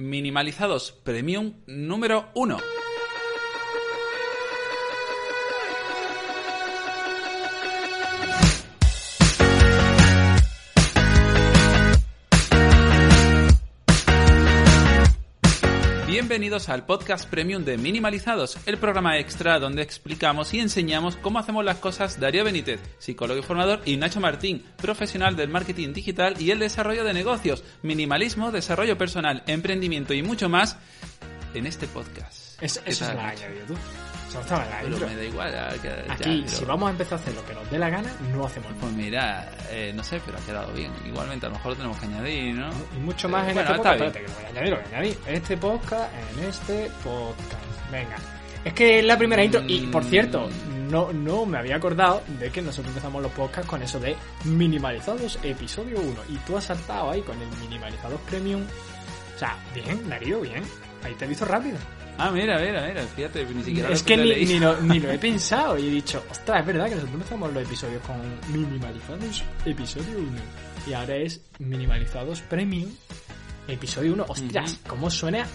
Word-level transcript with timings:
Minimalizados 0.00 0.92
Premium 1.04 1.52
número 1.66 2.30
1. 2.34 2.79
Bienvenidos 16.30 16.68
al 16.68 16.86
podcast 16.86 17.28
premium 17.28 17.64
de 17.64 17.76
Minimalizados, 17.76 18.56
el 18.66 18.78
programa 18.78 19.18
extra 19.18 19.58
donde 19.58 19.82
explicamos 19.82 20.54
y 20.54 20.60
enseñamos 20.60 21.16
cómo 21.16 21.40
hacemos 21.40 21.64
las 21.64 21.78
cosas 21.78 22.20
Darío 22.20 22.44
Benítez, 22.44 22.78
psicólogo 23.00 23.40
y 23.40 23.42
formador, 23.42 23.80
y 23.84 23.96
Nacho 23.96 24.20
Martín, 24.20 24.64
profesional 24.76 25.34
del 25.34 25.48
marketing 25.48 25.92
digital 25.92 26.40
y 26.40 26.52
el 26.52 26.60
desarrollo 26.60 27.02
de 27.02 27.14
negocios, 27.14 27.64
minimalismo, 27.82 28.52
desarrollo 28.52 28.96
personal, 28.96 29.42
emprendimiento 29.48 30.14
y 30.14 30.22
mucho 30.22 30.48
más 30.48 30.78
en 31.52 31.66
este 31.66 31.88
podcast. 31.88 32.62
Es. 32.62 32.80
Eso 34.30 34.40
estaba 34.40 34.64
en 34.64 34.70
la 34.70 34.76
Pero 34.80 34.92
intro. 34.92 35.08
me 35.08 35.16
da 35.16 35.24
igual. 35.24 35.52
ya, 35.52 35.68
Aquí, 36.12 36.42
pero- 36.44 36.48
si 36.48 36.64
vamos 36.64 36.86
a 36.88 36.90
empezar 36.92 37.18
a 37.18 37.22
hacer 37.22 37.34
lo 37.34 37.44
que 37.44 37.54
nos 37.54 37.70
dé 37.70 37.78
la 37.78 37.90
gana, 37.90 38.10
no 38.32 38.46
hacemos 38.46 38.70
nada. 38.70 38.80
Pues 38.80 38.92
mira, 38.92 39.50
eh, 39.70 39.92
no 39.94 40.02
sé, 40.04 40.20
pero 40.24 40.38
ha 40.38 40.40
quedado 40.42 40.72
bien. 40.72 40.92
Igualmente, 41.04 41.46
a 41.46 41.48
lo 41.48 41.56
mejor 41.56 41.70
lo 41.72 41.76
tenemos 41.76 41.98
que 41.98 42.06
añadir, 42.06 42.54
¿no? 42.54 42.70
Y 42.96 43.00
mucho 43.00 43.28
más 43.28 43.48
en 43.48 43.54
bueno, 43.54 43.70
este 43.70 43.76
podcast. 43.76 43.96
bien. 43.98 44.06
Espérate, 44.08 44.20
que 44.20 44.28
lo 44.28 44.34
voy 44.34 44.44
a 44.44 44.48
añadir, 44.48 44.70
lo 44.70 44.76
voy 44.76 44.84
a 44.84 44.88
añadir. 44.98 45.18
Este 45.26 45.56
podcast 45.56 46.12
en 46.38 46.44
este 46.44 46.90
podcast. 47.02 47.90
Venga. 47.90 48.16
Es 48.64 48.72
que 48.74 48.98
es 49.00 49.04
la 49.04 49.18
primera 49.18 49.42
intro. 49.42 49.62
Y 49.66 49.80
por 49.86 50.04
cierto, 50.04 50.48
no, 50.90 51.12
no 51.12 51.46
me 51.46 51.58
había 51.58 51.76
acordado 51.76 52.22
de 52.38 52.50
que 52.50 52.60
nosotros 52.62 52.88
empezamos 52.88 53.22
los 53.22 53.32
podcasts 53.32 53.68
con 53.68 53.82
eso 53.82 53.98
de 53.98 54.14
minimalizados 54.44 55.38
episodio 55.42 55.98
1. 55.98 56.20
Y 56.28 56.36
tú 56.46 56.56
has 56.56 56.64
saltado 56.64 57.10
ahí 57.10 57.22
con 57.22 57.40
el 57.40 57.48
minimalizados 57.62 58.20
premium. 58.28 58.62
O 59.34 59.38
sea, 59.38 59.56
bien, 59.74 60.08
Darío, 60.08 60.40
bien. 60.42 60.62
Ahí 61.02 61.14
te 61.14 61.24
he 61.24 61.28
visto 61.28 61.46
rápido. 61.46 61.78
Ah, 62.18 62.30
mira, 62.30 62.58
mira, 62.58 62.86
mira, 62.86 63.02
fíjate, 63.02 63.44
ni 63.46 63.62
siquiera 63.64 63.88
es 63.90 64.00
lo 64.02 64.06
que 64.06 64.16
ni, 64.16 64.44
ni 64.44 64.58
lo, 64.58 64.80
ni 64.82 65.00
lo 65.00 65.10
he 65.10 65.18
pensado 65.28 65.78
y 65.78 65.86
he 65.86 65.90
dicho, 65.90 66.22
ostras, 66.30 66.60
es 66.60 66.66
verdad 66.66 66.84
que 66.84 66.90
nosotros 66.96 67.14
empezamos 67.14 67.52
los 67.54 67.62
episodios 67.62 68.02
con 68.02 68.20
minimalizados 68.52 69.42
episodio 69.64 70.18
1 70.18 70.28
y 70.86 70.92
ahora 70.92 71.16
es 71.16 71.40
minimalizados 71.58 72.40
premium 72.42 72.90
episodio 73.68 74.12
1. 74.14 74.24
Ostras. 74.28 74.78
¿cómo 74.86 75.10
suena 75.10 75.46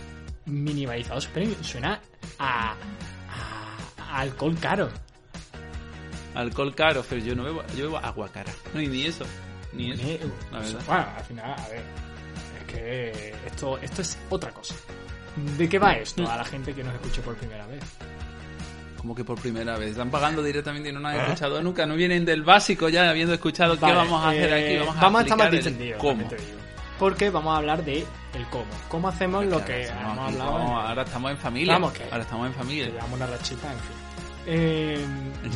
minimalizados 0.46 1.28
premium? 1.28 1.62
Suena 1.64 2.02
a, 2.40 2.72
a- 2.72 2.76
a 4.00 4.20
alcohol 4.22 4.56
caro. 4.60 4.90
Alcohol 6.34 6.74
caro, 6.76 7.04
pero 7.08 7.22
yo 7.24 7.36
no 7.36 7.44
bebo, 7.44 7.64
yo 7.78 7.86
bebo 7.86 7.98
agua 7.98 8.28
cara. 8.30 8.52
No, 8.74 8.82
ni 8.82 9.04
eso, 9.06 9.26
ni 9.72 9.92
eso, 9.92 10.02
Eh, 10.04 10.20
la 10.52 10.60
verdad. 10.60 10.82
Bueno, 10.88 11.06
al 11.18 11.24
final, 11.24 11.56
a 11.60 11.70
ver, 11.70 11.84
es 12.60 12.74
que 12.74 13.34
esto, 13.48 13.78
esto 13.78 14.02
es 14.02 14.18
otra 14.30 14.52
cosa. 14.52 14.76
¿De 15.36 15.68
qué 15.70 15.80
va 15.80 15.94
esto 15.94 16.30
a 16.30 16.38
la 16.38 16.46
gente 16.46 16.74
que 16.74 16.84
nos 16.84 16.94
escuche 16.94 17.22
por 17.22 17.36
primera 17.36 17.66
vez? 17.68 17.84
Como 18.98 19.14
que 19.14 19.24
por 19.24 19.40
primera 19.40 19.78
vez. 19.78 19.92
Están 19.92 20.10
pagando 20.10 20.42
directamente 20.42 20.90
y 20.90 20.92
no 20.92 21.00
nos 21.00 21.12
han 21.12 21.18
¿Eh? 21.20 21.24
escuchado 21.24 21.62
nunca. 21.62 21.86
No 21.86 21.96
vienen 21.96 22.26
del 22.26 22.44
básico 22.44 22.90
ya 22.90 23.10
habiendo 23.10 23.34
escuchado 23.34 23.76
Vale, 23.78 23.94
qué 23.94 23.98
vamos 24.00 24.26
a 24.26 24.30
hacer 24.30 24.50
eh, 24.54 24.66
aquí. 24.66 24.78
Vamos 25.02 25.20
a, 25.22 25.24
estar 25.24 25.38
más 25.38 25.52
distendidos, 25.52 26.00
cómo. 26.02 26.28
Porque 26.98 27.30
vamos 27.30 27.54
a 27.54 27.58
hablar 27.58 27.84
de 27.84 28.00
el 28.34 28.46
cómo. 28.50 28.66
¿Cómo 28.88 29.10
hacemos 29.10 29.46
lo 29.46 29.64
que 29.64 29.88
hemos 29.88 30.02
aquí 30.02 30.34
hablado? 30.40 30.60
en- 30.62 30.68
ahora 30.72 31.02
estamos 31.04 31.32
en 31.32 31.38
familia. 31.38 31.74
Vamos, 31.74 31.94
que- 31.94 32.04
Ahora 32.06 32.22
estamos 32.24 32.48
en 32.48 32.54
familia. 32.54 32.86
llevamos 32.88 33.12
una 33.14 33.28
rachita, 33.28 33.72
en 33.72 33.80
fin. 33.80 33.96
Eh, 34.48 35.06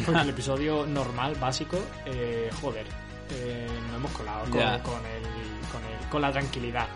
porque 0.05 0.21
el 0.21 0.29
episodio 0.29 0.85
normal, 0.85 1.35
básico, 1.39 1.79
eh, 2.05 2.49
joder, 2.61 2.85
eh, 3.31 3.67
nos 3.87 3.95
hemos 3.95 4.11
colado 4.11 4.41
con, 4.41 4.51
con 4.51 4.59
el, 5.05 5.23
con, 5.71 5.81
el- 5.85 6.09
con 6.11 6.21
la 6.21 6.31
tranquilidad. 6.31 6.87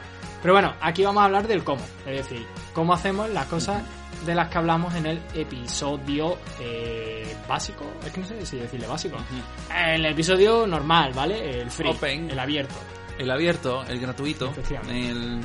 Pero 0.44 0.54
bueno, 0.54 0.76
aquí 0.82 1.04
vamos 1.06 1.22
a 1.22 1.26
hablar 1.26 1.48
del 1.48 1.64
cómo. 1.64 1.82
Es 2.06 2.18
decir, 2.18 2.46
cómo 2.74 2.94
hacemos 2.94 3.30
las 3.30 3.46
cosas 3.48 3.82
de 4.26 4.36
las 4.36 4.50
que 4.50 4.58
hablamos 4.58 4.94
en 4.94 5.06
el 5.06 5.22
episodio 5.34 6.38
eh, 6.60 7.36
básico. 7.48 7.86
Es 8.06 8.12
que 8.12 8.20
no 8.20 8.28
sé 8.28 8.46
si 8.46 8.58
decirle 8.58 8.86
básico. 8.86 9.16
Ujú. 9.16 9.74
El 9.74 10.06
episodio 10.06 10.68
normal, 10.68 11.14
¿vale? 11.16 11.62
El 11.62 11.72
free, 11.72 11.90
Open. 11.90 12.30
el 12.30 12.38
abierto. 12.38 12.76
El 13.18 13.32
abierto, 13.32 13.84
el 13.88 14.00
gratuito. 14.02 14.54
El... 14.90 15.42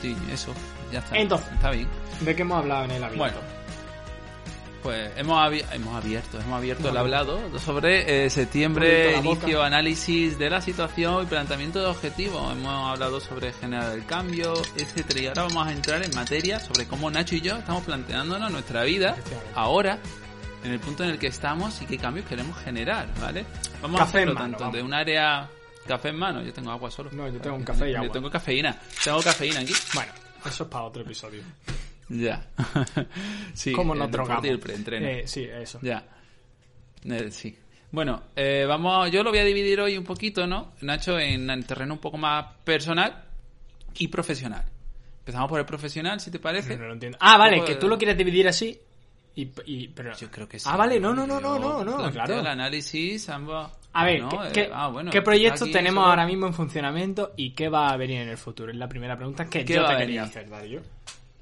Sí, 0.00 0.16
eso. 0.32 0.54
Ya 0.90 1.00
está. 1.00 1.18
Entonces. 1.18 1.52
Está 1.52 1.70
bien. 1.70 1.88
¿De 2.20 2.34
qué 2.34 2.42
hemos 2.42 2.58
hablado 2.58 2.84
en 2.84 2.90
el 2.92 3.04
abierto? 3.04 3.18
Bueno, 3.18 3.59
pues 4.82 5.12
hemos, 5.16 5.52
hemos 5.72 5.94
abierto, 5.96 6.40
hemos 6.40 6.54
abierto 6.58 6.88
el 6.88 6.96
hablado 6.96 7.58
sobre 7.58 8.24
eh, 8.26 8.30
septiembre, 8.30 9.16
inicio, 9.16 9.62
análisis 9.62 10.38
de 10.38 10.50
la 10.50 10.60
situación 10.60 11.22
y 11.24 11.26
planteamiento 11.26 11.80
de 11.80 11.86
objetivos. 11.86 12.52
Hemos 12.52 12.90
hablado 12.92 13.20
sobre 13.20 13.52
generar 13.52 13.92
el 13.92 14.04
cambio, 14.06 14.54
etcétera. 14.76 15.20
Y 15.20 15.26
ahora 15.26 15.42
vamos 15.44 15.66
a 15.66 15.72
entrar 15.72 16.02
en 16.02 16.14
materia 16.14 16.60
sobre 16.60 16.86
cómo 16.86 17.10
Nacho 17.10 17.34
y 17.36 17.40
yo 17.40 17.56
estamos 17.56 17.84
planteándonos 17.84 18.50
nuestra 18.50 18.84
vida 18.84 19.16
ahora, 19.54 19.98
en 20.64 20.72
el 20.72 20.80
punto 20.80 21.04
en 21.04 21.10
el 21.10 21.18
que 21.18 21.28
estamos 21.28 21.80
y 21.82 21.86
qué 21.86 21.96
cambios 21.98 22.26
queremos 22.26 22.56
generar, 22.58 23.08
¿vale? 23.20 23.44
Vamos 23.82 23.98
Café 24.00 24.18
a 24.18 24.20
hacerlo 24.20 24.34
mano, 24.34 24.44
tanto 24.48 24.58
vamos. 24.64 24.76
de 24.76 24.82
un 24.82 24.94
área 24.94 25.48
café 25.86 26.08
en 26.10 26.16
mano, 26.16 26.42
yo 26.42 26.52
tengo 26.52 26.70
agua 26.70 26.90
solo. 26.90 27.10
No, 27.12 27.26
yo 27.28 27.40
tengo 27.40 27.56
un 27.56 27.64
café 27.64 27.88
y 27.88 27.92
Yo 27.92 27.98
agua. 28.00 28.12
tengo 28.12 28.30
cafeína, 28.30 28.78
tengo 29.02 29.22
cafeína 29.22 29.60
aquí. 29.60 29.72
Bueno, 29.94 30.12
eso 30.46 30.64
es 30.64 30.68
para 30.68 30.84
otro 30.84 31.02
episodio. 31.02 31.42
Ya. 32.10 32.44
sí, 33.54 33.72
¿Cómo 33.72 33.94
deporte 33.94 34.12
drogamos? 34.16 34.44
el 34.46 34.58
preentreno. 34.58 35.06
Eh, 35.06 35.22
sí, 35.26 35.44
eso. 35.44 35.78
Ya. 35.80 36.04
Eh, 37.04 37.30
sí. 37.30 37.56
Bueno, 37.92 38.22
eh, 38.36 38.64
vamos, 38.68 39.10
yo 39.10 39.22
lo 39.22 39.30
voy 39.30 39.38
a 39.38 39.44
dividir 39.44 39.80
hoy 39.80 39.96
un 39.96 40.04
poquito, 40.04 40.46
¿no? 40.46 40.72
Nacho, 40.82 41.18
en 41.18 41.48
el 41.50 41.64
terreno 41.64 41.94
un 41.94 42.00
poco 42.00 42.18
más 42.18 42.46
personal 42.64 43.24
y 43.96 44.08
profesional. 44.08 44.64
Empezamos 45.20 45.48
por 45.48 45.60
el 45.60 45.66
profesional, 45.66 46.20
si 46.20 46.30
te 46.30 46.38
parece. 46.38 46.76
No 46.76 46.86
lo 46.86 46.92
entiendo. 46.92 47.18
Ah, 47.20 47.36
vale, 47.38 47.64
que 47.64 47.76
tú 47.76 47.88
lo 47.88 47.96
quieres 47.96 48.16
dividir 48.16 48.46
así. 48.48 48.78
Y, 49.36 49.48
y- 49.66 49.88
pero... 49.88 50.16
Yo 50.16 50.30
creo 50.30 50.48
que 50.48 50.58
sí. 50.58 50.68
Ah, 50.70 50.76
vale, 50.76 50.98
no, 50.98 51.14
no, 51.14 51.26
no, 51.26 51.40
no, 51.40 51.58
no, 51.58 51.84
no, 51.84 52.10
claro. 52.10 52.40
El 52.40 52.46
análisis, 52.46 53.28
ambos. 53.28 53.70
A 53.92 54.04
ver, 54.04 54.20
¿no? 54.22 54.28
¿qué, 54.28 54.36
Eh, 54.36 54.50
qué- 54.52 54.70
ah, 54.72 54.88
bueno, 54.88 55.10
qué 55.10 55.22
proyectos 55.22 55.70
tenemos 55.70 56.04
ahora 56.04 56.26
mismo 56.26 56.46
en 56.46 56.54
funcionamiento 56.54 57.32
y 57.36 57.50
qué 57.50 57.68
va 57.68 57.90
a 57.90 57.96
venir 57.96 58.20
en 58.22 58.28
el 58.28 58.36
futuro? 58.36 58.70
Es 58.70 58.78
la 58.78 58.88
primera 58.88 59.16
pregunta 59.16 59.46
que 59.48 59.64
¿Qué 59.64 59.74
yo 59.74 59.82
te 59.82 59.88
quería 59.96 59.98
venir? 60.06 60.20
hacer, 60.20 60.48
Darío. 60.48 60.80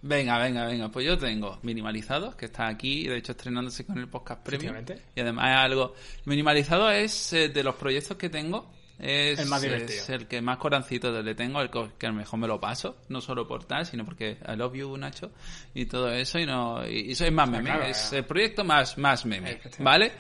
Venga, 0.03 0.39
venga, 0.39 0.65
venga. 0.67 0.89
Pues 0.89 1.07
yo 1.07 1.19
tengo 1.19 1.59
Minimalizados, 1.63 2.37
que 2.37 2.47
está 2.47 2.69
aquí, 2.69 3.07
de 3.07 3.17
hecho 3.17 3.33
estrenándose 3.33 3.85
con 3.85 3.99
el 3.99 4.09
podcast 4.09 4.43
premium. 4.43 4.75
Efectivamente. 4.75 5.11
Y 5.15 5.21
además 5.21 5.51
es 5.51 5.57
algo... 5.57 5.95
Minimalizado 6.25 6.91
es 6.91 7.33
eh, 7.33 7.49
de 7.49 7.65
los 7.65 7.75
proyectos 7.75 8.17
que 8.17 8.29
tengo. 8.29 8.71
Es, 8.99 9.39
El 9.39 9.47
más 9.47 9.63
divertido. 9.63 10.01
es 10.01 10.09
el 10.09 10.27
que 10.27 10.43
más 10.43 10.59
corancito 10.59 11.23
le 11.23 11.35
tengo, 11.37 11.61
el 11.61 11.71
que 11.97 12.11
mejor 12.11 12.39
me 12.39 12.49
lo 12.49 12.61
paso. 12.61 12.97
No 13.09 13.21
solo 13.21 13.47
por 13.47 13.65
tal, 13.65 13.87
sino 13.87 14.05
porque 14.05 14.39
I 14.47 14.57
love 14.57 14.75
you, 14.75 14.97
Nacho. 14.97 15.31
Y 15.75 15.87
todo 15.87 16.11
eso. 16.13 16.39
Y 16.39 16.47
no 16.47 16.87
y, 16.89 17.13
eso 17.13 17.25
es 17.25 17.33
más 17.33 17.49
meme. 17.49 17.71
claro, 17.71 17.85
es 17.85 18.13
el 18.13 18.25
proyecto 18.25 18.65
más, 18.65 18.99
más 18.99 19.25
meme. 19.25 19.61
¿Vale? 19.79 20.13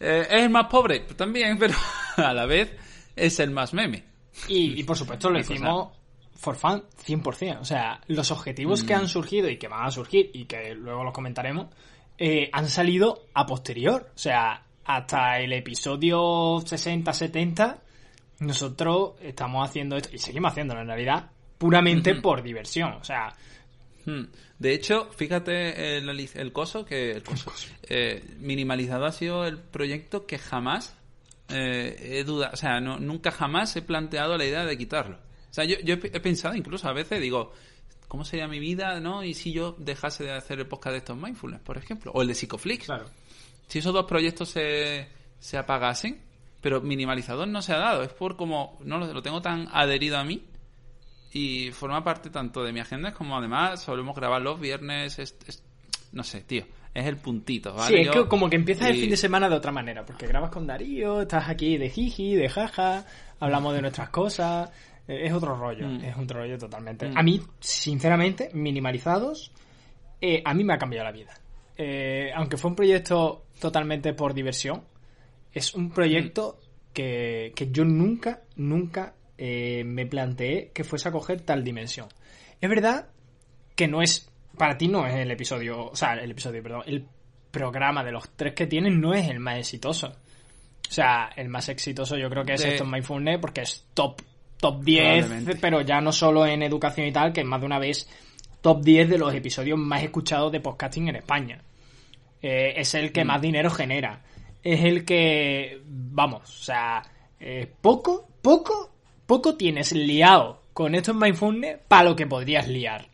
Eh, 0.00 0.26
es 0.28 0.42
el 0.42 0.50
más 0.50 0.66
pobre 0.66 1.00
también, 1.16 1.58
pero 1.60 1.74
a 2.16 2.32
la 2.32 2.46
vez 2.46 2.72
es 3.14 3.38
el 3.38 3.50
más 3.50 3.72
meme. 3.72 4.02
Y, 4.48 4.80
y, 4.80 4.82
por 4.82 4.96
supuesto 4.96 5.30
lo 5.30 5.38
hicimos 5.38 5.92
for 6.44 6.54
fun 6.56 6.84
100%. 7.04 7.60
O 7.60 7.64
sea, 7.64 8.00
los 8.06 8.30
objetivos 8.30 8.82
Mm. 8.82 8.86
que 8.86 8.94
han 8.94 9.08
surgido 9.08 9.48
y 9.48 9.56
que 9.56 9.68
van 9.68 9.86
a 9.86 9.90
surgir 9.90 10.30
y 10.32 10.44
que 10.44 10.74
luego 10.74 11.02
los 11.02 11.12
comentaremos 11.12 11.68
eh, 12.18 12.48
han 12.52 12.68
salido 12.68 13.26
a 13.34 13.44
posterior. 13.46 14.10
O 14.14 14.18
sea, 14.18 14.62
hasta 14.84 15.40
el 15.40 15.52
episodio 15.52 16.60
60-70 16.60 17.78
nosotros 18.40 19.14
estamos 19.22 19.68
haciendo 19.68 19.96
esto 19.96 20.10
y 20.12 20.18
seguimos 20.18 20.52
haciéndolo 20.52 20.80
en 20.82 20.88
realidad 20.88 21.30
puramente 21.58 22.14
por 22.16 22.42
diversión. 22.42 22.92
O 22.94 23.04
sea, 23.04 23.34
Hmm. 24.06 24.24
De 24.58 24.74
hecho, 24.74 25.08
fíjate 25.16 25.96
el, 25.96 26.08
el 26.34 26.52
coso 26.52 26.84
que 26.84 27.12
el 27.12 27.22
coso, 27.22 27.50
eh, 27.88 28.22
minimalizado 28.38 29.06
ha 29.06 29.12
sido 29.12 29.46
el 29.46 29.58
proyecto 29.58 30.26
que 30.26 30.38
jamás 30.38 30.94
eh, 31.48 31.96
he 32.18 32.24
dudado, 32.24 32.52
o 32.52 32.56
sea, 32.56 32.80
no, 32.80 32.98
nunca 32.98 33.30
jamás 33.30 33.74
he 33.76 33.82
planteado 33.82 34.36
la 34.36 34.44
idea 34.44 34.64
de 34.64 34.76
quitarlo. 34.76 35.18
O 35.54 35.56
sea, 35.56 35.64
yo, 35.64 35.76
yo 35.84 35.94
he, 35.94 36.18
pensado 36.18 36.56
incluso 36.56 36.88
a 36.88 36.92
veces, 36.92 37.20
digo, 37.20 37.52
¿cómo 38.08 38.24
sería 38.24 38.48
mi 38.48 38.58
vida, 38.58 38.98
no? 38.98 39.22
Y 39.22 39.34
si 39.34 39.52
yo 39.52 39.76
dejase 39.78 40.24
de 40.24 40.32
hacer 40.32 40.58
el 40.58 40.66
podcast 40.66 40.94
de 40.94 40.98
estos 40.98 41.16
mindfulness, 41.16 41.60
por 41.60 41.78
ejemplo, 41.78 42.10
o 42.12 42.22
el 42.22 42.26
de 42.26 42.34
Psicoflix. 42.34 42.86
claro. 42.86 43.04
Si 43.68 43.78
esos 43.78 43.92
dos 43.94 44.04
proyectos 44.06 44.48
se, 44.48 45.06
se 45.38 45.56
apagasen, 45.56 46.20
pero 46.60 46.80
minimalizador 46.80 47.46
no 47.46 47.62
se 47.62 47.72
ha 47.72 47.78
dado, 47.78 48.02
es 48.02 48.08
por 48.08 48.36
como 48.36 48.78
no 48.84 48.98
lo, 48.98 49.06
lo 49.12 49.22
tengo 49.22 49.40
tan 49.40 49.68
adherido 49.72 50.18
a 50.18 50.24
mí 50.24 50.42
y 51.32 51.70
forma 51.70 52.02
parte 52.02 52.30
tanto 52.30 52.64
de 52.64 52.72
mi 52.72 52.80
agenda 52.80 53.12
como 53.14 53.36
además 53.38 53.80
solemos 53.80 54.16
grabar 54.16 54.42
los 54.42 54.58
viernes, 54.58 55.20
es- 55.20 55.36
es- 55.46 55.62
no 56.12 56.24
sé, 56.24 56.40
tío, 56.42 56.64
es 56.92 57.06
el 57.06 57.16
puntito, 57.16 57.74
¿vale? 57.74 57.96
Sí, 57.96 58.02
es 58.02 58.10
que 58.10 58.26
como 58.26 58.50
que 58.50 58.56
empiezas 58.56 58.88
el 58.88 58.96
fin 59.00 59.10
de 59.10 59.16
semana 59.16 59.48
de 59.48 59.54
otra 59.56 59.70
manera, 59.72 60.04
porque 60.04 60.26
grabas 60.26 60.50
con 60.50 60.66
Darío, 60.66 61.22
estás 61.22 61.48
aquí 61.48 61.76
de 61.76 61.90
jiji, 61.90 62.34
de 62.34 62.48
jaja, 62.48 63.04
hablamos 63.40 63.74
de 63.74 63.82
nuestras 63.82 64.10
cosas, 64.10 64.70
es 65.06 65.32
otro 65.32 65.54
rollo, 65.56 65.86
Mm. 65.88 66.04
es 66.04 66.16
otro 66.16 66.40
rollo 66.40 66.58
totalmente. 66.58 67.08
Mm. 67.08 67.18
A 67.18 67.22
mí, 67.22 67.40
sinceramente, 67.60 68.50
minimalizados, 68.54 69.52
eh, 70.20 70.42
a 70.44 70.54
mí 70.54 70.64
me 70.64 70.74
ha 70.74 70.78
cambiado 70.78 71.04
la 71.04 71.12
vida. 71.12 71.34
Eh, 71.76 72.30
aunque 72.34 72.56
fue 72.56 72.70
un 72.70 72.76
proyecto 72.76 73.46
totalmente 73.60 74.12
por 74.14 74.32
diversión, 74.34 74.82
es 75.52 75.74
un 75.74 75.90
proyecto 75.90 76.58
que, 76.92 77.52
que 77.54 77.70
yo 77.70 77.84
nunca, 77.84 78.42
nunca 78.56 79.14
eh, 79.36 79.82
me 79.84 80.06
planteé 80.06 80.70
que 80.72 80.84
fuese 80.84 81.08
a 81.08 81.12
coger 81.12 81.40
tal 81.42 81.64
dimensión. 81.64 82.06
Es 82.60 82.70
verdad 82.70 83.08
que 83.74 83.88
no 83.88 84.00
es, 84.02 84.30
para 84.56 84.78
ti 84.78 84.86
no 84.88 85.04
es 85.06 85.14
el 85.14 85.30
episodio, 85.30 85.86
o 85.86 85.96
sea, 85.96 86.14
el 86.14 86.30
episodio, 86.30 86.62
perdón, 86.62 86.82
el 86.86 87.04
programa 87.50 88.02
de 88.04 88.12
los 88.12 88.30
tres 88.36 88.54
que 88.54 88.66
tienen 88.66 89.00
no 89.00 89.12
es 89.12 89.28
el 89.28 89.40
más 89.40 89.58
exitoso. 89.58 90.08
O 90.08 90.92
sea, 90.92 91.30
el 91.36 91.48
más 91.48 91.68
exitoso 91.68 92.16
yo 92.16 92.28
creo 92.30 92.44
que 92.44 92.54
es 92.54 92.62
De- 92.62 92.70
esto 92.72 92.84
en 92.84 92.90
Mindfulness 92.90 93.38
porque 93.40 93.62
es 93.62 93.88
top, 93.94 94.20
top 94.64 94.82
10, 94.82 95.24
Probablemente. 95.26 95.60
pero 95.60 95.80
ya 95.82 96.00
no 96.00 96.10
solo 96.12 96.46
en 96.46 96.62
educación 96.62 97.06
y 97.06 97.12
tal, 97.12 97.32
que 97.32 97.44
más 97.44 97.60
de 97.60 97.66
una 97.66 97.78
vez 97.78 98.08
top 98.62 98.82
10 98.82 99.10
de 99.10 99.18
los 99.18 99.34
episodios 99.34 99.78
más 99.78 100.02
escuchados 100.02 100.50
de 100.52 100.60
podcasting 100.60 101.08
en 101.08 101.16
España. 101.16 101.62
Eh, 102.40 102.72
es 102.76 102.94
el 102.94 103.12
que 103.12 103.24
Mm. 103.24 103.26
más 103.26 103.42
dinero 103.42 103.68
genera. 103.70 104.22
Es 104.62 104.82
el 104.84 105.04
que, 105.04 105.80
vamos, 105.86 106.42
o 106.44 106.62
sea, 106.64 107.02
eh, 107.38 107.70
poco, 107.80 108.26
poco, 108.40 108.90
poco 109.26 109.54
tienes 109.56 109.92
liado 109.92 110.62
con 110.72 110.94
esto 110.94 111.10
en 111.10 111.18
Mindfulness 111.18 111.78
para 111.86 112.04
lo 112.04 112.16
que 112.16 112.26
podrías 112.26 112.66
liar. 112.68 113.06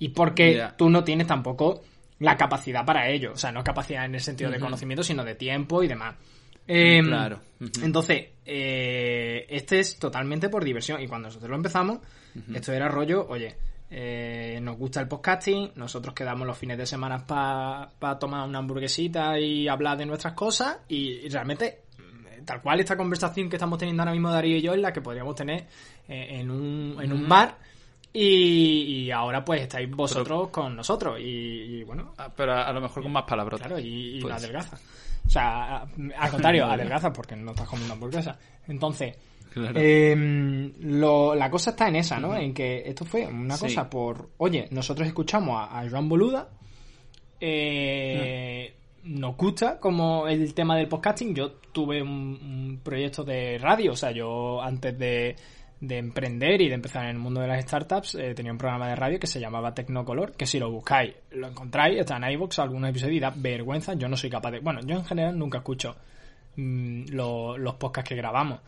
Y 0.00 0.08
porque 0.08 0.56
Ya. 0.56 0.76
tú 0.76 0.90
no 0.90 1.04
tienes 1.04 1.26
tampoco 1.28 1.82
la 2.18 2.36
capacidad 2.36 2.84
para 2.84 3.08
ello. 3.08 3.32
O 3.32 3.36
sea, 3.36 3.52
no 3.52 3.62
capacidad 3.62 4.04
en 4.04 4.14
el 4.16 4.20
sentido 4.20 4.50
de 4.50 4.58
conocimiento, 4.58 5.02
sino 5.04 5.24
de 5.24 5.36
tiempo 5.36 5.82
y 5.84 5.88
demás. 5.88 6.16
Em, 6.68 7.06
Claro. 7.06 7.40
Entonces, 7.82 8.26
eh, 8.44 9.46
este 9.48 9.80
es 9.80 9.98
totalmente 9.98 10.48
por 10.48 10.62
diversión. 10.64 11.00
Y 11.00 11.08
cuando 11.08 11.28
nosotros 11.28 11.50
lo 11.50 11.56
empezamos, 11.56 11.98
esto 12.54 12.72
era 12.72 12.88
rollo, 12.88 13.26
oye, 13.28 13.56
eh, 13.90 14.60
nos 14.62 14.76
gusta 14.76 15.00
el 15.00 15.08
podcasting, 15.08 15.72
nosotros 15.74 16.14
quedamos 16.14 16.46
los 16.46 16.56
fines 16.56 16.76
de 16.78 16.86
semana 16.86 17.26
para 17.26 18.18
tomar 18.18 18.46
una 18.46 18.58
hamburguesita 18.58 19.40
y 19.40 19.66
hablar 19.66 19.96
de 19.98 20.06
nuestras 20.06 20.34
cosas. 20.34 20.78
Y, 20.88 21.26
y 21.26 21.28
realmente, 21.30 21.80
mm, 21.98 22.44
tal 22.44 22.60
cual 22.62 22.78
esta 22.80 22.96
conversación 22.96 23.48
que 23.48 23.56
estamos 23.56 23.78
teniendo 23.78 24.02
ahora 24.02 24.12
mismo 24.12 24.30
Darío 24.30 24.56
y 24.58 24.62
yo 24.62 24.74
es 24.74 24.80
la 24.80 24.92
que 24.92 25.00
podríamos 25.00 25.34
tener 25.34 25.66
eh, 26.06 26.38
en, 26.38 26.50
un, 26.50 26.96
en 27.02 27.12
un 27.12 27.28
bar. 27.28 27.56
Y, 28.20 29.04
y 29.04 29.10
ahora 29.10 29.44
pues 29.44 29.62
estáis 29.62 29.88
vosotros 29.90 30.48
con 30.48 30.74
nosotros. 30.76 31.18
Y, 31.20 31.22
y 31.80 31.84
bueno, 31.84 32.12
Ah, 32.18 32.32
Pero 32.34 32.52
a, 32.52 32.62
a 32.68 32.72
lo 32.72 32.80
mejor 32.80 33.02
con 33.02 33.12
más 33.12 33.24
palabras. 33.24 33.60
Claro, 33.60 33.78
y, 33.78 34.16
y 34.16 34.20
Pues. 34.20 34.30
la 34.30 34.36
adelgaza. 34.36 34.78
O 35.26 35.30
sea, 35.30 35.76
a- 35.76 35.88
al 36.18 36.30
contrario, 36.30 36.64
adelgaza 36.70 37.12
porque 37.12 37.36
no 37.36 37.50
estás 37.52 37.68
comiendo 37.68 37.94
hamburguesa. 37.94 38.38
Entonces, 38.66 39.14
Claro. 39.52 39.74
eh, 39.80 40.72
lo- 40.80 41.34
la 41.34 41.50
cosa 41.50 41.70
está 41.70 41.88
en 41.88 41.96
esa, 41.96 42.18
¿no? 42.18 42.34
En 42.36 42.52
que 42.52 42.82
esto 42.86 43.04
fue 43.04 43.26
una 43.26 43.56
Sí. 43.56 43.66
cosa 43.66 43.88
por, 43.88 44.30
oye, 44.38 44.68
nosotros 44.70 45.06
escuchamos 45.06 45.56
a, 45.58 45.80
a 45.80 45.88
Joan 45.88 46.08
Boluda, 46.08 46.48
eh, 47.40 48.74
nos 49.04 49.36
gusta 49.36 49.78
como 49.80 50.26
el 50.28 50.52
tema 50.54 50.76
del 50.76 50.88
podcasting. 50.88 51.34
Yo 51.34 51.52
tuve 51.72 52.02
un, 52.02 52.08
un 52.10 52.80
proyecto 52.82 53.24
de 53.24 53.58
radio, 53.58 53.92
o 53.92 53.96
sea, 53.96 54.10
yo 54.10 54.60
antes 54.60 54.98
de, 54.98 55.36
de 55.80 55.98
emprender 55.98 56.60
y 56.60 56.68
de 56.68 56.74
empezar 56.74 57.04
en 57.04 57.10
el 57.10 57.18
mundo 57.18 57.40
de 57.40 57.46
las 57.46 57.62
startups, 57.62 58.16
eh, 58.16 58.34
tenía 58.34 58.50
un 58.50 58.58
programa 58.58 58.88
de 58.88 58.96
radio 58.96 59.20
que 59.20 59.26
se 59.28 59.38
llamaba 59.38 59.74
Tecnocolor, 59.74 60.32
que 60.32 60.44
si 60.46 60.58
lo 60.58 60.70
buscáis, 60.70 61.14
lo 61.30 61.46
encontráis, 61.48 62.00
está 62.00 62.16
en 62.16 62.30
iVoox, 62.32 62.58
algunos 62.58 62.90
episodios 62.90 63.16
y 63.16 63.20
da 63.20 63.32
vergüenza. 63.36 63.94
Yo 63.94 64.08
no 64.08 64.16
soy 64.16 64.28
capaz 64.30 64.50
de. 64.50 64.60
Bueno, 64.60 64.80
yo 64.84 64.96
en 64.96 65.04
general 65.04 65.38
nunca 65.38 65.58
escucho 65.58 65.94
mm, 66.56 67.10
lo- 67.10 67.56
los 67.56 67.74
podcasts 67.76 68.08
que 68.08 68.16
grabamos. 68.16 68.60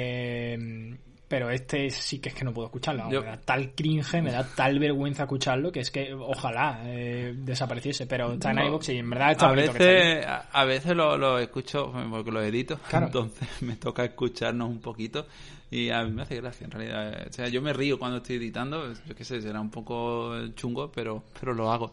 Eh, 0.00 0.96
pero 1.28 1.50
este 1.50 1.90
sí 1.90 2.20
que 2.20 2.28
es 2.28 2.34
que 2.36 2.44
no 2.44 2.52
puedo 2.54 2.66
escucharlo. 2.68 3.10
Yo- 3.10 3.20
Me 3.22 3.26
da 3.26 3.36
tal 3.38 3.72
cringe, 3.74 4.22
me 4.22 4.30
da 4.30 4.46
tal 4.56 4.78
vergüenza 4.78 5.24
escucharlo 5.24 5.72
que 5.72 5.80
es 5.80 5.90
que 5.90 6.14
ojalá 6.14 6.82
eh, 6.84 7.34
desapareciese. 7.36 8.06
Pero 8.06 8.34
está 8.34 8.50
en 8.50 8.56
No. 8.58 8.66
iVoox 8.68 8.88
y 8.90 8.98
en 8.98 9.10
verdad 9.10 9.32
está 9.32 9.48
a 9.50 9.54
que 9.56 9.62
veces, 9.62 10.26
a, 10.26 10.36
a 10.52 10.64
veces 10.64 10.94
lo, 10.94 11.18
lo 11.18 11.40
escucho 11.40 11.92
porque 12.10 12.30
lo 12.30 12.40
edito, 12.42 12.78
Claro. 12.88 13.06
entonces 13.06 13.48
me 13.62 13.74
toca 13.76 14.04
escucharnos 14.04 14.68
un 14.68 14.80
poquito 14.80 15.26
y 15.70 15.90
a 15.90 16.04
mí 16.04 16.12
me 16.12 16.22
hace 16.22 16.36
gracia 16.36 16.64
en 16.64 16.70
realidad. 16.70 17.26
O 17.28 17.32
sea, 17.32 17.48
yo 17.48 17.60
me 17.60 17.72
río 17.72 17.98
cuando 17.98 18.18
estoy 18.18 18.36
editando, 18.36 18.92
yo 18.92 19.14
qué 19.14 19.24
sé, 19.24 19.40
será 19.40 19.60
un 19.60 19.70
poco 19.70 20.32
chungo, 20.54 20.90
pero, 20.92 21.24
pero 21.38 21.54
lo 21.54 21.70
hago. 21.70 21.92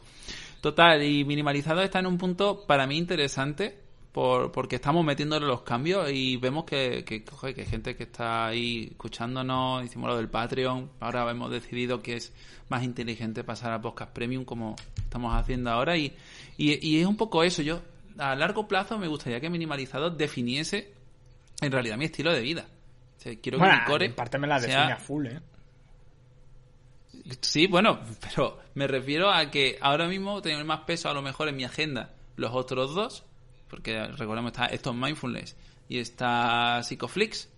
Total, 0.62 1.04
y 1.04 1.26
minimalizado 1.26 1.82
está 1.82 2.00
en 2.00 2.08
un 2.08 2.18
punto 2.18 2.66
para 2.66 2.88
mí 2.88 2.98
interesante 2.98 3.78
por, 4.12 4.52
porque 4.52 4.76
estamos 4.76 5.04
metiéndole 5.04 5.48
los 5.48 5.64
cambios 5.64 6.10
y 6.12 6.38
vemos 6.38 6.66
que, 6.66 7.04
que, 7.04 7.24
que 7.24 7.62
hay 7.62 7.66
gente 7.66 7.96
que 7.96 8.04
está 8.04 8.46
ahí 8.46 8.90
escuchándonos, 8.92 9.84
hicimos 9.84 10.10
lo 10.10 10.18
del 10.18 10.30
Patreon, 10.30 10.92
ahora 11.00 11.30
hemos 11.30 11.52
decidido 11.52 12.02
que 12.02 12.16
es 12.16 12.32
más 12.70 12.84
inteligente 12.84 13.44
pasar 13.44 13.74
a 13.74 13.82
Podcast 13.82 14.14
Premium 14.14 14.46
como 14.46 14.76
estamos 14.98 15.36
haciendo 15.36 15.72
ahora 15.72 15.98
y, 15.98 16.14
y, 16.58 16.88
y 16.88 17.02
es 17.02 17.08
un 17.08 17.18
poco 17.18 17.44
eso, 17.44 17.64
yo 17.64 17.82
a 18.18 18.36
largo 18.36 18.68
plazo 18.68 18.98
me 18.98 19.08
gustaría 19.08 19.42
que 19.42 19.50
Minimalizado 19.50 20.12
definiese 20.12 20.94
en 21.62 21.72
realidad 21.72 21.98
mi 21.98 22.06
estilo 22.06 22.32
de 22.32 22.42
vida. 22.42 22.68
Sea, 23.24 23.40
quiero 23.42 23.58
que 23.58 23.64
mi 23.66 23.86
core 23.86 24.06
en 24.08 24.16
parte 24.16 24.38
me 24.38 24.48
la 24.48 24.60
sea- 24.60 24.76
define 24.80 24.94
a 24.94 24.98
full, 24.98 25.28
¿eh? 25.28 25.40
Sí, 27.42 27.68
bueno, 27.68 28.00
pero 28.22 28.60
me 28.76 28.88
refiero 28.88 29.32
a 29.32 29.50
que 29.50 29.78
ahora 29.82 30.08
mismo 30.08 30.42
tengo 30.42 30.64
más 30.66 30.82
peso 30.82 31.10
a 31.10 31.14
lo 31.14 31.22
mejor 31.22 31.48
en 31.48 31.56
mi 31.56 31.64
agenda 31.64 32.12
los 32.36 32.52
otros 32.54 32.94
dos, 32.96 33.24
porque 33.70 34.08
recordemos 34.08 34.52
está 34.52 34.66
esto 34.68 34.90
es 34.92 34.96
mindfulness 34.96 35.56
y 35.88 36.00
está 36.00 36.82
Psicoflix, 36.84 37.50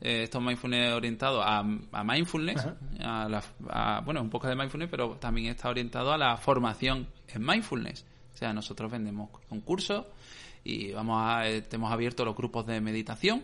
eh, 0.00 0.24
esto 0.24 0.38
es 0.38 0.44
mindfulness 0.44 0.92
orientado 0.92 1.42
a, 1.42 1.58
a 1.60 2.04
mindfulness, 2.04 2.66
a 3.00 3.28
la, 3.28 3.42
a- 3.70 4.00
bueno, 4.04 4.20
un 4.20 4.30
poco 4.30 4.48
de 4.48 4.56
mindfulness, 4.56 4.90
pero 4.90 5.16
también 5.16 5.48
está 5.48 5.68
orientado 5.68 6.12
a 6.12 6.18
la 6.18 6.36
formación 6.36 7.08
en 7.28 7.44
mindfulness. 7.44 8.04
O 8.34 8.36
sea, 8.36 8.52
nosotros 8.52 8.90
vendemos 8.90 9.30
un 9.50 9.60
curso 9.62 10.08
y 10.64 10.92
vamos 10.92 11.18
a, 11.20 11.48
eh, 11.48 11.64
hemos 11.72 11.90
abierto 11.92 12.24
los 12.24 12.36
grupos 12.36 12.66
de 12.66 12.80
meditación 12.80 13.42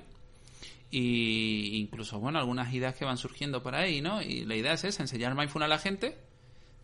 y 0.96 1.80
incluso 1.80 2.20
bueno 2.20 2.38
algunas 2.38 2.72
ideas 2.72 2.94
que 2.94 3.04
van 3.04 3.16
surgiendo 3.16 3.60
por 3.64 3.74
ahí 3.74 4.00
no 4.00 4.22
y 4.22 4.44
la 4.44 4.54
idea 4.54 4.74
es 4.74 4.84
esa 4.84 5.02
enseñar 5.02 5.34
mindfulness 5.34 5.66
a 5.66 5.68
la 5.68 5.78
gente 5.78 6.16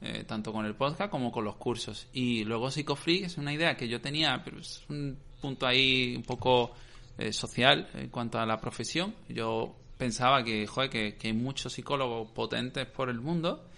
eh, 0.02 0.24
tanto 0.26 0.52
con 0.52 0.64
el 0.64 0.74
podcast 0.74 1.10
como 1.10 1.30
con 1.30 1.44
los 1.44 1.56
cursos. 1.56 2.08
Y 2.14 2.44
luego 2.44 2.70
Psicofree 2.70 3.24
es 3.24 3.36
una 3.36 3.52
idea 3.52 3.76
que 3.76 3.86
yo 3.86 4.00
tenía 4.00 4.40
pero 4.42 4.58
es 4.58 4.82
un 4.88 5.18
punto 5.42 5.66
ahí 5.66 6.16
un 6.16 6.22
poco 6.22 6.72
eh, 7.18 7.34
social 7.34 7.88
en 7.94 8.08
cuanto 8.08 8.38
a 8.38 8.46
la 8.46 8.58
profesión. 8.58 9.14
Yo 9.28 9.76
pensaba 9.98 10.42
que 10.42 10.66
joder, 10.66 10.88
que, 10.88 11.16
que 11.16 11.28
hay 11.28 11.34
muchos 11.34 11.74
psicólogos 11.74 12.30
potentes 12.32 12.86
por 12.86 13.10
el 13.10 13.20
mundo 13.20 13.68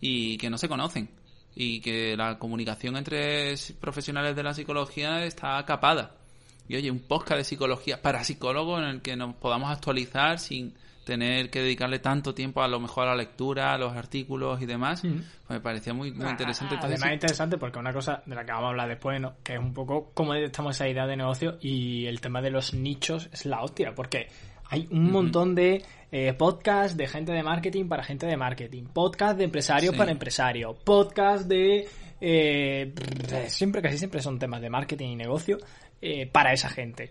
y 0.00 0.36
que 0.36 0.50
no 0.50 0.58
se 0.58 0.68
conocen. 0.68 1.08
Y 1.56 1.80
que 1.80 2.14
la 2.16 2.38
comunicación 2.38 2.96
entre 2.96 3.54
profesionales 3.80 4.36
de 4.36 4.42
la 4.42 4.54
psicología 4.54 5.24
está 5.24 5.64
capada 5.64 6.19
y 6.68 6.76
oye, 6.76 6.90
un 6.90 7.00
podcast 7.00 7.38
de 7.38 7.44
psicología 7.44 8.00
para 8.00 8.22
psicólogos 8.24 8.80
en 8.80 8.86
el 8.88 9.02
que 9.02 9.16
nos 9.16 9.34
podamos 9.36 9.70
actualizar 9.70 10.38
sin 10.38 10.74
tener 11.04 11.50
que 11.50 11.60
dedicarle 11.62 11.98
tanto 11.98 12.34
tiempo 12.34 12.62
a 12.62 12.68
lo 12.68 12.78
mejor 12.78 13.04
a 13.08 13.10
la 13.10 13.16
lectura, 13.16 13.72
a 13.74 13.78
los 13.78 13.94
artículos 13.96 14.60
y 14.62 14.66
demás, 14.66 15.02
Ujú. 15.02 15.14
pues 15.14 15.24
me 15.48 15.60
parecía 15.60 15.92
muy, 15.92 16.12
muy 16.12 16.26
Ah, 16.26 16.30
interesante. 16.30 16.76
ah, 16.76 16.80
Además 16.82 17.08
es 17.08 17.14
interesante 17.14 17.58
porque 17.58 17.78
una 17.80 17.92
cosa 17.92 18.22
de 18.26 18.34
la 18.34 18.44
que 18.44 18.52
vamos 18.52 18.66
a 18.66 18.70
hablar 18.70 18.88
después, 18.88 19.20
¿no? 19.20 19.34
Que 19.42 19.54
es 19.54 19.58
un 19.58 19.74
poco 19.74 20.12
cómo 20.14 20.34
detectamos 20.34 20.76
esa 20.76 20.88
idea 20.88 21.06
de 21.06 21.16
negocio 21.16 21.56
y 21.60 22.06
el 22.06 22.20
tema 22.20 22.40
de 22.40 22.50
los 22.50 22.74
nichos 22.74 23.28
es 23.32 23.46
la 23.46 23.62
hostia, 23.62 23.92
porque 23.94 24.28
hay 24.68 24.86
un 24.92 25.10
montón 25.10 25.56
de 25.56 25.82
eh, 26.12 26.32
podcasts 26.34 26.96
de 26.96 27.08
gente 27.08 27.32
de 27.32 27.42
marketing 27.42 27.86
para 27.88 28.04
gente 28.04 28.26
de 28.26 28.36
marketing, 28.36 28.84
podcast 28.84 29.36
de 29.38 29.44
empresarios 29.44 29.92
Sí. 29.92 29.98
para 29.98 30.12
empresarios, 30.12 30.76
podcast 30.84 31.48
de... 31.48 31.88
eh, 32.20 32.92
siempre, 33.48 33.82
casi 33.82 33.98
siempre 33.98 34.20
son 34.22 34.38
temas 34.38 34.60
de 34.60 34.70
marketing 34.70 35.08
y 35.08 35.16
negocio 35.16 35.58
eh, 36.00 36.26
para 36.26 36.52
esa 36.52 36.68
gente. 36.68 37.10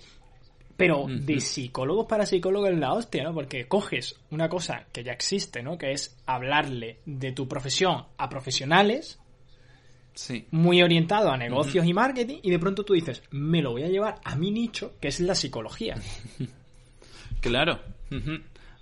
Pero 0.77 1.07
de 1.09 1.41
psicólogos 1.41 2.05
para 2.07 2.25
psicólogos 2.25 2.69
es 2.69 2.77
la 2.77 2.93
hostia, 2.93 3.23
¿no? 3.23 3.33
Porque 3.33 3.67
coges 3.67 4.15
una 4.31 4.47
cosa 4.47 4.85
que 4.93 5.03
ya 5.03 5.11
existe, 5.11 5.61
¿no? 5.61 5.77
Que 5.77 5.91
es 5.91 6.17
hablarle 6.25 6.99
de 7.05 7.33
tu 7.33 7.49
profesión 7.49 8.05
a 8.17 8.29
profesionales, 8.29 9.19
sí. 10.13 10.45
muy 10.51 10.81
orientado 10.81 11.31
a 11.31 11.37
negocios 11.37 11.85
y 11.85 11.93
marketing, 11.93 12.37
y 12.43 12.49
de 12.49 12.59
pronto 12.59 12.85
tú 12.85 12.93
dices, 12.93 13.21
me 13.31 13.61
lo 13.61 13.71
voy 13.71 13.83
a 13.83 13.89
llevar 13.89 14.21
a 14.23 14.37
mi 14.37 14.51
nicho, 14.51 14.93
que 15.01 15.09
es 15.09 15.19
la 15.19 15.35
psicología. 15.35 15.95
Claro. 17.41 17.79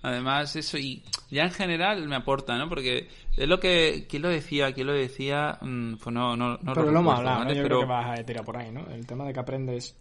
Además, 0.02 0.56
eso, 0.56 0.78
y 0.78 1.02
ya 1.30 1.44
en 1.44 1.50
general 1.50 2.08
me 2.08 2.16
aporta, 2.16 2.56
¿no? 2.56 2.68
Porque 2.68 3.08
es 3.36 3.48
lo 3.48 3.60
que. 3.60 4.06
¿Quién 4.08 4.22
lo 4.22 4.28
decía? 4.28 4.72
¿Quién 4.72 4.86
lo 4.86 4.92
decía? 4.94 5.58
Mm, 5.60 5.96
Pues 5.96 6.14
no, 6.14 6.36
no, 6.36 6.58
no 6.58 6.72
Pero 6.74 6.90
lo 6.90 7.00
hemos 7.00 7.18
hablado, 7.18 7.44
¿no? 7.44 7.50
Yo 7.52 7.62
Pero 7.62 7.66
creo 7.66 7.80
que 7.80 7.86
vas 7.86 8.18
a 8.18 8.22
tirar 8.24 8.44
por 8.44 8.56
ahí, 8.56 8.70
¿no? 8.72 8.86
El 8.90 9.06
tema 9.06 9.26
de 9.26 9.32
que 9.32 9.40
aprendes... 9.40 9.96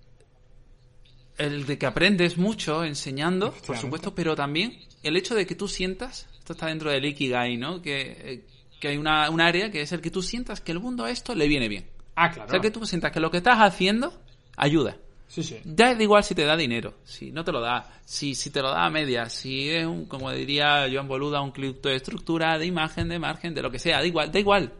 el 1.37 1.65
de 1.65 1.77
que 1.77 1.85
aprendes 1.85 2.37
mucho 2.37 2.83
enseñando, 2.83 3.53
por 3.65 3.77
supuesto, 3.77 4.15
pero 4.15 4.35
también 4.35 4.79
el 5.03 5.15
hecho 5.17 5.35
de 5.35 5.45
que 5.45 5.55
tú 5.55 5.67
sientas, 5.67 6.27
esto 6.39 6.53
está 6.53 6.67
dentro 6.67 6.89
del 6.91 7.05
Ikigai, 7.05 7.57
¿no? 7.57 7.81
Que, 7.81 8.01
eh, 8.01 8.45
que 8.79 8.89
hay 8.89 8.97
una, 8.97 9.29
un 9.29 9.41
área 9.41 9.69
que 9.69 9.81
es 9.81 9.91
el 9.91 10.01
que 10.01 10.11
tú 10.11 10.21
sientas 10.21 10.61
que 10.61 10.71
el 10.71 10.79
mundo 10.79 11.03
a 11.05 11.11
esto 11.11 11.35
le 11.35 11.47
viene 11.47 11.67
bien. 11.67 11.85
Ah, 12.15 12.31
claro. 12.31 12.47
O 12.47 12.51
sea, 12.51 12.59
que 12.59 12.71
tú 12.71 12.85
sientas 12.85 13.11
que 13.11 13.19
lo 13.19 13.29
que 13.29 13.37
estás 13.37 13.59
haciendo 13.59 14.13
ayuda. 14.55 14.97
Sí, 15.27 15.43
sí. 15.43 15.59
Ya 15.65 15.93
da 15.93 16.01
igual 16.01 16.23
si 16.23 16.33
te 16.33 16.45
da 16.45 16.55
dinero, 16.55 16.95
si 17.03 17.31
no 17.31 17.43
te 17.43 17.51
lo 17.51 17.59
da, 17.59 17.99
si, 18.05 18.33
si 18.33 18.49
te 18.49 18.61
lo 18.61 18.69
da 18.69 18.85
a 18.85 18.89
medias, 18.89 19.33
si 19.33 19.69
es 19.69 19.85
un, 19.85 20.05
como 20.05 20.31
diría 20.31 20.87
Joan 20.91 21.07
Boluda, 21.07 21.41
un 21.41 21.51
clip 21.51 21.83
de 21.83 21.95
estructura, 21.95 22.57
de 22.57 22.65
imagen, 22.65 23.09
de 23.09 23.19
margen, 23.19 23.53
de 23.53 23.61
lo 23.61 23.69
que 23.69 23.79
sea, 23.79 23.99
da 23.99 24.05
igual, 24.05 24.31
da 24.31 24.39
igual. 24.39 24.73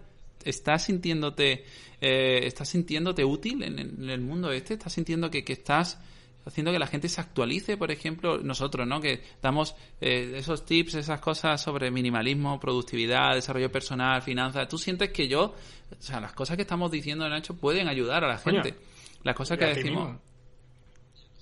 Estás 0.43 0.85
sintiéndote, 0.85 1.65
eh, 1.99 2.39
estás 2.43 2.69
sintiéndote 2.69 3.25
útil 3.25 3.61
en, 3.63 3.77
en 3.79 4.09
el 4.09 4.21
mundo 4.21 4.51
este, 4.51 4.75
estás 4.75 4.93
sintiendo 4.93 5.29
que, 5.29 5.43
que 5.43 5.53
estás 5.53 5.99
haciendo 6.47 6.71
que 6.71 6.79
la 6.79 6.87
gente 6.87 7.09
se 7.09 7.19
actualice, 7.19 7.77
por 7.77 7.91
ejemplo, 7.91 8.37
nosotros, 8.37 8.87
¿no? 8.87 9.01
Que 9.01 9.21
damos 9.41 9.75
eh, 9.99 10.33
esos 10.37 10.65
tips, 10.65 10.95
esas 10.95 11.19
cosas 11.19 11.61
sobre 11.61 11.91
minimalismo, 11.91 12.59
productividad, 12.59 13.35
desarrollo 13.35 13.71
personal, 13.71 14.21
finanzas. 14.21 14.67
¿Tú 14.69 14.77
sientes 14.77 15.11
que 15.11 15.27
yo, 15.27 15.53
o 15.91 16.01
sea, 16.01 16.21
las 16.21 16.33
cosas 16.33 16.55
que 16.55 16.61
estamos 16.61 16.89
diciendo, 16.89 17.27
Nacho, 17.27 17.55
pueden 17.57 17.87
ayudar 17.87 18.23
a 18.23 18.27
la 18.29 18.37
gente? 18.37 18.75
Las 19.23 19.35
cosas 19.35 19.57
que 19.57 19.65
decimos. 19.65 20.05
mismo. 20.05 20.26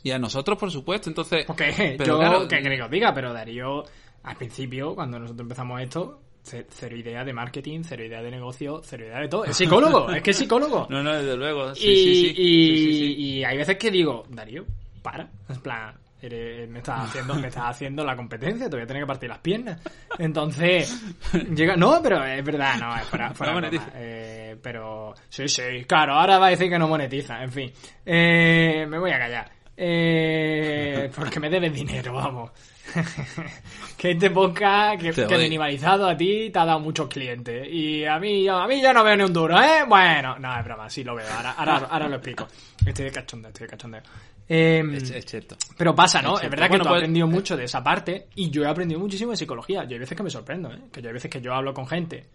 Y 0.06 0.12
a 0.12 0.20
nosotros, 0.20 0.56
por 0.60 0.70
supuesto. 0.72 1.10
Entonces, 1.10 1.46
Porque 1.46 1.96
pero 1.98 2.14
yo, 2.14 2.20
claro, 2.20 2.48
que 2.48 2.60
creo 2.62 2.78
que 2.78 2.84
os 2.84 2.92
diga, 2.92 3.12
pero 3.12 3.34
Darío, 3.34 3.84
al 4.24 4.36
principio, 4.36 4.94
cuando 4.94 5.18
nosotros 5.18 5.42
empezamos 5.46 5.82
esto, 5.82 6.22
ce- 6.44 6.68
cero 6.70 6.96
idea 6.96 7.24
de 7.26 7.34
marketing, 7.34 7.82
cero 7.84 8.06
idea 8.06 8.22
de 8.22 8.30
negocio, 8.30 8.82
cero 8.84 9.04
idea 9.06 9.20
de 9.20 9.28
todo. 9.28 9.46
Es 9.46 9.58
psicólogo, 9.58 10.10
es 10.14 10.22
que 10.22 10.30
es 10.30 10.38
psicólogo. 10.38 10.86
No, 10.92 11.02
no, 11.02 11.12
desde 11.12 11.36
luego. 11.36 11.74
Sí, 11.74 11.88
y, 11.90 11.96
sí, 11.96 12.14
sí. 12.14 12.28
y, 12.38 12.78
Sí, 12.78 12.78
sí, 12.78 12.94
sí. 13.00 13.16
y 13.18 13.44
hay 13.44 13.58
veces 13.58 13.78
que 13.78 13.90
digo, 13.90 14.24
Darío, 14.30 14.64
para. 15.02 15.28
En 15.50 15.60
plan, 15.62 15.96
eres- 16.22 16.70
me 16.70 16.78
estás 16.80 17.10
haciendo, 17.10 17.34
me 17.36 17.48
estás 17.48 17.64
haciendo 17.66 18.04
la 18.06 18.16
competencia, 18.16 18.70
te 18.70 18.76
voy 18.76 18.84
a 18.84 18.88
tener 18.88 19.02
que 19.02 19.08
partir 19.08 19.30
las 19.30 19.40
piernas. 19.40 19.82
Entonces, 20.20 21.04
llega, 21.56 21.76
no, 21.76 22.00
pero 22.04 22.24
es 22.24 22.44
verdad, 22.46 22.76
no, 22.80 22.96
es 22.96 23.06
fuera, 23.06 23.34
fuera 23.34 23.54
No 23.54 23.60
monetiza. 23.60 23.90
Eh, 23.96 24.56
pero, 24.62 25.16
sí, 25.30 25.48
sí, 25.48 25.84
claro, 25.88 26.14
ahora 26.14 26.38
va 26.38 26.46
a 26.46 26.50
decir 26.52 26.70
que 26.70 26.78
no 26.78 26.88
monetiza, 26.88 27.42
en 27.44 27.52
fin. 27.52 27.72
Eh, 28.06 28.86
me 28.88 29.00
voy 29.00 29.10
a 29.12 29.18
callar. 29.18 29.55
Eh, 29.78 31.12
porque 31.16 31.40
me 31.40 31.50
debes 31.50 31.74
dinero, 31.74 32.14
vamos. 32.14 32.52
que 33.98 34.12
este 34.12 34.30
podcast 34.30 35.02
que, 35.02 35.12
Te 35.12 35.26
que 35.28 35.38
minimalizado 35.38 36.08
a 36.08 36.16
ti 36.16 36.50
te 36.50 36.60
ha 36.60 36.66
dado 36.66 36.80
muchos 36.80 37.08
clientes. 37.08 37.68
Y 37.70 38.06
a 38.06 38.20
mí, 38.20 38.48
a 38.48 38.66
mí 38.68 38.82
ya 38.82 38.94
no 38.94 39.04
veo 39.04 39.18
ni 39.18 39.24
un 39.24 39.34
duro, 39.34 39.62
¿eh? 39.62 39.84
Bueno, 39.88 40.38
no, 40.40 40.58
es 40.58 40.64
broma, 40.64 40.90
sí 40.90 41.04
lo 41.04 41.16
veo. 41.16 41.28
Ahora, 41.30 41.52
ahora, 41.54 41.78
ahora 41.90 42.08
lo 42.08 42.16
explico. 42.16 42.48
Estoy 42.86 43.06
de 43.06 43.12
cachondeo, 43.12 43.50
estoy 43.50 43.66
de 43.68 43.72
cachondeo. 43.72 44.02
Eh, 44.48 44.84
Es, 44.94 45.10
es 45.10 45.26
cierto. 45.26 45.56
pero 45.76 45.96
pasa, 45.96 46.22
¿no? 46.22 46.40
Es 46.40 46.50
verdad 46.50 46.66
que 46.68 46.70
Bueno, 46.78 46.84
tú 46.84 46.90
has 46.90 46.94
pues- 46.94 47.02
aprendido 47.04 47.28
mucho 47.28 47.58
de 47.58 47.64
esa 47.66 47.84
parte 47.84 48.28
y 48.36 48.50
yo 48.52 48.64
he 48.64 48.68
aprendido 48.68 49.00
muchísimo 49.00 49.32
de 49.32 49.38
psicología. 49.38 49.84
Yo 49.86 49.94
hay 49.94 50.00
veces 50.00 50.16
que 50.16 50.24
me 50.24 50.30
sorprendo, 50.30 50.72
¿eh? 50.72 50.80
Que 50.92 51.02
yo 51.02 51.10
hay 51.10 51.14
veces 51.14 51.32
que 51.32 51.42
yo 51.42 51.54
hablo 51.54 51.74
con 51.74 51.88
gente 51.88 52.26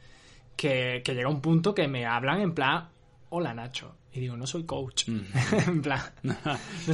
que, 0.56 1.00
que 1.04 1.14
llega 1.14 1.28
un 1.28 1.40
punto 1.40 1.74
que 1.74 1.86
me 1.88 2.04
hablan 2.04 2.40
en 2.40 2.52
plan, 2.52 2.88
hola 3.30 3.54
Nacho. 3.54 3.96
Y 4.12 4.20
digo, 4.20 4.36
no 4.36 4.46
soy 4.46 4.64
coach. 4.64 5.08
en 5.66 5.82
plan, 5.82 6.00
no 6.22 6.34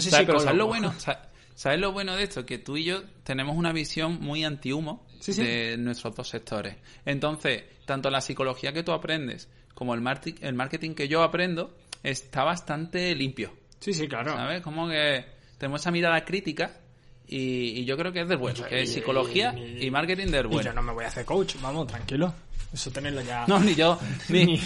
sé 0.01 0.11
psicólogo. 0.11 0.41
¿sabes 0.41 0.57
lo 0.59 0.67
bueno? 0.67 0.95
Sa- 0.99 1.23
¿Sabes 1.55 1.81
lo 1.81 1.93
bueno 1.93 2.15
de 2.17 2.25
esto? 2.25 2.45
Que 2.45 2.59
tú 2.59 2.77
y 2.77 2.85
yo 2.85 3.03
tenemos 3.25 3.57
una 3.57 3.73
visión 3.73 4.21
muy 4.21 4.45
anti-humo 4.45 5.07
Sí, 5.21 5.33
sí. 5.33 5.43
de 5.43 5.77
nuestros 5.79 6.15
dos 6.15 6.29
sectores. 6.29 6.77
Entonces, 7.07 7.65
tanto 7.87 8.11
la 8.11 8.21
psicología 8.21 8.73
que 8.75 8.83
tú 8.83 8.93
aprendes 8.93 9.49
como 9.75 9.95
el, 9.95 10.03
marketing 10.03 10.93
que 10.95 11.09
yo 11.09 11.23
aprendo 11.23 11.75
está 12.03 12.45
bastante 12.45 13.15
limpio. 13.15 13.53
Sí, 13.81 13.95
sí, 13.95 14.07
claro. 14.07 14.35
¿Sabes? 14.35 14.61
Como 14.61 14.87
que 14.89 15.25
tenemos 15.57 15.81
esa 15.81 15.91
mirada 15.91 16.23
crítica 16.27 16.81
y, 17.27 17.81
y 17.81 17.85
yo 17.87 17.97
creo 17.97 18.13
que 18.13 18.21
es 18.21 18.29
del 18.29 18.37
bueno. 18.39 18.63
Que 18.69 18.83
es 18.83 18.93
psicología 18.93 19.55
Y- 19.59 19.91
marketing 19.91 20.27
del 20.27 20.47
bueno. 20.49 20.63
yo 20.63 20.73
no 20.75 20.83
me 20.83 20.93
voy 20.93 21.05
a 21.05 21.09
hacer 21.09 21.25
coach, 21.25 21.57
vamos, 21.63 21.87
tranquilo. 21.87 22.35
Eso 22.73 22.91
tenerlo 22.91 23.21
ya. 23.23 23.45
No, 23.47 23.59
ni 23.61 23.75
yo, 23.75 23.99
ni, 24.29 24.45
Ni- 24.45 24.57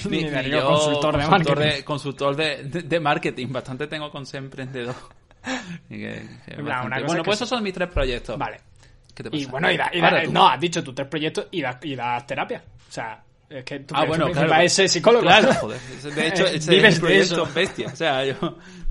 yo, 0.51 0.67
consultor 0.67 1.17
de 1.17 1.25
consultor 1.27 1.59
marketing. 1.59 1.77
de, 1.77 1.85
consultor 1.85 2.37
de, 2.37 2.65
de- 2.65 2.83
de 2.83 3.01
marketing. 3.01 3.47
Bastante 3.51 3.87
tengo 3.87 4.11
con 4.11 4.27
ser 4.27 4.43
emprendedor. 4.43 4.95
Y 5.89 5.97
que- 5.99 6.29
que 6.45 6.55
En 6.55 6.65
plan, 6.65 6.67
bastante. 6.67 6.87
una 6.87 6.97
cosa 6.97 7.07
Bueno, 7.07 7.23
pues 7.25 7.37
esos 7.39 7.49
son 7.49 7.63
mis 7.63 7.73
tres 7.75 7.89
proyectos. 7.89 8.39
Vale. 8.39 8.61
¿Qué 9.15 9.23
te 9.23 9.31
pasa? 9.31 9.43
Y 9.43 9.47
bueno, 9.47 9.71
y, 9.71 9.77
da, 9.77 9.91
y 9.93 10.01
da- 10.01 10.09
Ahora 10.09 10.23
tú. 10.25 10.33
no, 10.33 10.49
has 10.49 10.61
dicho 10.61 10.85
tus 10.85 10.95
tres 10.95 11.09
proyectos 11.09 11.47
y 11.51 11.61
das 11.63 11.77
y 11.83 11.95
das 11.97 12.27
terapia. 12.27 12.63
O 12.89 12.93
sea, 12.93 13.23
es 13.49 13.65
que 13.65 13.81
tu 13.81 13.95
Ah, 13.97 14.05
bueno, 14.05 14.31
claro. 14.31 14.55
es 14.57 14.73
ser 14.73 14.89
psicólogo. 14.89 15.23
Claro, 15.23 15.53
joder. 15.61 15.81
De 16.15 16.27
hecho, 16.29 16.47
ese 16.47 16.77
es 16.87 16.95
mi 16.95 17.01
proyecto 17.01 17.47
bestia. 17.55 17.87
O 17.93 17.97
sea, 17.97 18.25
yo, 18.25 18.35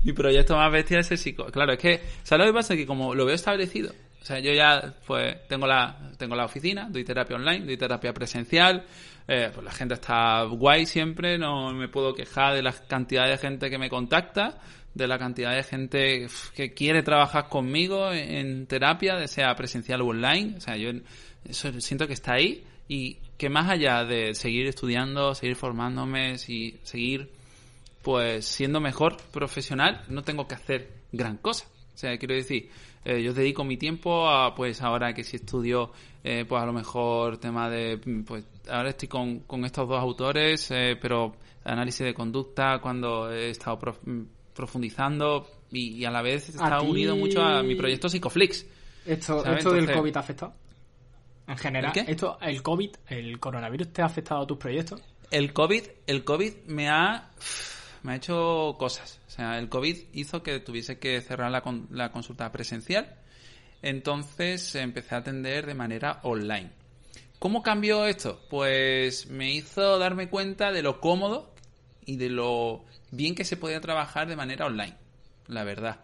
mi 0.02 0.12
proyecto 0.12 0.56
más 0.56 0.72
bestia 0.72 0.98
es 1.00 1.10
el 1.12 1.18
psicólogo. 1.18 1.52
Claro, 1.52 1.72
es 1.74 1.78
que, 1.78 2.00
¿sabes 2.22 2.46
lo 2.46 2.52
que 2.52 2.56
pasa? 2.58 2.74
Que 2.76 2.86
como 2.86 3.14
lo 3.14 3.24
veo 3.26 3.34
establecido, 3.34 3.92
o 4.20 4.24
sea, 4.24 4.38
yo 4.38 4.52
ya, 4.52 4.94
pues, 5.06 5.46
tengo 5.48 5.66
la, 5.66 6.12
tengo 6.18 6.36
la 6.36 6.44
oficina, 6.44 6.88
doy 6.90 7.04
terapia 7.04 7.36
online, 7.36 7.64
doy 7.64 7.76
terapia 7.76 8.12
presencial, 8.12 8.84
eh, 9.26 9.50
pues 9.52 9.64
la 9.64 9.72
gente 9.72 9.94
está 9.94 10.42
guay 10.42 10.86
siempre, 10.86 11.38
no 11.38 11.72
me 11.72 11.88
puedo 11.88 12.12
quejar 12.12 12.54
de 12.54 12.62
la 12.62 12.72
cantidad 12.72 13.26
de 13.26 13.38
gente 13.38 13.70
que 13.70 13.78
me 13.78 13.88
contacta, 13.88 14.58
de 14.94 15.06
la 15.06 15.18
cantidad 15.18 15.54
de 15.54 15.62
gente 15.62 16.26
que 16.54 16.74
quiere 16.74 17.02
trabajar 17.02 17.48
conmigo 17.48 18.12
en, 18.12 18.66
terapia, 18.66 19.26
sea 19.28 19.54
presencial 19.54 20.02
o 20.02 20.08
online. 20.08 20.56
O 20.56 20.60
sea, 20.60 20.76
yo 20.76 20.90
eso 21.44 21.80
siento 21.80 22.06
que 22.06 22.12
está 22.12 22.34
ahí 22.34 22.64
y 22.88 23.18
que 23.38 23.48
más 23.48 23.70
allá 23.70 24.04
de 24.04 24.34
seguir 24.34 24.66
estudiando, 24.66 25.34
seguir 25.34 25.56
formándome, 25.56 26.34
y 26.48 26.76
seguir 26.82 27.30
pues 28.02 28.46
siendo 28.46 28.80
mejor 28.80 29.16
profesional, 29.30 30.02
no 30.08 30.22
tengo 30.22 30.48
que 30.48 30.54
hacer 30.54 30.90
gran 31.12 31.36
cosa. 31.36 31.66
O 31.94 31.98
sea, 31.98 32.16
quiero 32.18 32.34
decir, 32.34 32.70
eh, 33.04 33.22
yo 33.22 33.32
dedico 33.32 33.64
mi 33.64 33.76
tiempo 33.76 34.28
a, 34.28 34.54
pues 34.54 34.82
ahora 34.82 35.12
que 35.14 35.24
si 35.24 35.36
estudio, 35.36 35.92
eh, 36.22 36.44
pues 36.48 36.62
a 36.62 36.66
lo 36.66 36.72
mejor 36.72 37.38
tema 37.38 37.68
de, 37.70 37.98
pues 38.26 38.44
ahora 38.68 38.90
estoy 38.90 39.08
con, 39.08 39.40
con 39.40 39.64
estos 39.64 39.88
dos 39.88 39.98
autores, 39.98 40.70
eh, 40.70 40.96
pero 41.00 41.34
análisis 41.64 42.04
de 42.06 42.14
conducta 42.14 42.78
cuando 42.80 43.30
he 43.30 43.50
estado 43.50 43.78
prof- 43.78 44.00
profundizando 44.54 45.46
y, 45.70 45.96
y 45.96 46.04
a 46.04 46.10
la 46.10 46.22
vez 46.22 46.48
está 46.50 46.78
ti- 46.80 46.86
unido 46.86 47.16
mucho 47.16 47.42
a 47.42 47.62
mi 47.62 47.74
proyecto 47.74 48.08
Psicoflix. 48.08 48.66
¿Esto, 49.06 49.42
¿Sabes? 49.42 49.58
esto 49.58 49.72
del 49.72 49.90
COVID 49.90 50.12
te 50.12 50.18
ha 50.18 50.20
afectado? 50.20 50.52
En 51.46 51.56
general, 51.56 51.92
¿El 51.96 52.04
qué? 52.04 52.12
esto, 52.12 52.38
el 52.40 52.62
COVID, 52.62 52.90
el 53.08 53.40
coronavirus 53.40 53.92
te 53.92 54.02
ha 54.02 54.06
afectado 54.06 54.42
a 54.42 54.46
tus 54.46 54.58
proyectos. 54.58 55.02
El 55.30 55.52
COVID, 55.52 55.82
el 56.06 56.24
COVID 56.24 56.52
me 56.66 56.88
ha, 56.88 57.30
me 58.02 58.12
ha 58.12 58.16
hecho 58.16 58.76
cosas. 58.78 59.20
O 59.28 59.30
sea, 59.30 59.58
el 59.58 59.68
COVID 59.68 59.96
hizo 60.12 60.42
que 60.42 60.58
tuviese 60.60 60.98
que 60.98 61.20
cerrar 61.20 61.50
la, 61.50 61.60
con- 61.62 61.88
la 61.90 62.10
consulta 62.12 62.50
presencial. 62.52 63.16
Entonces 63.82 64.74
empecé 64.74 65.14
a 65.14 65.18
atender 65.18 65.66
de 65.66 65.74
manera 65.74 66.20
online. 66.22 66.70
¿Cómo 67.38 67.62
cambió 67.62 68.06
esto? 68.06 68.40
Pues 68.50 69.28
me 69.30 69.50
hizo 69.52 69.98
darme 69.98 70.28
cuenta 70.28 70.72
de 70.72 70.82
lo 70.82 71.00
cómodo 71.00 71.54
y 72.04 72.16
de 72.16 72.28
lo 72.28 72.84
bien 73.10 73.34
que 73.34 73.44
se 73.44 73.56
podía 73.56 73.80
trabajar 73.80 74.28
de 74.28 74.36
manera 74.36 74.66
online, 74.66 74.96
la 75.46 75.64
verdad. 75.64 76.00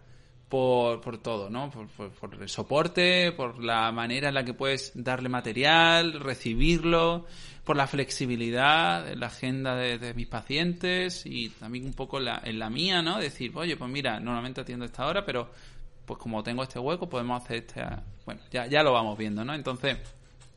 Por, 0.49 1.01
por 1.01 1.17
todo, 1.21 1.49
¿no? 1.49 1.69
Por, 1.69 1.87
por- 1.89 2.09
por 2.11 2.41
el 2.41 2.49
soporte, 2.49 3.31
por 3.33 3.63
la 3.63 3.91
manera 3.91 4.29
en 4.29 4.33
la 4.33 4.45
que 4.45 4.53
puedes 4.53 4.91
darle 4.95 5.27
material, 5.29 6.13
recibirlo, 6.21 7.25
por 7.67 7.75
la 7.75 7.85
flexibilidad 7.85 9.11
en 9.11 9.19
la 9.19 9.27
agenda 9.27 9.75
de, 9.75 10.13
mis 10.13 10.27
pacientes 10.27 11.25
y 11.25 11.49
también 11.49 11.83
un 11.83 11.91
poco 11.91 12.17
la, 12.17 12.39
en 12.45 12.59
la 12.59 12.69
mía, 12.69 13.01
¿no? 13.01 13.19
Decir, 13.19 13.51
oye, 13.55 13.75
pues 13.75 13.91
mira, 13.91 14.21
normalmente 14.21 14.61
atiendo 14.61 14.85
esta 14.85 15.05
hora, 15.05 15.25
pero 15.25 15.51
pues 16.05 16.17
como 16.17 16.41
tengo 16.43 16.63
este 16.63 16.79
hueco, 16.79 17.09
podemos 17.09 17.43
hacer 17.43 17.57
este... 17.57 17.83
Bueno, 18.25 18.39
ya, 18.51 18.67
ya 18.67 18.83
lo 18.83 18.93
vamos 18.93 19.17
viendo, 19.17 19.43
¿no? 19.43 19.53
Entonces, 19.53 19.97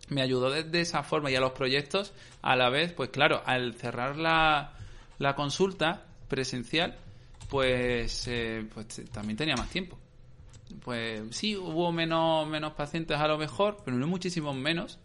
me 0.08 0.22
ayudó 0.22 0.52
de, 0.52 0.80
esa 0.80 1.02
forma 1.02 1.32
y 1.32 1.34
a 1.34 1.40
los 1.40 1.50
proyectos 1.50 2.12
a 2.42 2.54
la 2.54 2.70
vez, 2.70 2.92
pues 2.92 3.10
claro, 3.10 3.42
al 3.44 3.74
cerrar 3.74 4.16
la, 4.16 4.74
la 5.18 5.34
consulta 5.34 6.04
presencial, 6.28 6.96
pues, 7.48 8.28
eh, 8.28 8.68
pues 8.72 9.02
también 9.10 9.36
tenía 9.36 9.56
más 9.56 9.68
tiempo. 9.68 9.98
Pues 10.84 11.22
sí, 11.32 11.56
hubo 11.56 11.90
menos, 11.90 12.46
menos 12.46 12.74
pacientes 12.74 13.18
a 13.18 13.26
lo 13.26 13.36
mejor, 13.36 13.78
pero 13.84 13.96
no 13.96 14.06
muchísimos 14.06 14.54
menos. 14.54 15.00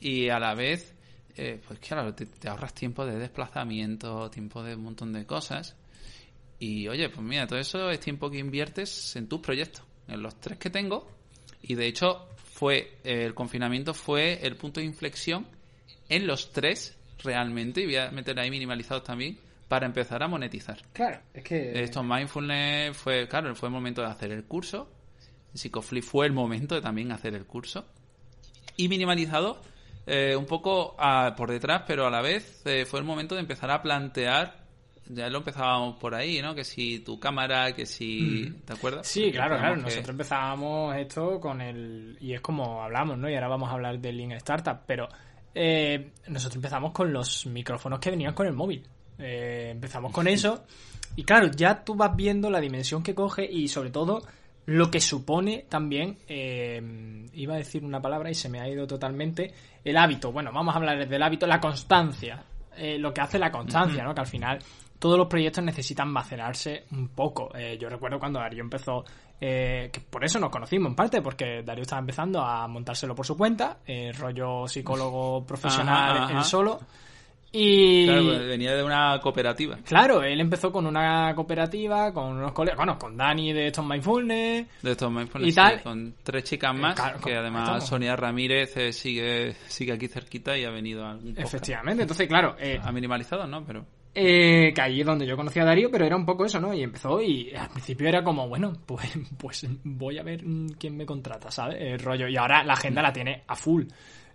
Y 0.00 0.30
a 0.30 0.38
la 0.38 0.54
vez, 0.54 0.94
eh, 1.36 1.60
pues 1.66 1.78
claro, 1.78 2.14
te, 2.14 2.26
te 2.26 2.48
ahorras 2.48 2.74
tiempo 2.74 3.04
de 3.06 3.18
desplazamiento, 3.18 4.30
tiempo 4.30 4.62
de 4.62 4.74
un 4.74 4.82
montón 4.82 5.12
de 5.12 5.26
cosas. 5.26 5.76
Y 6.58 6.88
oye, 6.88 7.08
pues 7.08 7.22
mira, 7.22 7.46
todo 7.46 7.58
eso 7.58 7.90
es 7.90 8.00
tiempo 8.00 8.30
que 8.30 8.38
inviertes 8.38 9.16
en 9.16 9.28
tus 9.28 9.40
proyectos, 9.40 9.82
en 10.08 10.22
los 10.22 10.38
tres 10.40 10.58
que 10.58 10.70
tengo. 10.70 11.10
Y 11.62 11.74
de 11.74 11.86
hecho, 11.86 12.28
fue 12.36 12.98
eh, 13.04 13.24
el 13.24 13.34
confinamiento 13.34 13.94
fue 13.94 14.46
el 14.46 14.56
punto 14.56 14.80
de 14.80 14.86
inflexión 14.86 15.46
en 16.08 16.26
los 16.26 16.52
tres 16.52 16.96
realmente, 17.22 17.80
y 17.80 17.86
voy 17.86 17.96
a 17.96 18.10
meter 18.10 18.38
ahí 18.38 18.50
minimalizados 18.50 19.04
también, 19.04 19.38
para 19.68 19.86
empezar 19.86 20.22
a 20.22 20.28
monetizar. 20.28 20.78
Claro, 20.92 21.20
es 21.32 21.44
que. 21.44 21.82
Esto 21.82 22.02
mindfulness 22.02 22.96
fue, 22.96 23.28
claro, 23.28 23.54
fue 23.54 23.68
el 23.68 23.72
momento 23.72 24.02
de 24.02 24.08
hacer 24.08 24.32
el 24.32 24.44
curso. 24.44 24.90
Psicoflip 25.54 26.04
fue 26.04 26.26
el 26.26 26.32
momento 26.32 26.74
de 26.74 26.80
también 26.80 27.12
hacer 27.12 27.34
el 27.34 27.46
curso. 27.46 27.86
Y 28.76 28.88
minimalizado, 28.88 29.60
eh, 30.06 30.34
un 30.36 30.46
poco 30.46 30.94
a- 30.98 31.34
por 31.36 31.50
detrás, 31.50 31.82
pero 31.86 32.06
a 32.06 32.10
la 32.10 32.20
vez 32.20 32.62
eh, 32.66 32.84
fue 32.86 32.98
el 33.00 33.04
momento 33.06 33.34
de 33.34 33.40
empezar 33.42 33.70
a 33.70 33.80
plantear. 33.82 34.58
Ya 35.12 35.28
lo 35.28 35.38
empezábamos 35.38 35.96
por 35.96 36.14
ahí, 36.14 36.40
¿no? 36.40 36.54
Que 36.54 36.62
si 36.64 37.00
tu 37.00 37.18
cámara, 37.18 37.72
que 37.72 37.84
si. 37.84 38.48
¿Te 38.64 38.74
acuerdas? 38.74 39.06
Sí, 39.08 39.32
claro, 39.32 39.56
claro. 39.58 39.74
que- 39.76 39.80
Nosotros 39.82 40.08
empezábamos 40.10 40.94
esto 40.96 41.40
con 41.40 41.60
el. 41.60 42.16
Y 42.20 42.32
es 42.32 42.40
como 42.40 42.82
hablamos, 42.82 43.18
¿no? 43.18 43.28
Y 43.28 43.34
ahora 43.34 43.48
vamos 43.48 43.68
a 43.70 43.72
hablar 43.72 43.98
del 43.98 44.16
Lean 44.16 44.32
Startup. 44.32 44.78
Pero 44.86 45.08
eh, 45.52 46.12
nosotros 46.28 46.54
empezamos 46.56 46.92
con 46.92 47.12
los 47.12 47.44
micrófonos 47.46 47.98
que 47.98 48.10
venían 48.10 48.34
con 48.34 48.46
el 48.46 48.52
móvil. 48.52 48.86
Eh, 49.18 49.70
empezamos 49.72 50.12
con 50.12 50.28
eso. 50.28 50.64
Y 51.16 51.24
claro, 51.24 51.48
ya 51.50 51.82
tú 51.84 51.96
vas 51.96 52.14
viendo 52.14 52.48
la 52.48 52.60
dimensión 52.60 53.02
que 53.02 53.12
coge 53.14 53.44
y 53.50 53.66
sobre 53.66 53.90
todo 53.90 54.22
lo 54.70 54.90
que 54.90 55.00
supone 55.00 55.64
también. 55.68 56.18
eh, 56.28 56.80
iba 57.32 57.54
a 57.54 57.58
decir 57.58 57.84
una 57.84 58.00
palabra 58.00 58.30
y 58.30 58.34
se 58.34 58.48
me 58.48 58.60
ha 58.60 58.68
ido 58.68 58.86
totalmente. 58.86 59.52
El 59.84 59.96
hábito. 59.96 60.30
Bueno, 60.30 60.52
vamos 60.52 60.74
a 60.74 60.78
hablar 60.78 61.08
del 61.08 61.22
hábito, 61.22 61.46
la 61.46 61.60
constancia. 61.60 62.44
eh, 62.76 62.96
lo 62.98 63.12
que 63.12 63.20
hace 63.20 63.38
la 63.38 63.50
constancia, 63.50 64.04
¿no? 64.04 64.14
Que 64.14 64.20
al 64.20 64.26
final 64.26 64.58
todos 64.98 65.18
los 65.18 65.26
proyectos 65.26 65.64
necesitan 65.64 66.08
macerarse 66.10 66.84
un 66.92 67.08
poco. 67.08 67.50
Eh, 67.56 67.76
yo 67.80 67.88
recuerdo 67.88 68.18
cuando 68.20 68.38
Darío 68.38 68.62
empezó, 68.62 69.04
eh, 69.40 69.90
que 69.92 70.00
por 70.00 70.24
eso 70.24 70.38
nos 70.38 70.50
conocimos 70.50 70.88
en 70.90 70.94
parte, 70.94 71.20
porque 71.20 71.62
Darío 71.64 71.82
estaba 71.82 72.00
empezando 72.00 72.40
a 72.40 72.68
montárselo 72.68 73.14
por 73.14 73.26
su 73.26 73.36
cuenta, 73.36 73.78
eh, 73.86 74.12
rollo 74.16 74.68
psicólogo 74.68 75.44
profesional 75.44 76.12
Ajá, 76.16 76.24
ajá. 76.26 76.38
él 76.38 76.44
solo. 76.44 76.80
Y 77.52 78.04
Claro, 78.06 78.24
pues, 78.26 78.46
venía 78.46 78.74
de 78.76 78.82
una 78.84 79.18
cooperativa. 79.20 79.76
claro, 79.84 80.22
él 80.22 80.40
empezó 80.40 80.70
con 80.70 80.86
una 80.86 81.34
cooperativa, 81.34 82.12
con 82.12 82.36
unos 82.36 82.52
colegas, 82.52 82.76
bueno, 82.76 82.96
con 82.96 83.16
Dani 83.16 83.52
de 83.52 83.66
Stone 83.68 83.88
Mindfulness, 83.88 84.66
De 84.82 84.90
estos 84.92 85.10
mindfulness, 85.10 85.52
Y 85.52 85.54
tal. 85.56 85.78
sí, 85.78 85.82
con 85.82 86.14
tres 86.22 86.44
chicas 86.44 86.74
más, 86.74 86.94
claro, 86.94 87.20
que 87.20 87.34
además. 87.34 87.86
Sonia 87.86 88.14
Ramírez 88.14 88.76
eh, 88.76 88.92
sigue 88.92 89.54
sigue 89.66 89.92
aquí 89.92 90.06
cerquita 90.06 90.56
y 90.56 90.64
ha 90.64 90.70
venido 90.70 91.04
a 91.04 91.18
efectivamente. 91.36 92.02
Entonces, 92.02 92.28
claro, 92.28 92.54
eh, 92.58 92.78
Ha 92.82 92.92
minimalizado, 92.92 93.46
¿no? 93.48 93.64
Pero 93.64 93.84
Eh, 94.14 94.72
que 94.74 94.80
ahí 94.82 95.00
es 95.00 95.06
donde 95.06 95.26
yo 95.26 95.36
conocí 95.36 95.58
a 95.60 95.64
Darío, 95.64 95.88
pero 95.90 96.04
era 96.04 96.16
un 96.16 96.26
poco 96.26 96.44
eso, 96.44 96.60
¿no? 96.60 96.72
Y 96.74 96.82
empezó 96.82 97.20
y 97.20 97.52
al 97.54 97.68
principio 97.70 98.08
era 98.08 98.22
como, 98.24 98.48
bueno, 98.48 98.72
pues, 98.86 99.08
pues 99.38 99.66
voy 99.84 100.18
a 100.18 100.22
ver 100.22 100.44
mm, 100.44 100.70
quién 100.78 100.96
me 100.96 101.04
contrata, 101.06 101.50
¿sabes? 101.50 101.78
El 101.80 101.98
rollo. 101.98 102.28
Y 102.28 102.36
ahora 102.36 102.62
la 102.64 102.74
agenda 102.74 103.02
la 103.02 103.12
tiene 103.12 103.42
a 103.48 103.56
full. 103.56 103.84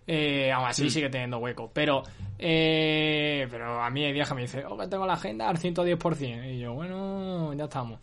Eh, 0.08 0.52
aún 0.52 0.68
así 0.68 0.90
sigue 0.90 1.10
teniendo 1.10 1.40
hueco. 1.40 1.72
Pero 1.74 2.04
eh, 2.38 3.48
pero 3.50 3.82
a 3.82 3.90
mí 3.90 4.04
hay 4.04 4.14
días 4.14 4.28
que 4.28 4.36
me 4.36 4.42
dice, 4.42 4.64
oh, 4.66 4.78
que 4.78 4.88
tengo 4.88 5.06
la 5.06 5.14
agenda 5.14 5.50
al 5.50 5.58
110%. 5.58 6.56
Y 6.56 6.60
yo, 6.60 6.74
bueno, 6.74 7.54
ya 7.54 7.66
estamos. 7.66 8.00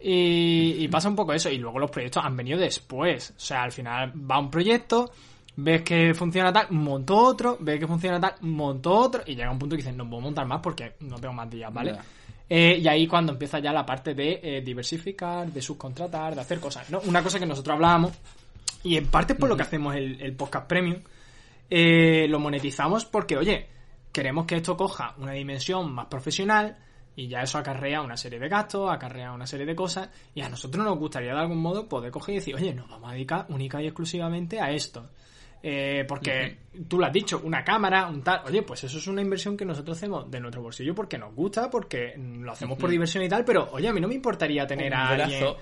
Y, 0.00 0.76
y 0.78 0.88
pasa 0.88 1.08
un 1.08 1.16
poco 1.16 1.32
eso. 1.32 1.50
Y 1.50 1.58
luego 1.58 1.78
los 1.78 1.90
proyectos 1.90 2.24
han 2.24 2.36
venido 2.36 2.58
después. 2.58 3.34
O 3.36 3.40
sea, 3.40 3.62
al 3.62 3.72
final 3.72 4.12
va 4.30 4.38
un 4.38 4.50
proyecto, 4.50 5.10
ves 5.56 5.82
que 5.82 6.14
funciona 6.14 6.52
tal, 6.52 6.68
monto 6.70 7.16
otro, 7.16 7.56
ves 7.60 7.78
que 7.78 7.86
funciona 7.86 8.20
tal, 8.20 8.34
monto 8.40 8.92
otro. 8.92 9.22
Y 9.26 9.34
llega 9.34 9.50
un 9.50 9.58
punto 9.58 9.76
que 9.76 9.82
dices, 9.82 9.96
no 9.96 10.08
puedo 10.08 10.22
montar 10.22 10.46
más 10.46 10.60
porque 10.60 10.94
no 11.00 11.18
tengo 11.18 11.34
más 11.34 11.50
días, 11.50 11.72
¿vale? 11.72 11.96
Eh, 12.48 12.78
y 12.82 12.86
ahí 12.86 13.06
cuando 13.06 13.32
empieza 13.32 13.60
ya 13.60 13.72
la 13.72 13.86
parte 13.86 14.14
de 14.14 14.40
eh, 14.42 14.60
diversificar, 14.60 15.50
de 15.50 15.62
subcontratar, 15.62 16.34
de 16.34 16.40
hacer 16.40 16.60
cosas. 16.60 16.88
¿no? 16.90 17.00
Una 17.06 17.22
cosa 17.22 17.38
que 17.38 17.46
nosotros 17.46 17.74
hablábamos, 17.74 18.12
y 18.84 18.96
en 18.96 19.06
parte 19.06 19.34
por 19.34 19.48
lo 19.48 19.56
que 19.56 19.62
hacemos 19.62 19.94
el, 19.94 20.20
el 20.20 20.34
podcast 20.34 20.66
premium, 20.66 20.98
eh, 21.74 22.26
lo 22.28 22.38
monetizamos 22.38 23.06
porque, 23.06 23.38
oye, 23.38 23.66
queremos 24.12 24.44
que 24.44 24.56
esto 24.56 24.76
coja 24.76 25.14
una 25.16 25.32
dimensión 25.32 25.90
más 25.90 26.04
profesional 26.04 26.76
y 27.16 27.28
ya 27.28 27.40
eso 27.40 27.56
acarrea 27.56 28.02
una 28.02 28.18
serie 28.18 28.38
de 28.38 28.46
gastos, 28.46 28.92
acarrea 28.92 29.32
una 29.32 29.46
serie 29.46 29.64
de 29.64 29.74
cosas 29.74 30.10
y 30.34 30.42
a 30.42 30.50
nosotros 30.50 30.84
nos 30.84 30.98
gustaría 30.98 31.32
de 31.32 31.40
algún 31.40 31.62
modo 31.62 31.88
poder 31.88 32.10
coger 32.10 32.34
y 32.34 32.38
decir, 32.40 32.54
oye, 32.56 32.74
nos 32.74 32.90
vamos 32.90 33.08
a 33.08 33.14
dedicar 33.14 33.46
única 33.48 33.80
y 33.80 33.86
exclusivamente 33.86 34.60
a 34.60 34.70
esto. 34.70 35.08
Eh, 35.62 36.04
porque 36.06 36.58
tú 36.86 36.98
lo 36.98 37.06
has 37.06 37.12
dicho, 37.12 37.40
una 37.42 37.64
cámara, 37.64 38.06
un 38.06 38.20
tal, 38.20 38.42
oye, 38.44 38.62
pues 38.62 38.84
eso 38.84 38.98
es 38.98 39.06
una 39.06 39.22
inversión 39.22 39.56
que 39.56 39.64
nosotros 39.64 39.96
hacemos 39.96 40.30
de 40.30 40.40
nuestro 40.40 40.60
bolsillo 40.60 40.94
porque 40.94 41.16
nos 41.16 41.34
gusta, 41.34 41.70
porque 41.70 42.12
lo 42.18 42.52
hacemos 42.52 42.76
por 42.76 42.90
diversión 42.90 43.24
y 43.24 43.30
tal, 43.30 43.46
pero 43.46 43.70
oye, 43.72 43.88
a 43.88 43.94
mí 43.94 44.00
no 44.00 44.08
me 44.08 44.14
importaría 44.14 44.66
tener 44.66 44.92
Un 44.92 44.98
a 44.98 45.08
alguien... 45.08 45.54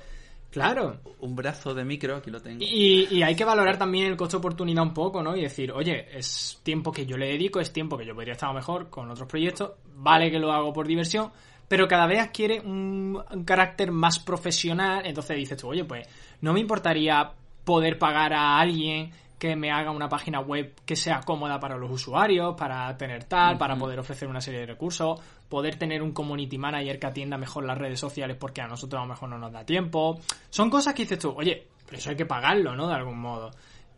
Claro, 0.51 1.01
un 1.21 1.37
brazo 1.37 1.75
de 1.75 1.85
micro, 1.85 2.17
aquí 2.17 2.31
lo 2.31 2.41
tengo. 2.41 2.59
y, 2.61 3.07
y 3.11 3.23
hay 3.23 3.37
que 3.37 3.45
valorar 3.45 3.79
también 3.79 4.07
el 4.07 4.17
costo-oportunidad 4.17 4.83
un 4.83 4.93
poco, 4.93 5.23
¿no? 5.23 5.37
Y 5.37 5.43
decir, 5.43 5.71
oye, 5.71 6.07
es 6.13 6.61
tiempo 6.63 6.91
que 6.91 7.07
yo 7.07 7.17
le 7.17 7.29
dedico, 7.29 7.61
es 7.61 7.73
tiempo 7.73 7.97
que 7.97 8.05
yo 8.05 8.15
podría 8.15 8.33
estar 8.33 8.53
mejor 8.53 8.91
con 8.91 9.09
otros 9.11 9.29
proyectos, 9.29 9.73
vale 9.95 10.31
que 10.31 10.41
lo 10.41 10.51
hago 10.53 10.73
por 10.73 10.87
diversión, 10.89 11.31
pero 11.69 11.87
cada 11.87 12.07
vez 12.07 12.21
adquiere 12.21 12.61
un, 12.61 13.23
un 13.31 13.45
carácter 13.45 13.93
más 13.93 14.19
profesional, 14.19 15.07
entonces 15.07 15.37
dices 15.37 15.57
tú, 15.57 15.69
oye, 15.69 15.85
pues 15.85 16.09
no 16.41 16.53
me 16.53 16.61
importaría 16.61 17.33
poder 17.65 17.97
pagar 17.99 18.33
a 18.33 18.59
alguien 18.59 19.13
que 19.41 19.57
me 19.57 19.73
haga 19.73 19.91
una 19.91 20.07
página 20.07 20.41
web 20.41 20.75
que 20.85 20.95
sea 20.95 21.21
cómoda 21.25 21.59
para 21.59 21.79
los 21.79 21.91
usuarios, 21.91 22.55
para 22.59 22.95
tener 22.99 23.25
tal, 23.25 23.57
para 23.57 23.75
poder 23.75 23.99
ofrecer 23.99 24.29
una 24.29 24.41
serie 24.43 24.61
de 24.61 24.67
recursos, 24.67 25.19
poder 25.49 25.77
tener 25.77 26.03
un 26.03 26.13
community 26.13 26.59
manager 26.59 26.99
que 26.99 27.07
atienda 27.07 27.39
mejor 27.39 27.65
las 27.65 27.79
redes 27.79 27.99
sociales 27.99 28.37
porque 28.39 28.61
a 28.61 28.69
nosotros 28.69 29.01
a 29.01 29.05
lo 29.07 29.09
mejor 29.09 29.31
no 29.31 29.39
nos 29.39 29.51
da 29.51 29.65
tiempo. 29.65 30.21
Son 30.51 30.69
cosas 30.69 30.93
que 30.93 31.05
dices 31.05 31.19
tú, 31.19 31.33
oye, 31.35 31.69
pero 31.87 31.97
eso 31.97 32.11
hay 32.11 32.17
que 32.17 32.27
pagarlo, 32.27 32.77
¿no? 32.77 32.87
De 32.87 32.95
algún 32.95 33.19
modo. 33.19 33.51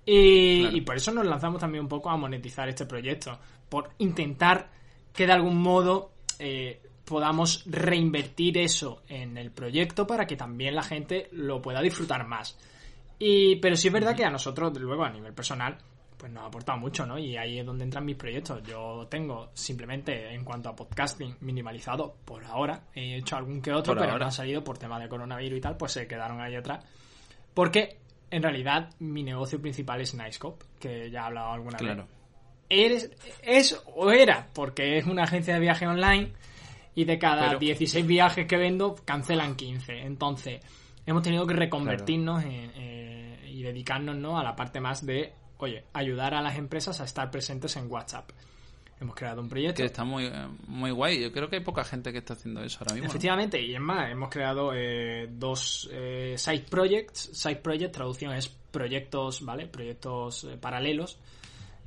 Y, 0.06 0.60
Claro. 0.60 0.76
y 0.76 0.80
por 0.82 0.96
eso 0.96 1.10
nos 1.12 1.26
lanzamos 1.26 1.60
también 1.60 1.82
un 1.82 1.88
poco 1.88 2.08
a 2.08 2.16
monetizar 2.16 2.68
este 2.68 2.86
proyecto, 2.86 3.36
por 3.68 3.90
intentar 3.98 4.70
que 5.12 5.26
de 5.26 5.32
algún 5.32 5.60
modo 5.60 6.12
eh, 6.38 6.80
podamos 7.04 7.64
reinvertir 7.66 8.58
eso 8.58 9.02
en 9.08 9.36
el 9.36 9.50
proyecto 9.50 10.06
para 10.06 10.24
que 10.24 10.36
también 10.36 10.76
la 10.76 10.84
gente 10.84 11.28
lo 11.32 11.60
pueda 11.60 11.82
disfrutar 11.82 12.28
más. 12.28 12.56
Y, 13.24 13.56
pero 13.56 13.76
sí 13.76 13.86
es 13.88 13.94
verdad 13.94 14.16
que 14.16 14.24
a 14.24 14.30
nosotros, 14.30 14.76
luego, 14.80 15.04
a 15.04 15.10
nivel 15.10 15.32
personal, 15.32 15.78
pues 16.16 16.32
nos 16.32 16.42
ha 16.42 16.46
aportado 16.46 16.78
mucho, 16.78 17.06
¿no? 17.06 17.18
Y 17.18 17.36
ahí 17.36 17.58
es 17.60 17.64
donde 17.66 17.84
entran 17.84 18.04
mis 18.04 18.16
proyectos. 18.16 18.62
Yo 18.64 19.06
tengo 19.08 19.50
simplemente, 19.54 20.34
en 20.34 20.44
cuanto 20.44 20.70
a 20.70 20.74
podcasting, 20.74 21.36
minimalizado 21.40 22.16
por 22.24 22.44
ahora. 22.44 22.84
He 22.94 23.16
hecho 23.18 23.36
algún 23.36 23.62
que 23.62 23.72
otro, 23.72 23.92
Por 23.92 23.98
pero 24.00 24.12
ahora. 24.12 24.24
no 24.24 24.26
han 24.26 24.32
salido 24.32 24.64
por 24.64 24.76
tema 24.78 24.98
de 24.98 25.08
coronavirus 25.08 25.58
y 25.58 25.60
tal, 25.60 25.76
pues 25.76 25.92
se 25.92 26.06
quedaron 26.08 26.40
ahí 26.40 26.56
atrás. 26.56 26.84
Porque, 27.54 27.98
en 28.30 28.42
realidad, 28.42 28.90
mi 28.98 29.22
negocio 29.22 29.60
principal 29.60 30.00
es 30.00 30.14
Nicecop, 30.14 30.60
que 30.80 31.08
ya 31.10 31.20
he 31.20 31.26
hablado 31.26 31.52
alguna 31.52 31.78
Claro. 31.78 32.02
vez. 32.04 32.12
Eres, 32.68 33.10
es 33.42 33.80
o 33.94 34.10
era, 34.10 34.48
porque 34.52 34.96
es 34.98 35.06
una 35.06 35.24
agencia 35.24 35.54
de 35.54 35.60
viaje 35.60 35.86
online 35.86 36.32
y 36.96 37.04
de 37.04 37.18
cada 37.18 37.46
Pero- 37.48 37.58
16 37.60 38.04
viajes 38.06 38.46
que 38.46 38.56
vendo, 38.56 38.96
cancelan 39.04 39.54
15. 39.54 40.00
Entonces, 40.00 40.60
hemos 41.04 41.22
tenido 41.22 41.46
que 41.46 41.54
reconvertirnos 41.54 42.42
en, 42.44 42.72
eh, 42.74 43.11
y 43.62 43.64
dedicarnos 43.64 44.16
¿no? 44.16 44.38
a 44.38 44.42
la 44.42 44.56
parte 44.56 44.80
más 44.80 45.06
de, 45.06 45.32
oye, 45.58 45.84
ayudar 45.92 46.34
a 46.34 46.42
las 46.42 46.58
empresas 46.58 47.00
a 47.00 47.04
estar 47.04 47.30
presentes 47.30 47.76
en 47.76 47.90
WhatsApp. 47.90 48.30
Hemos 49.00 49.14
creado 49.14 49.40
un 49.40 49.48
proyecto. 49.48 49.82
Que 49.82 49.86
está 49.86 50.04
muy, 50.04 50.30
muy 50.66 50.90
guay. 50.90 51.20
Yo 51.20 51.32
creo 51.32 51.48
que 51.48 51.56
hay 51.56 51.62
poca 51.62 51.82
gente 51.84 52.12
que 52.12 52.18
está 52.18 52.34
haciendo 52.34 52.62
eso 52.62 52.78
ahora 52.80 52.94
mismo. 52.94 53.06
¿no? 53.06 53.10
Efectivamente, 53.10 53.60
y 53.60 53.74
es 53.74 53.80
más, 53.80 54.10
hemos 54.10 54.30
creado 54.30 54.72
eh, 54.74 55.28
dos 55.30 55.88
eh, 55.92 56.34
side 56.36 56.64
projects. 56.68 57.30
Side 57.32 57.56
project, 57.56 57.94
traducción 57.94 58.32
es 58.32 58.48
proyectos, 58.48 59.44
¿vale? 59.44 59.66
Proyectos 59.66 60.44
eh, 60.44 60.56
paralelos. 60.60 61.18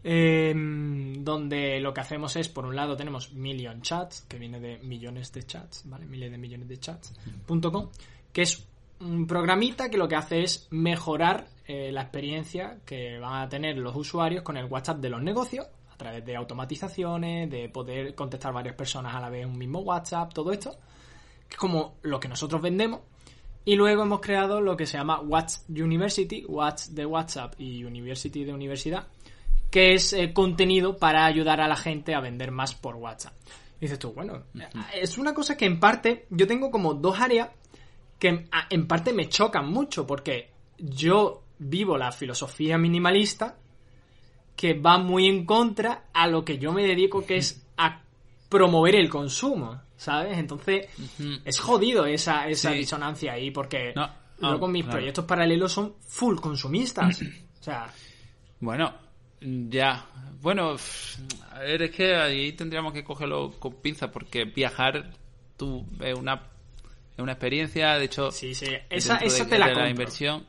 eh, 0.04 0.54
donde 0.56 1.80
lo 1.80 1.94
que 1.94 2.02
hacemos 2.02 2.36
es, 2.36 2.48
por 2.50 2.66
un 2.66 2.76
lado, 2.76 2.96
tenemos 2.96 3.34
Million 3.34 3.82
Chats, 3.82 4.22
que 4.28 4.38
viene 4.38 4.60
de 4.60 4.78
millones 4.80 5.32
de 5.34 5.44
chats, 5.44 5.84
¿vale? 5.86 6.06
Miles 6.06 6.32
de 6.32 6.38
millones 6.38 6.68
de 6.68 6.78
chats.com, 6.80 7.90
que 8.32 8.42
es 8.44 8.68
un 9.00 9.26
programita 9.26 9.90
que 9.90 9.98
lo 9.98 10.08
que 10.08 10.16
hace 10.16 10.44
es 10.44 10.68
mejorar 10.70 11.48
eh, 11.68 11.92
la 11.92 12.02
experiencia 12.04 12.80
que 12.86 13.18
van 13.20 13.42
a 13.44 13.50
tener 13.50 13.78
los 13.78 13.96
usuarios 13.96 14.44
con 14.44 14.58
el 14.58 14.66
WhatsApp 14.66 14.98
de 15.00 15.10
los 15.10 15.22
negocios 15.22 15.68
a 15.92 15.98
través 15.98 16.26
de 16.26 16.36
automatizaciones, 16.36 17.50
de 17.50 17.70
poder 17.70 18.14
contestar 18.16 18.54
varias 18.54 18.76
personas 18.76 19.16
a 19.16 19.20
la 19.22 19.30
vez 19.30 19.44
en 19.44 19.50
un 19.52 19.58
mismo 19.58 19.80
WhatsApp, 19.80 20.34
todo 20.34 20.52
esto, 20.52 20.72
que 21.48 21.54
es 21.54 21.58
como 21.58 21.96
lo 22.02 22.20
que 22.20 22.28
nosotros 22.28 22.62
vendemos. 22.62 23.00
Y 23.64 23.76
luego 23.76 24.04
hemos 24.04 24.20
creado 24.20 24.62
lo 24.62 24.76
que 24.78 24.86
se 24.86 24.98
llama 24.98 25.22
Watch 25.22 25.54
University, 25.70 26.46
Watch 26.48 26.88
de 26.90 27.06
WhatsApp 27.06 27.56
y 27.60 27.84
University 27.84 28.44
de 28.44 28.54
universidad, 28.54 29.08
que 29.72 29.94
es 29.94 30.14
eh, 30.14 30.34
contenido 30.34 30.98
para 30.98 31.26
ayudar 31.26 31.62
a 31.62 31.68
la 31.68 31.76
gente 31.76 32.14
a 32.14 32.20
vender 32.20 32.52
más 32.52 32.76
por 32.76 32.96
WhatsApp. 32.96 33.34
Y 33.78 33.86
dices 33.86 33.98
tú, 33.98 34.14
bueno, 34.14 34.44
es 34.94 35.18
una 35.18 35.34
cosa 35.34 35.58
que 35.58 35.66
en 35.66 35.80
parte 35.80 36.28
yo 36.30 36.46
tengo 36.46 36.70
como 36.70 36.94
dos 36.94 37.20
áreas 37.20 37.50
que 38.20 38.48
a- 38.52 38.68
en 38.70 38.88
parte 38.88 39.14
me 39.14 39.28
chocan 39.30 39.68
mucho 39.72 40.06
porque 40.06 40.52
yo 40.78 41.42
vivo 41.60 41.98
la 41.98 42.12
filosofía 42.12 42.78
minimalista 42.78 43.58
que 44.56 44.74
va 44.74 44.98
muy 44.98 45.28
en 45.28 45.46
contra 45.46 46.06
a 46.14 46.28
lo 46.28 46.46
que 46.46 46.58
yo 46.58 46.72
me 46.72 46.84
dedico 46.84 47.26
que 47.26 47.38
es 47.38 47.66
a 47.78 48.02
promover 48.50 48.96
el 48.96 49.10
consumo, 49.10 49.82
¿sabes? 49.98 50.38
Entonces 50.38 50.88
es 51.44 51.60
jodido 51.60 52.06
esa, 52.06 52.48
esa 52.48 52.72
Sí. 52.72 52.78
disonancia 52.78 53.34
ahí 53.34 53.52
porque 53.52 53.94
No, 53.96 54.10
luego 54.40 54.68
no, 54.68 54.74
mis 54.74 54.84
claro. 54.84 54.98
proyectos 55.00 55.26
paralelos 55.26 55.72
son 55.74 55.96
full 56.08 56.38
consumistas. 56.38 57.22
o 57.60 57.64
sea, 57.64 57.92
Bueno, 58.60 58.94
ya. 59.42 60.06
Bueno, 60.42 60.76
a 61.52 61.60
ver, 61.60 61.82
es 61.82 61.92
que 61.92 62.16
ahí 62.16 62.54
tendríamos 62.54 62.94
que 62.94 63.04
cogerlo 63.04 63.52
con 63.60 63.74
pinzas 63.82 64.10
porque 64.12 64.46
viajar 64.46 65.12
tú 65.58 65.86
es 66.00 66.14
una, 66.18 66.36
es 67.18 67.20
una 67.20 67.32
experiencia, 67.34 67.96
de 67.98 68.06
hecho, 68.06 68.32
sí, 68.32 68.54
sí, 68.54 68.68
esa, 68.90 69.18
esa 69.18 69.44
de, 69.46 69.50
te 69.50 69.58
la 69.58 69.68
de 69.68 69.74
compro. 69.74 69.90
inversión. 69.90 70.46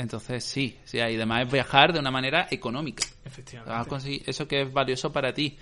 Entonces 0.00 0.44
sí, 0.44 0.78
sí, 0.84 0.96
y 0.96 1.00
además 1.00 1.46
es 1.46 1.52
viajar 1.52 1.92
de 1.92 1.98
una 2.00 2.10
manera 2.10 2.48
económica. 2.50 3.04
Vas 3.04 3.24
a 3.24 3.28
Efectivamente. 3.28 3.88
conseguir 3.88 4.22
eso 4.26 4.48
que 4.48 4.62
es 4.62 4.72
valioso 4.72 5.12
para 5.12 5.32
ti. 5.34 5.56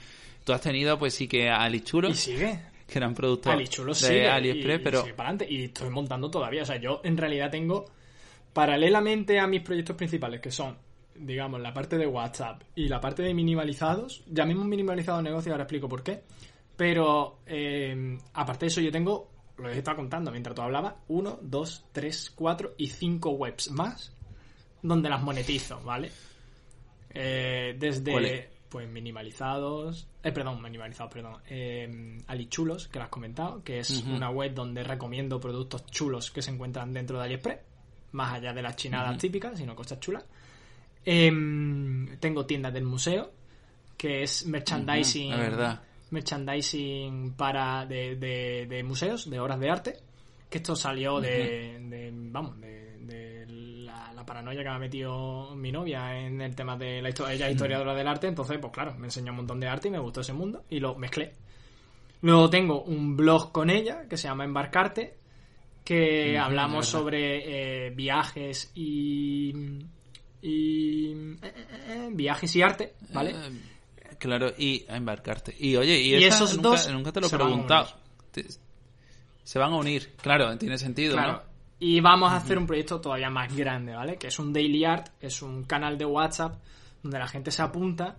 Tú 0.44 0.52
has 0.52 0.60
tenido, 0.60 0.98
pues 0.98 1.12
sí, 1.14 1.26
que 1.26 1.50
a 1.50 1.62
Ali 1.62 1.80
Chulo, 1.80 2.08
Y 2.10 2.14
sigue. 2.14 2.60
que 2.86 2.98
eran 2.98 3.14
productos 3.14 3.52
Alichulo 3.52 3.92
de 3.92 3.98
sigue. 3.98 4.28
AliExpress, 4.28 4.78
y- 4.78 4.80
y 4.80 4.84
pero 4.84 5.00
sigue 5.02 5.14
para 5.14 5.30
adelante. 5.30 5.52
Y 5.52 5.64
estoy 5.64 5.90
montando 5.90 6.30
todavía. 6.30 6.62
O 6.62 6.64
sea, 6.66 6.76
yo 6.76 7.00
en 7.04 7.16
realidad 7.16 7.50
tengo, 7.50 7.86
paralelamente 8.52 9.38
a 9.38 9.46
mis 9.46 9.62
proyectos 9.62 9.96
principales, 9.96 10.40
que 10.40 10.50
son, 10.50 10.76
digamos, 11.16 11.60
la 11.60 11.74
parte 11.74 11.98
de 11.98 12.06
WhatsApp 12.06 12.62
y 12.74 12.88
la 12.88 13.00
parte 13.00 13.22
de 13.22 13.34
minimalizados, 13.34 14.22
ya 14.28 14.44
mismo 14.46 14.64
minimalizado 14.64 15.20
negocio, 15.20 15.52
ahora 15.52 15.64
explico 15.64 15.88
por 15.88 16.02
qué. 16.02 16.22
Pero, 16.76 17.40
eh, 17.46 18.16
aparte 18.34 18.66
de 18.66 18.68
eso, 18.68 18.80
yo 18.80 18.92
tengo, 18.92 19.30
lo 19.58 19.68
he 19.68 19.76
estado 19.78 19.96
contando 19.96 20.30
mientras 20.30 20.54
tú 20.54 20.62
hablabas, 20.62 20.94
uno, 21.08 21.38
dos, 21.42 21.84
tres, 21.92 22.30
cuatro 22.34 22.74
y 22.78 22.86
cinco 22.86 23.30
webs 23.30 23.70
más 23.72 24.14
donde 24.82 25.08
las 25.08 25.22
monetizo, 25.22 25.80
¿vale? 25.82 26.10
Eh, 27.10 27.74
desde 27.78 28.48
pues 28.68 28.86
minimalizados, 28.88 30.06
eh, 30.22 30.30
perdón, 30.30 30.60
minimalizados, 30.62 31.10
perdón, 31.12 31.36
eh, 31.48 32.18
Alichulos, 32.26 32.88
que 32.88 32.98
lo 32.98 33.04
has 33.04 33.10
comentado, 33.10 33.62
que 33.64 33.78
es 33.78 34.02
una 34.02 34.28
web 34.30 34.52
donde 34.52 34.84
recomiendo 34.84 35.40
productos 35.40 35.86
chulos 35.86 36.30
que 36.30 36.42
se 36.42 36.50
encuentran 36.50 36.92
dentro 36.92 37.18
de 37.18 37.24
AliExpress, 37.24 37.60
más 38.12 38.34
allá 38.34 38.52
de 38.52 38.60
las 38.62 38.76
chinadas 38.76 39.16
típicas, 39.18 39.58
sino 39.58 39.74
cosas 39.74 39.98
chulas. 40.00 40.24
Em, 41.04 42.18
tengo 42.18 42.44
tiendas 42.44 42.74
del 42.74 42.84
museo, 42.84 43.32
que 43.96 44.22
es 44.22 44.44
merchandising, 44.46 45.30
La 45.30 45.36
verdad. 45.38 45.82
merchandising 46.10 47.32
para 47.32 47.86
de, 47.86 48.16
de- 48.16 48.66
de 48.68 48.82
museos, 48.82 49.30
de 49.30 49.40
obras 49.40 49.58
de 49.60 49.70
arte, 49.70 49.96
que 50.50 50.58
esto 50.58 50.76
salió 50.76 51.20
de, 51.20 51.78
de- 51.88 52.10
vamos, 52.14 52.60
de, 52.60 52.98
paranoia 54.28 54.62
que 54.62 54.68
me 54.68 54.74
ha 54.74 54.78
metido 54.78 55.56
mi 55.56 55.72
novia 55.72 56.18
en 56.18 56.40
el 56.42 56.54
tema 56.54 56.76
de 56.76 57.00
la 57.00 57.08
historia, 57.08 57.34
ella 57.34 57.46
es 57.46 57.52
historiadora 57.52 57.94
del 57.94 58.06
arte, 58.06 58.26
entonces, 58.28 58.58
pues 58.60 58.72
claro, 58.72 58.94
me 58.98 59.06
enseñó 59.06 59.32
un 59.32 59.36
montón 59.38 59.58
de 59.58 59.66
arte 59.68 59.88
y 59.88 59.90
me 59.90 59.98
gustó 59.98 60.20
ese 60.20 60.32
mundo 60.34 60.64
y 60.68 60.78
lo 60.80 60.94
mezclé. 60.96 61.32
Luego 62.20 62.50
tengo 62.50 62.82
un 62.82 63.16
blog 63.16 63.52
con 63.52 63.70
ella 63.70 64.06
que 64.08 64.16
se 64.16 64.28
llama 64.28 64.44
Embarcarte, 64.44 65.14
que 65.84 66.34
Ujú, 66.34 66.42
hablamos 66.44 66.86
sobre 66.86 67.86
eh, 67.86 67.90
viajes 67.90 68.70
y, 68.74 69.54
y 70.42 71.12
eh, 71.42 71.52
eh, 71.88 72.08
viajes 72.12 72.54
y 72.56 72.62
arte, 72.62 72.92
¿vale? 73.14 73.30
Eh, 73.30 74.16
claro, 74.18 74.52
y 74.58 74.84
a 74.88 74.96
embarcarte. 74.96 75.54
Y 75.58 75.76
oye, 75.76 75.98
y, 76.00 76.14
esos 76.14 76.56
nunca, 76.56 76.70
dos 76.70 76.90
nunca 76.90 77.12
te 77.12 77.20
lo 77.20 77.26
he 77.26 77.30
se 77.30 77.36
van 77.36 77.46
a 77.46 77.50
preguntado. 77.50 77.88
se 79.44 79.58
van 79.58 79.72
a 79.72 79.76
unir, 79.76 80.12
claro, 80.20 80.56
tiene 80.58 80.76
sentido, 80.76 81.14
Claro. 81.14 81.32
¿no? 81.32 81.57
Y 81.80 82.00
vamos 82.00 82.32
a 82.32 82.36
hacer 82.36 82.58
un 82.58 82.66
proyecto 82.66 83.00
todavía 83.00 83.30
más 83.30 83.54
grande, 83.56 83.94
¿vale? 83.94 84.16
Que 84.16 84.26
es 84.28 84.38
un 84.38 84.52
daily 84.52 84.84
art, 84.84 85.10
es 85.20 85.42
un 85.42 85.62
canal 85.64 85.96
de 85.96 86.04
WhatsApp 86.04 86.58
donde 87.02 87.18
la 87.18 87.28
gente 87.28 87.50
se 87.52 87.62
apunta 87.62 88.16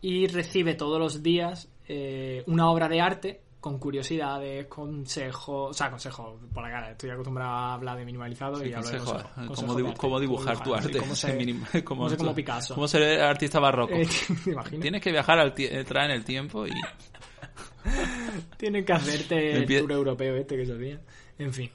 y 0.00 0.26
recibe 0.28 0.74
todos 0.74 0.98
los 0.98 1.22
días 1.22 1.68
eh, 1.86 2.42
una 2.46 2.70
obra 2.70 2.88
de 2.88 3.00
arte 3.02 3.40
con 3.60 3.78
curiosidades, 3.78 4.66
consejos, 4.66 5.70
o 5.70 5.72
sea, 5.74 5.90
consejos 5.90 6.40
por 6.52 6.64
la 6.64 6.70
cara. 6.70 6.90
Estoy 6.92 7.10
acostumbrado 7.10 7.50
a 7.52 7.74
hablar 7.74 7.96
de 7.98 8.04
minimalizado 8.04 8.56
Sí, 8.56 8.70
y 8.70 8.72
hablo 8.72 8.88
de 8.90 8.98
consejo, 8.98 9.12
consejos. 9.12 9.38
eh, 9.38 9.54
cómo, 9.60 9.74
de 9.76 9.82
dibu- 9.82 9.88
arte, 9.88 10.00
cómo 10.00 10.20
dibujar 10.20 10.62
tu 10.64 10.74
arte. 10.74 10.98
cómo 10.98 11.14
ser- 11.14 11.84
cómo 11.84 12.08
como 12.16 12.34
Picasso. 12.34 12.74
Cómo 12.74 12.88
ser 12.88 13.20
artista 13.20 13.60
barroco. 13.60 13.94
Eh, 13.94 14.08
¿Te? 14.70 14.78
Tienes 14.78 15.00
que 15.02 15.12
viajar 15.12 15.38
al 15.38 15.52
entrar 15.56 16.06
en 16.06 16.10
el 16.12 16.24
tiempo 16.24 16.66
y... 16.66 16.70
Tienen 18.56 18.84
que 18.84 18.92
hacerte 18.92 19.52
el 19.56 19.66
tour 19.80 19.92
europeo 19.92 20.36
este 20.36 20.56
que 20.56 20.66
se. 20.66 20.98
En 21.38 21.52
fin, 21.52 21.70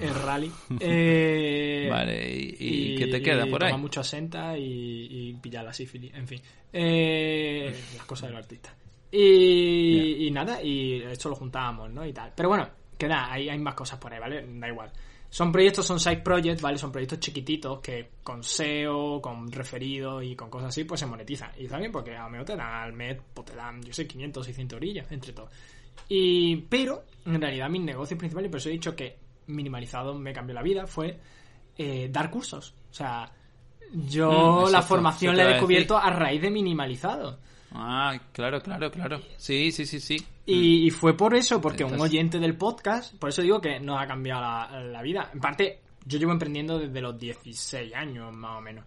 el 0.00 0.14
rally. 0.14 0.52
Eh, 0.80 1.88
Vale, 1.90 2.54
¿y, 2.58 2.92
y 2.94 2.96
qué 2.96 3.06
te 3.06 3.22
queda 3.22 3.46
por 3.46 3.64
ahí? 3.64 3.70
Tomar 3.70 3.80
mucho 3.80 4.00
asenta 4.00 4.56
y, 4.56 5.08
y 5.10 5.34
pillar 5.34 5.64
la 5.64 5.72
sífilis, 5.72 6.14
en 6.14 6.26
fin. 6.26 6.40
Eh, 6.72 7.74
las 7.96 8.06
cosas 8.06 8.28
del 8.28 8.38
artista. 8.38 8.74
Y, 9.10 10.26
y 10.26 10.30
nada, 10.30 10.62
y 10.62 11.02
esto 11.02 11.28
lo 11.28 11.34
juntábamos, 11.34 11.90
¿no? 11.90 12.06
Y 12.06 12.12
tal. 12.12 12.32
Pero 12.34 12.48
bueno, 12.48 12.68
queda, 12.96 13.32
hay, 13.32 13.48
hay 13.48 13.58
más 13.58 13.74
cosas 13.74 13.98
por 13.98 14.12
ahí, 14.12 14.20
¿vale? 14.20 14.46
Da 14.46 14.68
igual. 14.68 14.92
Son 15.28 15.52
proyectos, 15.52 15.86
son 15.86 16.00
side 16.00 16.18
projects, 16.18 16.60
¿vale? 16.60 16.76
Son 16.76 16.90
proyectos 16.90 17.20
chiquititos 17.20 17.80
que 17.80 18.10
con 18.22 18.42
SEO, 18.42 19.20
con 19.20 19.50
referido 19.50 20.22
y 20.22 20.34
con 20.34 20.50
cosas 20.50 20.68
así, 20.70 20.84
pues 20.84 21.00
se 21.00 21.06
monetizan. 21.06 21.50
Y 21.56 21.66
también 21.68 21.92
porque 21.92 22.16
a 22.16 22.28
mejor 22.28 22.46
te 22.46 22.56
dan 22.56 22.82
al 22.82 22.92
mes, 22.92 23.16
pues 23.32 23.46
te 23.46 23.54
dan, 23.54 23.80
yo 23.82 23.92
sé, 23.92 24.06
500, 24.06 24.44
600 24.44 24.76
orillas, 24.76 25.10
entre 25.12 25.32
todos. 25.32 25.50
Y, 26.08 26.56
pero, 26.56 27.04
en 27.26 27.40
realidad, 27.40 27.68
mis 27.68 27.82
negocios 27.82 28.18
principales, 28.18 28.50
por 28.50 28.58
eso 28.58 28.68
he 28.68 28.72
dicho 28.72 28.96
que 28.96 29.16
minimalizado 29.50 30.14
me 30.14 30.32
cambió 30.32 30.54
la 30.54 30.62
vida, 30.62 30.86
fue 30.86 31.18
eh, 31.76 32.08
dar 32.10 32.30
cursos. 32.30 32.74
O 32.90 32.94
sea, 32.94 33.30
yo 33.92 34.66
Mm, 34.66 34.72
la 34.72 34.82
formación 34.82 35.36
la 35.36 35.44
he 35.44 35.46
a 35.46 35.48
descubierto 35.50 35.96
a 35.96 36.10
raíz 36.10 36.40
de 36.42 36.50
minimalizado. 36.50 37.38
Ah, 37.72 38.18
claro, 38.32 38.60
claro, 38.60 38.90
claro. 38.90 39.20
Sí, 39.36 39.70
sí, 39.70 39.86
sí, 39.86 40.00
sí. 40.00 40.16
Y, 40.46 40.86
y 40.86 40.90
fue 40.90 41.16
por 41.16 41.34
eso, 41.34 41.60
porque 41.60 41.84
un 41.84 42.00
oyente 42.00 42.38
del 42.38 42.56
podcast, 42.56 43.14
por 43.16 43.28
eso 43.28 43.42
digo 43.42 43.60
que 43.60 43.78
nos 43.78 44.00
ha 44.00 44.06
cambiado 44.06 44.40
la, 44.40 44.80
la 44.80 45.02
vida. 45.02 45.30
En 45.32 45.40
parte, 45.40 45.80
yo 46.04 46.18
llevo 46.18 46.32
emprendiendo 46.32 46.78
desde 46.78 47.00
los 47.00 47.16
16 47.18 47.94
años, 47.94 48.34
más 48.34 48.58
o 48.58 48.60
menos. 48.60 48.84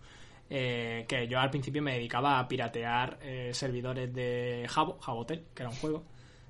Eh, 0.49 1.05
que 1.07 1.27
yo 1.27 1.39
al 1.39 1.49
principio 1.49 1.81
me 1.81 1.93
dedicaba 1.93 2.37
a 2.37 2.47
piratear 2.47 3.17
eh, 3.21 3.51
servidores 3.53 4.13
de 4.13 4.67
Jabo, 4.69 4.99
Jabotel, 4.99 5.45
que 5.53 5.63
era 5.63 5.69
un 5.69 5.75
juego. 5.77 6.03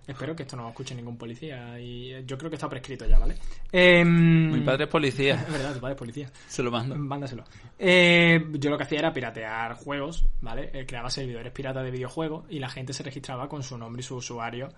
Espero 0.05 0.35
que 0.35 0.43
esto 0.43 0.55
no 0.57 0.63
lo 0.63 0.69
escuche 0.69 0.93
ningún 0.95 1.17
policía 1.17 1.79
y 1.79 2.11
eh, 2.13 2.23
yo 2.25 2.37
creo 2.37 2.49
que 2.49 2.57
está 2.57 2.67
prescrito 2.69 3.05
ya, 3.05 3.17
¿vale? 3.19 3.35
Em, 3.71 4.51
Mi 4.51 4.59
padre 4.61 4.83
es 4.83 4.89
policía, 4.89 5.35
Es 5.47 5.51
verdad, 5.51 5.73
tu 5.73 5.79
padre 5.79 5.93
es 5.93 5.99
policía. 5.99 6.31
se 6.47 6.61
lo 6.61 6.71
mando. 6.71 6.95
Mándaselo. 6.95 7.43
Eh, 7.79 8.45
yo 8.53 8.69
lo 8.69 8.77
que 8.77 8.83
hacía 8.83 8.99
era 8.99 9.13
piratear 9.13 9.75
juegos, 9.75 10.25
¿vale? 10.41 10.69
Eh, 10.73 10.85
creaba 10.85 11.09
servidores 11.09 11.51
piratas 11.53 11.83
de 11.85 11.91
videojuegos 11.91 12.45
y 12.49 12.59
la 12.59 12.69
gente 12.69 12.91
se 12.93 13.03
registraba 13.03 13.47
con 13.47 13.63
su 13.63 13.77
nombre 13.77 14.01
y 14.01 14.03
su 14.03 14.15
usuario 14.17 14.69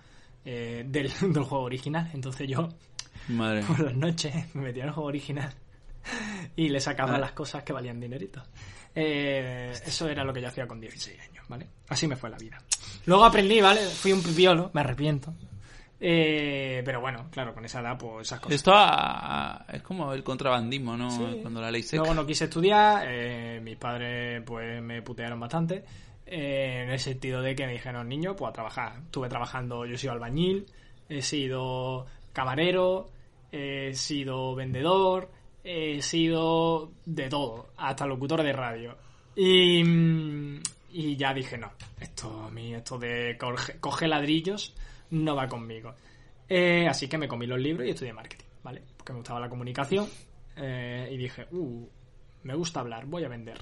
del, 0.44 0.84
del 1.20 1.42
juego 1.42 1.64
original. 1.64 2.08
Entonces 2.14 2.46
yo, 2.48 2.68
Madre 3.28 3.62
por 3.64 3.80
las 3.80 3.94
noches, 3.96 4.32
me 4.54 4.62
metía 4.62 4.84
en 4.84 4.88
el 4.90 4.94
juego 4.94 5.08
original 5.08 5.52
y 6.54 6.68
le 6.68 6.78
sacaba 6.78 7.16
Ah. 7.16 7.18
las 7.18 7.32
cosas 7.32 7.64
que 7.64 7.72
valían 7.72 7.98
dinerito. 7.98 8.40
Eso 8.94 10.08
era 10.08 10.22
lo 10.24 10.32
que 10.32 10.40
yo 10.40 10.48
hacía 10.48 10.66
con 10.68 10.80
16 10.80 11.18
años, 11.20 11.35
¿vale? 11.48 11.66
Así 11.88 12.06
me 12.06 12.16
fue 12.16 12.30
la 12.30 12.38
vida. 12.38 12.58
Luego 13.06 13.24
aprendí, 13.24 13.60
¿vale? 13.60 13.80
Fui 13.80 14.12
un 14.12 14.22
pipiolo, 14.22 14.70
me 14.74 14.80
arrepiento. 14.80 15.32
Eh, 15.98 16.82
pero 16.84 17.00
bueno, 17.00 17.28
claro, 17.30 17.54
con 17.54 17.64
esa 17.64 17.80
edad, 17.80 17.96
pues 17.96 18.26
esas 18.26 18.40
cosas. 18.40 18.54
Esto 18.56 18.72
a- 18.74 19.54
a- 19.56 19.66
es 19.72 19.82
como 19.82 20.12
el 20.12 20.22
contrabandismo, 20.22 20.96
¿no? 20.96 21.10
Sí. 21.10 21.38
Cuando 21.40 21.60
la 21.60 21.70
ley 21.70 21.82
seca. 21.82 22.02
Luego 22.02 22.14
no 22.14 22.26
quise 22.26 22.44
estudiar, 22.44 23.06
eh, 23.08 23.60
mis 23.62 23.76
padres 23.76 24.42
pues 24.44 24.82
me 24.82 25.00
putearon 25.02 25.40
bastante, 25.40 25.84
eh, 26.26 26.82
en 26.84 26.90
el 26.90 26.98
sentido 26.98 27.40
de 27.40 27.54
que 27.56 27.66
me 27.66 27.72
dijeron, 27.72 28.08
niño, 28.08 28.36
pues 28.36 28.50
a 28.50 28.52
trabajar. 28.52 28.98
Estuve 29.06 29.28
trabajando, 29.28 29.86
yo 29.86 29.94
he 29.94 29.98
sido 29.98 30.12
albañil, 30.12 30.66
he 31.08 31.22
sido 31.22 32.06
camarero, 32.34 33.08
he 33.50 33.94
sido 33.94 34.54
vendedor, 34.54 35.30
he 35.64 36.02
sido 36.02 36.92
de 37.06 37.28
todo, 37.30 37.68
hasta 37.78 38.06
locutor 38.06 38.42
de 38.42 38.52
radio. 38.52 38.96
Y, 39.34 39.82
mm, 39.82 40.60
y 40.98 41.14
ya 41.14 41.34
dije, 41.34 41.58
no, 41.58 41.72
esto 42.00 42.50
mí, 42.50 42.72
esto 42.72 42.98
de 42.98 43.36
coge, 43.38 43.78
coge 43.78 44.08
ladrillos, 44.08 44.74
no 45.10 45.36
va 45.36 45.46
conmigo. 45.46 45.94
Eh, 46.48 46.86
así 46.88 47.06
que 47.06 47.18
me 47.18 47.28
comí 47.28 47.46
los 47.46 47.60
libros 47.60 47.86
y 47.86 47.90
estudié 47.90 48.14
marketing, 48.14 48.46
¿vale? 48.62 48.82
Porque 48.96 49.12
me 49.12 49.18
gustaba 49.18 49.38
la 49.38 49.50
comunicación 49.50 50.08
eh, 50.56 51.10
y 51.12 51.18
dije, 51.18 51.48
uh, 51.50 51.86
me 52.44 52.54
gusta 52.54 52.80
hablar, 52.80 53.04
voy 53.04 53.24
a 53.24 53.28
vender. 53.28 53.58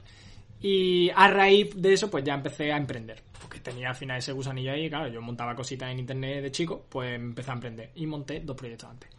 Y 0.60 1.10
a 1.10 1.26
raíz 1.26 1.74
de 1.74 1.94
eso, 1.94 2.08
pues 2.08 2.22
ya 2.22 2.34
empecé 2.34 2.72
a 2.72 2.76
emprender. 2.76 3.20
Porque 3.40 3.58
tenía 3.58 3.88
al 3.88 3.96
final 3.96 4.18
ese 4.18 4.30
gusanillo 4.30 4.70
ahí, 4.70 4.88
claro, 4.88 5.08
yo 5.08 5.20
montaba 5.20 5.56
cositas 5.56 5.90
en 5.90 5.98
internet 5.98 6.40
de 6.40 6.52
chico, 6.52 6.86
pues 6.88 7.16
empecé 7.16 7.50
a 7.50 7.54
emprender. 7.54 7.90
Y 7.96 8.06
monté 8.06 8.40
dos 8.40 8.56
proyectos 8.56 8.88
antes. 8.88 9.10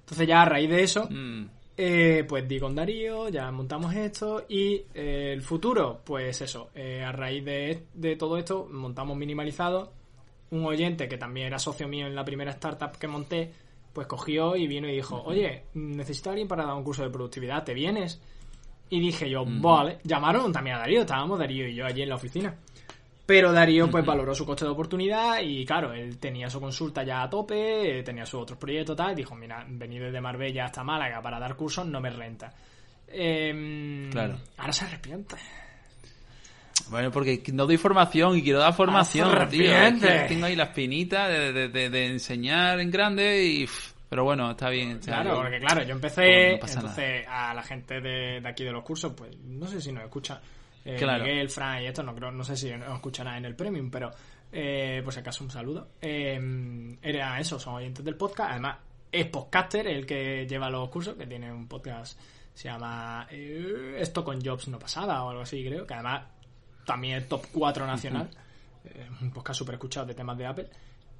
Entonces 0.00 0.28
ya 0.28 0.42
a 0.42 0.44
raíz 0.44 0.68
de 0.68 0.82
eso, 0.82 1.08
Mm, 1.08 1.48
eh, 1.76 2.24
pues 2.28 2.46
di 2.46 2.60
con 2.60 2.74
Darío, 2.74 3.28
ya 3.28 3.50
montamos 3.50 3.94
esto 3.94 4.44
y 4.48 4.84
eh, 4.94 5.32
el 5.32 5.42
futuro, 5.42 6.00
pues 6.04 6.40
eso, 6.42 6.70
eh, 6.74 7.02
a 7.02 7.12
raíz 7.12 7.44
de, 7.44 7.84
de 7.94 8.16
todo 8.16 8.36
esto 8.36 8.68
montamos 8.70 9.16
minimalizado. 9.16 9.92
Un 10.50 10.66
oyente 10.66 11.08
que 11.08 11.16
también 11.16 11.46
era 11.46 11.58
socio 11.58 11.88
mío 11.88 12.06
en 12.06 12.14
la 12.14 12.24
primera 12.24 12.50
startup 12.50 12.98
que 12.98 13.08
monté, 13.08 13.52
pues 13.92 14.06
cogió 14.06 14.54
y 14.54 14.66
vino 14.66 14.86
y 14.88 14.92
dijo, 14.92 15.22
oye, 15.24 15.64
necesito 15.74 16.28
a 16.28 16.32
alguien 16.32 16.48
para 16.48 16.66
dar 16.66 16.74
un 16.74 16.84
curso 16.84 17.02
de 17.02 17.10
productividad, 17.10 17.64
¿te 17.64 17.72
vienes? 17.72 18.20
Y 18.90 19.00
dije 19.00 19.30
yo, 19.30 19.44
vale, 19.46 19.98
llamaron 20.04 20.52
también 20.52 20.76
a 20.76 20.80
Darío, 20.80 21.00
estábamos 21.00 21.38
Darío 21.38 21.66
y 21.66 21.74
yo 21.74 21.86
allí 21.86 22.02
en 22.02 22.10
la 22.10 22.16
oficina. 22.16 22.54
Pero 23.24 23.52
Darío 23.52 23.88
pues 23.90 24.04
valoró 24.04 24.34
su 24.34 24.44
coste 24.44 24.64
de 24.64 24.72
oportunidad 24.72 25.40
y 25.40 25.64
claro, 25.64 25.92
él 25.92 26.18
tenía 26.18 26.50
su 26.50 26.60
consulta 26.60 27.04
ya 27.04 27.22
a 27.22 27.30
tope, 27.30 28.00
eh, 28.00 28.02
tenía 28.02 28.26
sus 28.26 28.40
otros 28.42 28.58
proyectos 28.58 28.96
tal, 28.96 29.12
y 29.12 29.14
dijo, 29.14 29.34
mira, 29.36 29.64
venir 29.68 30.02
desde 30.02 30.20
Marbella 30.20 30.64
hasta 30.66 30.82
Málaga 30.82 31.22
para 31.22 31.38
dar 31.38 31.54
cursos 31.54 31.86
no 31.86 32.00
me 32.00 32.10
renta. 32.10 32.52
Em, 33.06 34.10
Claro. 34.10 34.38
Ahora 34.58 34.72
se 34.72 34.84
arrepiente. 34.86 35.36
Bueno, 36.90 37.10
porque 37.10 37.42
no 37.52 37.66
doy 37.66 37.76
formación 37.76 38.36
y 38.36 38.42
quiero 38.42 38.58
dar 38.58 38.74
formación, 38.74 39.28
Ah, 39.30 39.48
tío. 39.48 39.70
Arrepiente. 39.72 40.06
que 40.08 40.28
tengo 40.28 40.46
ahí 40.46 40.56
la 40.56 40.64
espinita 40.64 41.28
de, 41.28 41.52
de- 41.52 41.68
de- 41.68 41.90
de 41.90 42.06
enseñar 42.06 42.80
en 42.80 42.90
grande 42.90 43.44
y... 43.44 43.66
Pero 44.08 44.24
bueno, 44.24 44.50
está 44.50 44.68
bien. 44.68 45.02
sea, 45.02 45.22
Claro, 45.22 45.36
porque 45.40 45.58
claro, 45.58 45.82
yo 45.84 45.92
empecé, 45.94 46.56
Pues 46.60 46.74
no 46.74 46.80
entonces 46.82 47.24
a 47.26 47.54
la 47.54 47.62
gente 47.62 48.00
de, 48.00 48.40
de 48.42 48.48
aquí 48.48 48.62
de 48.64 48.72
los 48.72 48.82
cursos, 48.84 49.12
pues 49.16 49.34
no 49.38 49.66
sé 49.66 49.80
si 49.80 49.90
nos 49.90 50.04
escucha 50.04 50.38
eh, 50.84 50.96
Claro. 50.98 51.24
Miguel, 51.24 51.48
Fran 51.50 51.82
y 51.82 51.86
esto, 51.86 52.02
no 52.02 52.14
creo, 52.14 52.30
no 52.30 52.44
sé 52.44 52.56
si 52.56 52.70
nos 52.70 52.94
escuchará 52.94 53.36
en 53.36 53.44
el 53.44 53.54
Premium, 53.54 53.90
pero 53.90 54.10
eh, 54.50 55.00
por 55.04 55.12
si 55.12 55.20
acaso 55.20 55.44
un 55.44 55.50
saludo. 55.50 55.88
Eh, 56.00 56.96
era 57.02 57.40
eso, 57.40 57.58
son 57.58 57.74
oyentes 57.74 58.04
del 58.04 58.16
podcast, 58.16 58.50
además 58.50 58.76
es 59.10 59.26
podcaster 59.26 59.86
el 59.86 60.06
que 60.06 60.46
lleva 60.46 60.70
los 60.70 60.88
cursos, 60.88 61.14
que 61.16 61.26
tiene 61.26 61.52
un 61.52 61.68
podcast, 61.68 62.18
se 62.54 62.68
llama 62.68 63.26
eh, 63.30 63.96
Esto 63.98 64.24
con 64.24 64.42
Jobs 64.44 64.68
no 64.68 64.78
pasaba 64.78 65.22
o 65.24 65.30
algo 65.30 65.42
así, 65.42 65.64
creo, 65.64 65.86
que 65.86 65.94
además 65.94 66.22
también 66.86 67.18
es 67.18 67.28
top 67.28 67.46
4 67.52 67.86
nacional, 67.86 68.28
eh, 68.84 69.06
un 69.20 69.30
podcast 69.30 69.58
súper 69.58 69.74
escuchado 69.74 70.06
de 70.06 70.14
temas 70.14 70.36
de 70.38 70.46
Apple. 70.46 70.68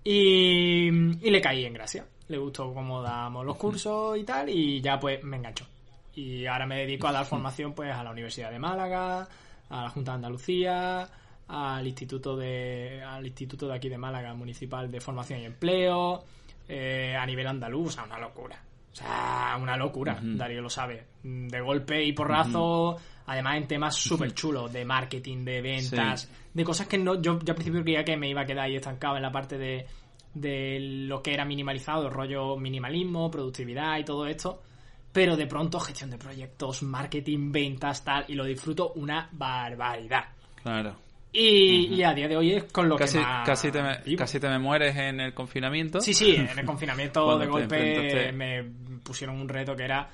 Y, 0.04 0.88
y 0.88 1.30
le 1.30 1.40
caí 1.40 1.64
en 1.64 1.74
gracia. 1.74 2.04
Le 2.28 2.36
gustó 2.38 2.74
cómo 2.74 3.02
damos 3.02 3.46
los 3.46 3.56
cursos 3.56 4.18
y 4.18 4.24
tal, 4.24 4.48
y 4.48 4.80
ya 4.80 4.98
pues 4.98 5.22
me 5.22 5.36
enganchó. 5.36 5.66
Y 6.14 6.46
ahora 6.46 6.66
me 6.66 6.78
dedico 6.78 7.06
a 7.06 7.12
dar 7.12 7.24
formación 7.24 7.72
pues 7.72 7.94
a 7.94 8.02
la 8.02 8.10
Universidad 8.10 8.50
de 8.50 8.58
Málaga, 8.58 9.28
a 9.72 9.82
la 9.82 9.90
Junta 9.90 10.12
de 10.12 10.16
Andalucía, 10.16 11.08
al 11.48 11.86
instituto 11.86 12.36
de 12.36 13.02
al 13.02 13.26
instituto 13.26 13.66
de 13.66 13.74
aquí 13.74 13.88
de 13.88 13.98
Málaga 13.98 14.34
municipal 14.34 14.90
de 14.90 15.00
formación 15.00 15.40
y 15.40 15.44
empleo 15.46 16.24
eh, 16.68 17.16
a 17.18 17.26
nivel 17.26 17.46
andaluz 17.46 17.88
o 17.88 17.90
sea 17.90 18.04
una 18.04 18.18
locura. 18.18 18.62
O 18.92 18.94
sea 18.94 19.58
una 19.60 19.76
locura 19.76 20.18
Darío 20.22 20.60
lo 20.60 20.70
sabe. 20.70 21.06
De 21.22 21.60
golpe 21.60 22.04
y 22.04 22.12
porrazo 22.12 22.96
además 23.26 23.56
en 23.56 23.66
temas 23.66 23.96
súper 23.96 24.34
chulos 24.34 24.72
de 24.72 24.84
marketing 24.84 25.44
de 25.44 25.62
ventas 25.62 26.30
de 26.52 26.64
cosas 26.64 26.86
que 26.86 26.98
no 26.98 27.20
yo, 27.20 27.38
yo 27.40 27.52
al 27.52 27.54
principio 27.54 27.82
creía 27.82 28.04
que 28.04 28.16
me 28.16 28.28
iba 28.28 28.42
a 28.42 28.46
quedar 28.46 28.66
ahí 28.66 28.76
estancado 28.76 29.16
en 29.16 29.22
la 29.22 29.32
parte 29.32 29.56
de 29.56 29.86
de 30.34 30.78
lo 30.80 31.22
que 31.22 31.32
era 31.32 31.44
minimalizado 31.44 32.08
rollo 32.08 32.56
minimalismo 32.56 33.30
productividad 33.30 33.98
y 33.98 34.04
todo 34.04 34.26
esto 34.26 34.62
pero 35.12 35.36
de 35.36 35.46
pronto 35.46 35.78
gestión 35.80 36.10
de 36.10 36.18
proyectos 36.18 36.82
marketing 36.82 37.52
ventas 37.52 38.02
tal 38.04 38.24
y 38.28 38.34
lo 38.34 38.44
disfruto 38.44 38.92
una 38.94 39.28
barbaridad 39.32 40.24
Claro. 40.62 40.96
y, 41.32 41.86
y 41.94 42.02
a 42.02 42.12
día 42.14 42.28
de 42.28 42.36
hoy 42.36 42.52
es 42.54 42.64
con 42.64 42.88
lo 42.88 42.96
Casi, 42.96 43.18
que 43.18 43.24
más 43.24 43.46
casi, 43.46 43.70
te 43.70 43.82
me, 43.82 43.98
vivo. 44.04 44.18
casi 44.18 44.38
te 44.40 44.48
me 44.48 44.58
mueres 44.58 44.96
en 44.96 45.20
el 45.20 45.34
confinamiento. 45.34 46.00
Sí, 46.00 46.14
sí, 46.14 46.34
en 46.36 46.58
el 46.58 46.64
confinamiento 46.66 47.38
de 47.38 47.46
golpe 47.46 48.32
me 48.32 48.64
pusieron 49.02 49.40
un 49.40 49.48
reto 49.48 49.74
que 49.74 49.84
era 49.84 50.08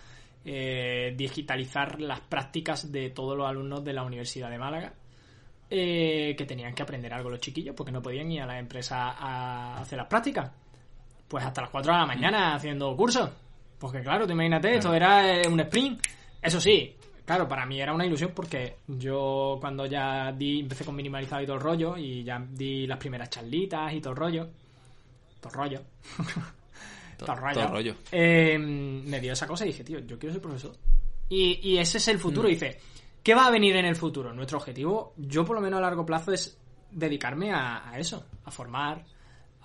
eh, 0.44 1.14
digitalizar 1.16 2.00
las 2.00 2.20
prácticas 2.20 2.90
de 2.90 3.10
todos 3.10 3.36
los 3.36 3.46
alumnos 3.46 3.84
de 3.84 3.92
la 3.92 4.02
Universidad 4.04 4.48
de 4.50 4.58
Málaga. 4.58 4.92
eh, 5.70 6.34
que 6.38 6.46
tenían 6.46 6.74
que 6.74 6.82
aprender 6.82 7.12
algo 7.12 7.28
los 7.28 7.40
chiquillos 7.40 7.74
porque 7.76 7.92
no 7.92 8.00
podían 8.00 8.30
ir 8.32 8.40
a 8.40 8.46
la 8.46 8.58
empresa 8.58 9.10
a 9.10 9.80
hacer 9.80 9.98
las 9.98 10.06
prácticas. 10.06 10.50
Pues 11.28 11.44
hasta 11.44 11.60
las 11.60 11.70
4 11.70 11.92
de 11.92 11.98
la 11.98 12.06
mañana 12.06 12.54
haciendo 12.54 12.96
cursos. 12.96 13.28
Porque 13.78 14.00
claro, 14.02 14.26
te 14.26 14.32
imagínate, 14.32 14.74
esto 14.74 14.92
era 14.92 15.40
eh, 15.40 15.48
un 15.48 15.60
sprint. 15.60 16.00
Eso 16.42 16.60
sí, 16.60 16.94
claro, 17.24 17.48
para 17.48 17.64
mí 17.66 17.80
era 17.80 17.92
una 17.94 18.06
ilusión 18.06 18.32
porque 18.34 18.76
yo 18.86 19.58
cuando 19.60 19.86
ya 19.86 20.32
di, 20.32 20.60
empecé 20.60 20.84
con 20.84 20.96
minimalizado 20.96 21.42
y 21.42 21.46
todo 21.46 21.56
el 21.56 21.62
rollo 21.62 21.96
y 21.96 22.24
ya 22.24 22.38
di 22.50 22.86
las 22.86 22.98
primeras 22.98 23.30
charlitas 23.30 23.92
y 23.92 24.00
todo 24.00 24.12
el 24.12 24.16
rollo. 24.18 24.48
Todo 25.40 25.52
el 25.52 25.58
rollo. 25.58 25.80
todo 27.18 27.32
el 27.32 27.38
rollo. 27.38 27.54
todo 27.60 27.68
rollo. 27.68 27.94
eh, 28.10 28.58
me 28.58 29.20
dio 29.20 29.32
esa 29.32 29.46
cosa 29.46 29.64
y 29.64 29.68
dije, 29.68 29.84
tío, 29.84 30.00
yo 30.00 30.18
quiero 30.18 30.32
ser 30.32 30.42
profesor. 30.42 30.74
Y, 31.28 31.60
y 31.62 31.78
ese 31.78 31.98
es 31.98 32.08
el 32.08 32.18
futuro. 32.18 32.48
Y 32.48 32.52
dice, 32.52 32.80
¿qué 33.22 33.34
va 33.34 33.46
a 33.46 33.50
venir 33.50 33.76
en 33.76 33.84
el 33.84 33.94
futuro? 33.96 34.32
Nuestro 34.32 34.58
objetivo, 34.58 35.12
yo 35.16 35.44
por 35.44 35.54
lo 35.56 35.62
menos 35.62 35.78
a 35.78 35.82
largo 35.82 36.04
plazo, 36.06 36.32
es 36.32 36.58
dedicarme 36.90 37.52
a, 37.52 37.88
a 37.90 37.98
eso, 37.98 38.24
a 38.44 38.50
formar, 38.50 39.04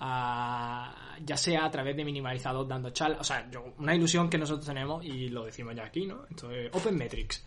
a, 0.06 1.16
ya 1.24 1.36
sea 1.36 1.64
a 1.64 1.70
través 1.70 1.96
de 1.96 2.04
minimalizados 2.04 2.68
dando 2.68 2.90
charlas. 2.90 3.20
O 3.20 3.24
sea, 3.24 3.48
yo, 3.50 3.72
una 3.78 3.94
ilusión 3.94 4.28
que 4.28 4.36
nosotros 4.36 4.66
tenemos, 4.66 5.04
y 5.04 5.30
lo 5.30 5.44
decimos 5.44 5.74
ya 5.74 5.84
aquí, 5.84 6.06
¿no? 6.06 6.26
Esto 6.28 6.50
es 6.50 6.74
Open 6.74 6.96
Metrics. 6.96 7.42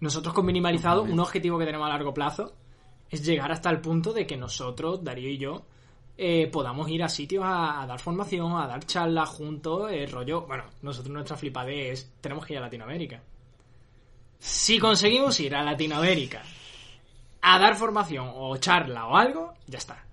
Nosotros 0.00 0.34
con 0.34 0.44
minimalizado, 0.44 1.02
un 1.02 1.18
objetivo 1.18 1.58
que 1.58 1.64
tenemos 1.64 1.86
a 1.86 1.90
largo 1.90 2.12
plazo 2.12 2.54
es 3.10 3.24
llegar 3.24 3.50
hasta 3.50 3.70
el 3.70 3.80
punto 3.80 4.12
de 4.12 4.26
que 4.26 4.36
nosotros, 4.36 5.02
Darío 5.02 5.30
y 5.30 5.38
yo, 5.38 5.64
eh, 6.18 6.48
podamos 6.48 6.90
ir 6.90 7.02
a 7.02 7.08
sitios 7.08 7.44
a, 7.44 7.80
a 7.80 7.86
dar 7.86 7.98
formación, 7.98 8.52
a 8.52 8.66
dar 8.66 8.84
charlas 8.84 9.30
juntos, 9.30 9.90
el 9.90 10.10
rollo. 10.10 10.42
Bueno, 10.42 10.64
nosotros 10.82 11.12
nuestra 11.12 11.36
flipade 11.36 11.90
es 11.90 12.12
tenemos 12.20 12.44
que 12.44 12.52
ir 12.52 12.58
a 12.58 12.62
Latinoamérica. 12.62 13.22
Si 14.38 14.78
conseguimos 14.78 15.40
ir 15.40 15.54
a 15.54 15.64
Latinoamérica 15.64 16.42
a 17.40 17.58
dar 17.58 17.76
formación 17.76 18.30
o 18.34 18.56
charla 18.58 19.06
o 19.06 19.16
algo, 19.16 19.54
ya 19.66 19.78
está. 19.78 20.07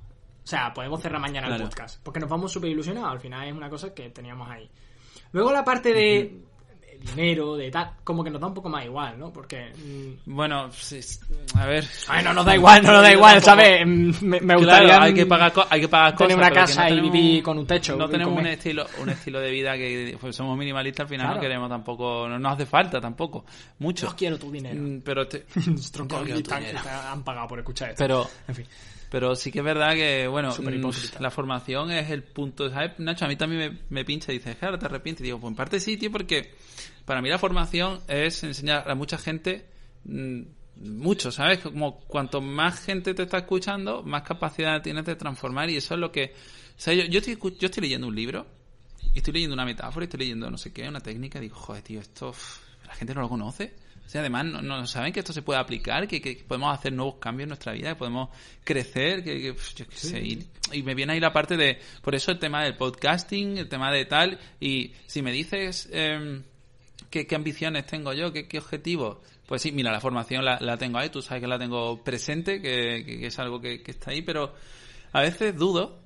O 0.45 0.47
sea, 0.47 0.71
podemos 0.71 1.01
cerrar 1.01 1.19
mañana 1.19 1.47
el 1.47 1.53
Claro. 1.55 1.69
podcast. 1.69 1.99
Porque 2.03 2.19
nos 2.19 2.29
vamos 2.29 2.51
súper 2.51 2.69
ilusionados. 2.69 3.11
Al 3.13 3.19
final 3.19 3.47
es 3.47 3.53
una 3.53 3.67
cosa 3.69 3.93
que 3.95 4.11
teníamos 4.11 4.47
ahí. 4.47 4.69
Luego 5.31 5.51
la 5.51 5.63
parte 5.65 5.89
de, 5.91 6.37
de 6.79 6.99
dinero, 7.01 7.55
de 7.55 7.71
tal, 7.71 7.93
como 8.03 8.23
que 8.23 8.29
nos 8.29 8.39
da 8.39 8.45
un 8.47 8.53
poco 8.53 8.69
más 8.69 8.85
igual, 8.85 9.17
¿no? 9.17 9.33
Porque. 9.33 9.73
mm, 9.75 10.33
Bueno, 10.35 10.71
sí, 10.71 10.99
a 11.55 11.65
ver. 11.65 11.83
Ay, 12.07 12.23
no 12.23 12.31
nos 12.31 12.45
da 12.45 12.55
igual, 12.55 12.83
no 12.83 12.91
nos 12.93 13.01
da 13.01 13.11
igual, 13.11 13.41
¿sabes? 13.41 13.85
Mm, 13.87 14.11
Me, 14.21 14.39
me 14.39 14.55
gustaría 14.55 14.87
Claro, 14.89 15.03
hay 15.05 15.13
que 15.15 15.25
pagar, 15.25 15.51
hay 15.69 15.81
que 15.81 15.87
pagar 15.87 16.13
cosas. 16.13 16.27
tener 16.27 16.37
una 16.37 16.51
casa 16.51 16.85
y 16.85 16.89
tenemos- 16.89 17.11
vivir 17.11 17.43
con 17.43 17.57
un 17.57 17.65
techo. 17.67 17.95
No 17.97 18.05
y 18.05 18.09
tenemos 18.11 18.37
un 18.39 18.45
estilo, 18.45 18.85
un 19.01 19.09
estilo 19.09 19.39
de 19.39 19.49
vida 19.51 19.73
que 19.75 20.15
pues 20.21 20.35
somos 20.35 20.55
minimalistas, 20.57 21.05
al 21.05 21.09
final 21.09 21.25
Claro. 21.25 21.35
no 21.37 21.41
queremos 21.41 21.69
tampoco, 21.69 22.29
no 22.29 22.37
nos 22.37 22.53
hace 22.53 22.67
falta 22.67 23.01
tampoco, 23.01 23.45
mucho. 23.79 24.07
Yo 24.09 24.15
quiero 24.15 24.37
tu 24.37 24.51
dinero. 24.51 24.79
Mm, 24.79 25.01
Pero, 25.01 25.27
te- 25.27 25.43
quiero 25.53 25.75
tu 25.91 26.07
coleguitas 26.07 26.59
que 26.63 26.71
te 26.71 26.89
han 26.89 27.23
pagado 27.23 27.47
por 27.47 27.57
escuchar 27.59 27.89
esto. 27.89 28.03
pero, 28.03 28.29
En 28.47 28.53
fin. 28.55 28.65
Pero 29.09 29.35
sí 29.35 29.51
que 29.51 29.59
es 29.59 29.65
verdad 29.65 29.93
que, 29.93 30.27
bueno, 30.27 30.49
mm, 30.49 31.21
la 31.21 31.31
formación 31.31 31.91
es 31.91 32.09
el 32.09 32.23
punto, 32.23 32.69
¿sabes? 32.69 32.99
Nacho, 32.99 33.25
a 33.25 33.27
mí 33.27 33.35
también 33.35 33.73
me, 33.73 33.79
me 33.89 34.05
pincha 34.05 34.31
y 34.31 34.37
dice, 34.37 34.55
claro, 34.55 34.77
te 34.77 34.85
arrepientes. 34.85 35.21
Y 35.21 35.25
digo, 35.25 35.39
pues 35.39 35.51
en 35.51 35.55
parte 35.55 35.79
sí, 35.79 35.97
tío, 35.97 36.11
porque 36.11 36.53
para 37.05 37.21
mí 37.21 37.29
la 37.29 37.37
formación 37.37 38.01
es 38.07 38.43
enseñar 38.43 38.89
a 38.89 38.95
mucha 38.95 39.17
gente 39.17 39.65
mm, 40.05 40.41
mucho, 40.77 41.31
¿sabes? 41.31 41.59
Como 41.59 41.99
cuanto 41.99 42.41
más 42.41 42.81
gente 42.81 43.13
te 43.13 43.23
está 43.23 43.39
escuchando, 43.39 44.03
más 44.03 44.23
capacidad 44.23 44.81
tienes 44.81 45.05
de 45.05 45.15
transformar 45.15 45.69
y 45.69 45.77
eso 45.77 45.93
es 45.93 45.99
lo 45.99 46.11
que... 46.11 46.33
O 46.77 46.79
sea, 46.81 46.93
yo, 46.93 47.03
yo, 47.05 47.19
estoy, 47.19 47.37
yo 47.57 47.67
estoy 47.67 47.81
leyendo 47.81 48.07
un 48.07 48.15
libro 48.15 48.45
y 49.13 49.19
estoy 49.19 49.33
leyendo 49.33 49.53
una 49.53 49.65
metáfora, 49.65 50.03
y 50.03 50.07
estoy 50.07 50.19
leyendo 50.19 50.51
no 50.51 50.57
sé 50.57 50.73
qué, 50.73 50.87
una 50.89 50.99
técnica, 50.99 51.39
y 51.39 51.43
digo, 51.43 51.55
joder, 51.55 51.81
tío, 51.81 52.01
esto 52.01 52.33
la 52.85 52.93
gente 52.95 53.13
no 53.13 53.21
lo 53.21 53.29
conoce. 53.29 53.73
O 54.05 54.09
sea, 54.09 54.21
además 54.21 54.45
no, 54.45 54.61
no 54.61 54.85
saben 54.87 55.11
que 55.11 55.19
esto 55.19 55.33
se 55.33 55.41
puede 55.41 55.59
aplicar, 55.59 56.07
que, 56.07 56.21
que 56.21 56.35
podemos 56.47 56.73
hacer 56.77 56.93
nuevos 56.93 57.15
cambios 57.15 57.45
en 57.45 57.49
nuestra 57.49 57.73
vida, 57.73 57.89
que 57.89 57.95
podemos 57.95 58.29
crecer, 58.63 59.23
que, 59.23 59.41
que, 59.41 59.55
yo 59.75 59.87
qué 59.89 59.95
sé. 59.97 60.21
Y, 60.21 60.45
y 60.73 60.83
me 60.83 60.93
viene 60.93 61.13
ahí 61.13 61.19
la 61.19 61.33
parte 61.33 61.57
de, 61.57 61.79
por 62.01 62.13
eso 62.15 62.31
el 62.31 62.37
tema 62.39 62.63
del 62.63 62.77
podcasting, 62.77 63.57
el 63.57 63.67
tema 63.67 63.91
de 63.91 64.05
tal, 64.05 64.39
y 64.59 64.93
si 65.07 65.21
me 65.21 65.31
dices 65.31 65.89
em, 65.91 66.43
qué, 67.09 67.25
qué 67.25 67.35
ambiciones 67.35 67.87
tengo 67.87 68.13
yo, 68.13 68.31
qué, 68.31 68.47
qué 68.47 68.59
objetivos, 68.59 69.17
pues 69.47 69.61
sí, 69.63 69.71
mira, 69.71 69.91
la 69.91 69.99
formación 69.99 70.45
la, 70.45 70.59
la 70.61 70.77
tengo 70.77 70.97
ahí, 70.99 71.09
tú 71.09 71.21
sabes 71.21 71.41
que 71.41 71.47
la 71.47 71.57
tengo 71.59 72.03
presente, 72.03 72.61
que, 72.61 73.03
que- 73.05 73.19
que 73.19 73.27
es 73.27 73.39
algo 73.39 73.59
que, 73.59 73.81
que 73.81 73.91
está 73.91 74.11
ahí, 74.11 74.21
pero 74.21 74.53
a 75.13 75.21
veces 75.21 75.55
dudo 75.55 75.99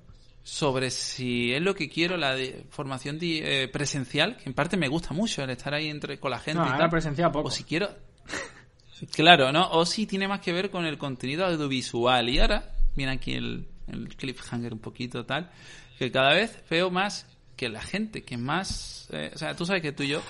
sobre 0.50 0.90
si 0.90 1.54
es 1.54 1.62
lo 1.62 1.76
que 1.76 1.90
quiero 1.90 2.18
la 2.18 2.34
de- 2.36 2.66
formación 2.72 3.20
di- 3.20 3.40
eh, 3.44 3.68
presencial, 3.68 4.36
que 4.38 4.50
en 4.50 4.54
parte 4.54 4.78
me 4.78 4.88
gusta 4.88 5.14
mucho 5.14 5.44
el 5.44 5.50
estar 5.52 5.74
ahí 5.74 5.88
entre 5.90 6.20
con 6.20 6.32
la 6.32 6.40
gente 6.40 6.60
No, 6.62 6.68
y 6.68 6.78
tal. 6.78 6.90
presencial 6.90 7.32
poco. 7.32 7.50
O 7.50 7.52
si 7.52 7.64
quiero 7.64 7.90
Claro, 9.14 9.52
¿no? 9.52 9.70
O 9.72 9.86
si 9.86 10.06
tiene 10.06 10.28
más 10.28 10.42
que 10.42 10.52
ver 10.52 10.70
con 10.70 10.86
el 10.86 10.98
contenido 10.98 11.46
audiovisual. 11.46 12.28
Y 12.30 12.40
ahora, 12.40 12.74
mira 12.96 13.12
aquí 13.14 13.34
el, 13.34 13.66
el 13.88 14.10
cliffhanger 14.16 14.74
un 14.74 14.80
poquito 14.80 15.26
tal, 15.26 15.50
que 15.98 16.12
cada 16.12 16.34
vez 16.34 16.62
veo 16.70 16.90
más 16.92 17.26
que 17.56 17.70
la 17.70 17.82
gente 17.82 18.24
que 18.24 18.38
más... 18.38 19.08
eh, 19.12 19.32
o 19.34 19.38
sea, 19.38 19.56
tú 19.56 19.66
sabes 19.66 19.82
que 19.82 19.92
tú 19.94 20.04
y 20.04 20.10
yo 20.10 20.22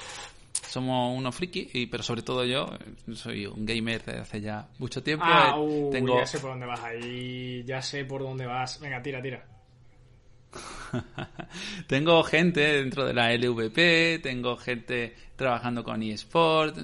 somos 0.67 1.17
unos 1.17 1.33
frikis, 1.33 1.73
y, 1.73 1.87
pero 1.87 2.03
sobre 2.03 2.21
todo 2.21 2.45
yo 2.45 2.69
soy 3.15 3.47
un 3.47 3.65
gamer 3.65 4.03
desde 4.05 4.19
hace 4.19 4.41
ya 4.41 4.67
mucho 4.77 5.01
tiempo. 5.01 5.25
Ah, 5.27 5.55
eh, 5.55 5.59
uh, 5.59 5.89
tengo 5.91 6.19
ya 6.19 6.27
sé 6.27 6.39
por 6.39 6.51
dónde 6.51 6.65
vas 6.67 6.81
ahí. 6.83 7.63
Ya 7.65 7.81
sé 7.81 8.05
por 8.05 8.21
dónde 8.21 8.45
vas. 8.45 8.79
Venga, 8.79 9.01
tira, 9.01 9.19
tira. 9.21 9.45
tengo 11.87 12.23
gente 12.23 12.61
dentro 12.61 13.05
de 13.05 13.13
la 13.13 13.33
LVP, 13.33 14.19
tengo 14.21 14.57
gente 14.57 15.15
trabajando 15.35 15.83
con 15.83 16.01
eSport. 16.01 16.77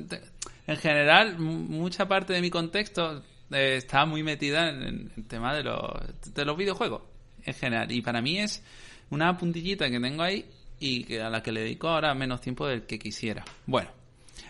En 0.68 0.78
general, 0.78 1.38
mucha 1.40 2.08
parte 2.08 2.34
de 2.34 2.42
mi 2.42 2.50
contexto 2.50 3.24
eh, 3.52 3.76
está 3.78 4.06
muy 4.06 4.24
metida 4.24 4.70
en 4.70 5.12
el 5.16 5.28
tema 5.28 5.54
de 5.54 5.64
los, 5.64 6.34
de 6.34 6.46
los 6.46 6.58
videojuegos, 6.58 7.04
en 7.44 7.54
general. 7.54 7.92
Y 7.92 8.02
para 8.02 8.22
mí 8.22 8.40
es 8.40 8.64
una 9.10 9.38
puntillita 9.38 9.90
que 9.90 10.00
tengo 10.00 10.24
ahí 10.24 10.46
y 10.80 11.04
que 11.04 11.22
a 11.22 11.30
la 11.30 11.42
que 11.42 11.52
le 11.52 11.62
dedico 11.62 11.88
ahora 11.88 12.14
menos 12.14 12.42
tiempo 12.42 12.68
del 12.68 12.84
que 12.84 13.00
quisiera. 13.00 13.44
Bueno, 13.66 13.90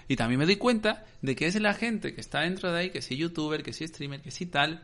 y 0.08 0.16
también 0.16 0.40
me 0.40 0.46
doy 0.46 0.58
cuenta 0.58 1.06
de 1.22 1.36
que 1.36 1.48
es 1.48 1.60
la 1.60 1.74
gente 1.74 2.14
que 2.14 2.22
está 2.22 2.42
dentro 2.42 2.72
de 2.72 2.80
ahí, 2.80 2.90
que 2.90 3.02
si 3.02 3.18
youtuber, 3.18 3.64
que 3.64 3.74
si 3.74 3.88
streamer, 3.88 4.22
que 4.22 4.32
si 4.32 4.46
tal, 4.46 4.84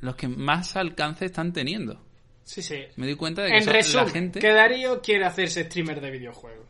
los 0.00 0.16
que 0.16 0.28
más 0.28 0.76
alcance 0.76 1.24
están 1.24 1.52
teniendo. 1.52 2.05
Sí, 2.46 2.62
sí. 2.62 2.84
Me 2.96 3.06
doy 3.06 3.16
cuenta 3.16 3.42
de 3.42 3.50
que 3.50 3.56
En 3.58 3.66
resumen, 3.66 4.06
la 4.06 4.10
gente... 4.12 4.38
que 4.40 4.52
Darío 4.52 5.02
quiere 5.02 5.24
hacerse 5.24 5.64
streamer 5.64 6.00
de 6.00 6.10
videojuegos. 6.12 6.64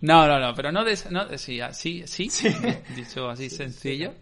No, 0.00 0.26
no, 0.26 0.40
no, 0.40 0.54
pero 0.54 0.72
no 0.72 0.82
de 0.82 0.98
no 1.10 1.26
de- 1.26 1.36
sí, 1.38 1.60
así, 1.60 2.02
sí, 2.06 2.28
dicho 2.96 3.28
así 3.28 3.48
sencillo. 3.50 4.12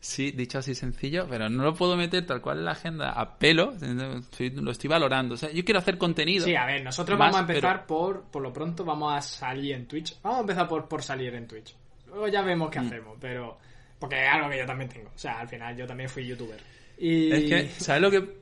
Sí, 0.00 0.32
dicho 0.32 0.58
así 0.58 0.74
sencillo, 0.74 1.26
pero 1.30 1.48
no 1.48 1.62
lo 1.62 1.74
puedo 1.74 1.96
meter 1.96 2.26
tal 2.26 2.40
cual 2.42 2.58
en 2.58 2.64
la 2.64 2.72
agenda 2.72 3.10
a 3.12 3.38
pelo, 3.38 3.72
estoy- 3.72 4.50
lo 4.50 4.70
estoy 4.72 4.88
valorando. 4.88 5.34
O 5.34 5.36
sea, 5.38 5.50
yo 5.50 5.64
quiero 5.64 5.78
hacer 5.80 5.96
contenido. 5.96 6.44
Sí, 6.44 6.54
a 6.56 6.66
ver, 6.66 6.82
nosotros 6.82 7.18
Más, 7.18 7.32
vamos 7.32 7.48
a 7.48 7.52
empezar 7.52 7.76
pero- 7.76 7.86
por, 7.86 8.22
por 8.24 8.42
lo 8.42 8.52
pronto 8.52 8.84
vamos 8.84 9.14
a 9.14 9.20
salir 9.22 9.74
en 9.74 9.86
Twitch. 9.86 10.20
Vamos 10.22 10.38
a 10.38 10.40
empezar 10.42 10.68
por, 10.68 10.88
por 10.88 11.02
salir 11.02 11.34
en 11.34 11.46
Twitch. 11.46 11.74
Luego 12.08 12.28
ya 12.28 12.42
vemos 12.42 12.68
Mm. 12.68 12.70
qué 12.72 12.78
hacemos, 12.80 13.16
pero... 13.20 13.58
Porque 13.98 14.20
es 14.20 14.28
algo 14.28 14.50
que 14.50 14.58
yo 14.58 14.66
también 14.66 14.90
tengo. 14.90 15.08
O 15.14 15.18
sea, 15.18 15.38
al 15.40 15.48
final 15.48 15.76
yo 15.76 15.86
también 15.86 16.08
fui 16.10 16.26
youtuber. 16.26 16.58
Y, 16.98 17.30
Es 17.32 17.44
que, 17.44 17.68
¿sabes 17.80 18.02
lo 18.02 18.10
que 18.10 18.41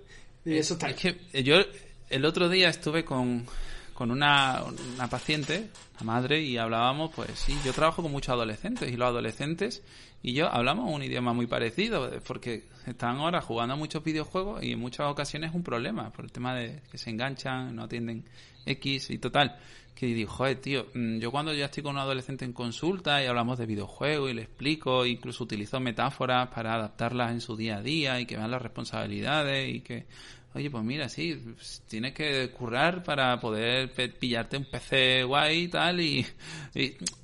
Es 0.88 0.94
que 0.96 1.42
yo 1.42 1.56
el 2.08 2.24
otro 2.24 2.48
día 2.48 2.68
estuve 2.68 3.04
con, 3.04 3.46
con 3.94 4.10
una, 4.10 4.62
una 4.94 5.08
paciente, 5.08 5.68
la 5.98 6.04
madre, 6.04 6.42
y 6.42 6.56
hablábamos, 6.56 7.12
pues 7.14 7.30
sí, 7.38 7.56
yo 7.64 7.72
trabajo 7.72 8.02
con 8.02 8.10
muchos 8.12 8.30
adolescentes 8.30 8.90
y 8.90 8.96
los 8.96 9.08
adolescentes 9.08 9.82
y 10.22 10.34
yo 10.34 10.52
hablamos 10.52 10.92
un 10.94 11.02
idioma 11.02 11.32
muy 11.32 11.46
parecido, 11.46 12.10
porque 12.26 12.64
están 12.86 13.16
ahora 13.18 13.40
jugando 13.40 13.76
muchos 13.76 14.04
videojuegos 14.04 14.62
y 14.62 14.72
en 14.72 14.78
muchas 14.78 15.10
ocasiones 15.10 15.50
es 15.50 15.56
un 15.56 15.62
problema 15.62 16.10
por 16.10 16.26
el 16.26 16.32
tema 16.32 16.54
de 16.54 16.80
que 16.90 16.98
se 16.98 17.10
enganchan, 17.10 17.74
no 17.74 17.84
atienden 17.84 18.24
X 18.66 19.10
y 19.10 19.18
total. 19.18 19.58
Que 19.94 20.06
digo, 20.06 20.30
joder, 20.30 20.60
tío, 20.60 20.86
mm, 20.94 21.18
yo 21.18 21.30
cuando 21.30 21.52
ya 21.52 21.66
estoy 21.66 21.82
con 21.82 21.96
un 21.96 22.00
adolescente 22.00 22.44
en 22.44 22.52
consulta 22.52 23.22
y 23.22 23.26
hablamos 23.26 23.58
de 23.58 23.66
videojuegos 23.66 24.30
y 24.30 24.34
le 24.34 24.42
explico, 24.42 25.04
incluso 25.04 25.44
utilizo 25.44 25.78
metáforas 25.80 26.48
para 26.48 26.74
adaptarlas 26.74 27.32
en 27.32 27.40
su 27.40 27.56
día 27.56 27.76
a 27.76 27.82
día 27.82 28.20
y 28.20 28.26
que 28.26 28.36
vean 28.36 28.50
las 28.50 28.62
responsabilidades 28.62 29.74
y 29.74 29.80
que 29.80 30.06
Oye, 30.52 30.68
pues 30.68 30.82
mira, 30.82 31.08
sí, 31.08 31.40
pues 31.54 31.84
tienes 31.86 32.12
que 32.12 32.50
currar 32.50 33.04
para 33.04 33.38
poder 33.38 33.92
pillarte 34.18 34.56
un 34.56 34.64
PC 34.64 35.22
guay 35.22 35.62
y 35.62 35.68
tal 35.68 36.00
y, 36.00 36.26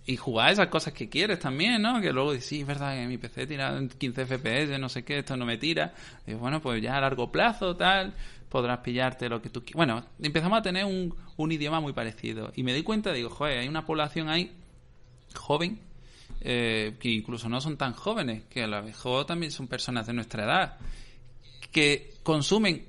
y, 0.06 0.16
jugar 0.16 0.52
esas 0.52 0.68
cosas 0.68 0.92
que 0.92 1.08
quieres 1.08 1.40
también, 1.40 1.82
¿no? 1.82 2.00
Que 2.00 2.12
luego 2.12 2.32
dices, 2.32 2.48
sí, 2.48 2.60
es 2.60 2.66
verdad 2.68 2.94
que 2.94 3.04
mi 3.08 3.18
PC 3.18 3.48
tira 3.48 3.76
15 3.98 4.26
FPS, 4.26 4.78
no 4.78 4.88
sé 4.88 5.04
qué, 5.04 5.18
esto 5.18 5.36
no 5.36 5.44
me 5.44 5.58
tira. 5.58 5.92
Y 6.24 6.34
bueno, 6.34 6.62
pues 6.62 6.80
ya 6.80 6.96
a 6.96 7.00
largo 7.00 7.32
plazo, 7.32 7.74
tal, 7.74 8.14
podrás 8.56 8.78
pillarte 8.78 9.28
lo 9.28 9.42
que 9.42 9.50
tú 9.50 9.60
quieras. 9.60 9.76
Bueno, 9.76 10.06
empezamos 10.18 10.58
a 10.58 10.62
tener 10.62 10.86
un, 10.86 11.14
un 11.36 11.52
idioma 11.52 11.78
muy 11.78 11.92
parecido. 11.92 12.52
Y 12.56 12.62
me 12.62 12.72
doy 12.72 12.82
cuenta, 12.82 13.12
digo, 13.12 13.28
joder, 13.28 13.58
hay 13.58 13.68
una 13.68 13.84
población 13.84 14.30
ahí 14.30 14.50
joven 15.34 15.78
eh, 16.40 16.96
que 16.98 17.10
incluso 17.10 17.50
no 17.50 17.60
son 17.60 17.76
tan 17.76 17.92
jóvenes, 17.92 18.44
que 18.48 18.62
a 18.62 18.66
lo 18.66 18.82
mejor 18.82 19.26
también 19.26 19.52
son 19.52 19.68
personas 19.68 20.06
de 20.06 20.14
nuestra 20.14 20.44
edad, 20.44 20.78
que 21.70 22.14
consumen 22.22 22.86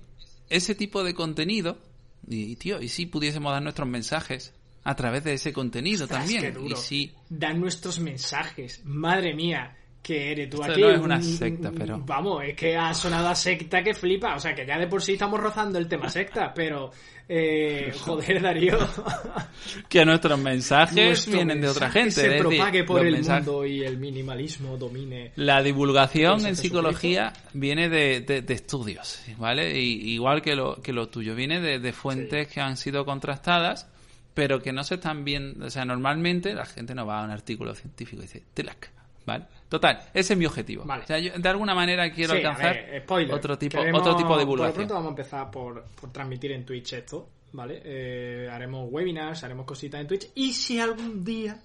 ese 0.50 0.74
tipo 0.74 1.04
de 1.04 1.14
contenido, 1.14 1.78
y 2.26 2.56
tío, 2.56 2.82
y 2.82 2.88
si 2.88 3.06
pudiésemos 3.06 3.52
dar 3.52 3.62
nuestros 3.62 3.90
mensajes 3.90 4.54
a 4.86 4.96
través 4.96 5.26
de 5.26 5.34
ese 5.34 5.52
contenido 5.52 6.08
también. 6.08 6.58
Y 6.66 6.78
si... 6.78 7.12
Dar 7.28 7.58
nuestros 7.58 8.00
mensajes, 8.00 8.86
madre 8.86 9.36
mía, 9.36 9.76
que 10.08 10.32
eres 10.32 10.50
tú 10.50 10.62
Esto 10.62 10.72
aquí. 10.72 10.82
no 10.82 10.90
es 10.92 11.00
una 11.02 11.22
secta, 11.22 11.72
pero. 11.78 12.00
Vamos, 12.06 12.44
es 12.46 12.56
que 12.56 12.78
ha 12.78 12.94
sonado 12.94 13.28
a 13.28 13.36
secta 13.36 13.84
que 13.84 13.94
flipa. 13.94 14.36
O 14.36 14.40
sea, 14.40 14.56
que 14.56 14.66
ya 14.66 14.78
de 14.80 14.88
por 14.88 15.02
sí 15.02 15.14
estamos 15.14 15.40
rozando 15.40 15.78
el 15.78 15.88
tema 15.90 16.10
secta, 16.10 16.54
pero. 16.54 16.92
Eh, 17.30 17.92
joder, 18.06 18.42
Darío. 18.42 18.78
que 19.90 20.06
nuestros 20.06 20.40
mensajes 20.40 21.28
vienen 21.30 21.60
de 21.60 21.68
otra 21.68 21.90
gente. 21.92 22.12
Se 22.12 22.36
es 22.36 22.42
propague 22.42 22.72
decir, 22.80 22.86
por 22.86 23.06
el 23.06 23.16
mensajes- 23.16 23.46
mundo 23.46 23.66
y 23.66 23.84
el 23.84 23.98
minimalismo 23.98 24.78
domine. 24.78 25.34
La 25.36 25.62
divulgación 25.62 26.46
en 26.46 26.56
psicología 26.56 27.34
viene 27.54 27.90
de, 27.90 28.22
de- 28.22 28.42
de 28.44 28.54
estudios, 28.54 29.22
¿vale? 29.38 29.78
Y, 29.78 30.14
igual 30.14 30.42
que 30.42 30.56
lo, 30.56 30.82
que 30.82 30.94
lo 30.94 31.10
tuyo, 31.10 31.36
viene 31.36 31.60
de, 31.60 31.80
de 31.80 31.92
fuentes 31.92 32.48
que 32.48 32.62
han 32.62 32.78
sido 32.78 33.04
contrastadas, 33.06 33.90
pero 34.34 34.62
que 34.62 34.72
no 34.72 34.86
se 34.86 34.96
están 34.96 35.26
bien. 35.26 35.62
O 35.62 35.70
sea, 35.70 35.84
normalmente 35.84 36.54
la 36.54 36.66
gente 36.66 36.96
no 36.96 37.06
va 37.06 37.22
a 37.22 37.26
un 37.26 37.32
artículo 37.32 37.76
científico 37.76 38.22
y 38.22 38.26
dice, 38.26 38.44
telac, 38.54 38.90
¿vale? 39.26 39.46
Total, 39.70 40.00
ese 40.14 40.34
es 40.34 40.40
mi 40.40 40.46
objetivo. 40.46 40.86
Vale. 40.86 41.04
O 41.04 41.08
sea, 41.08 41.20
yo 41.20 41.34
de 41.38 41.50
alguna 41.50 41.76
manera 41.76 42.10
quiero 42.12 42.32
Sí, 42.34 42.38
alcanzar 42.38 42.68
a 42.68 42.74
ver, 42.74 43.02
spoiler. 43.04 43.34
otro 43.36 43.58
tipo, 43.58 43.78
Queremos- 43.78 44.02
otro 44.02 44.16
tipo 44.16 44.30
de 44.30 44.30
Por 44.30 44.38
lo 44.38 44.40
divulgación. 44.40 44.76
pronto 44.76 44.94
vamos 44.94 45.08
a 45.08 45.10
empezar 45.12 45.52
por, 45.52 45.84
por 46.00 46.12
transmitir 46.14 46.54
en 46.54 46.66
Twitch 46.66 46.94
esto, 46.94 47.28
¿vale? 47.52 47.82
Eh, 47.84 48.50
haremos 48.52 48.88
webinars, 48.90 49.44
haremos 49.44 49.66
cositas 49.66 50.00
en 50.00 50.08
Twitch. 50.08 50.30
Y 50.36 50.54
si 50.54 50.80
algún 50.80 51.24
día, 51.26 51.60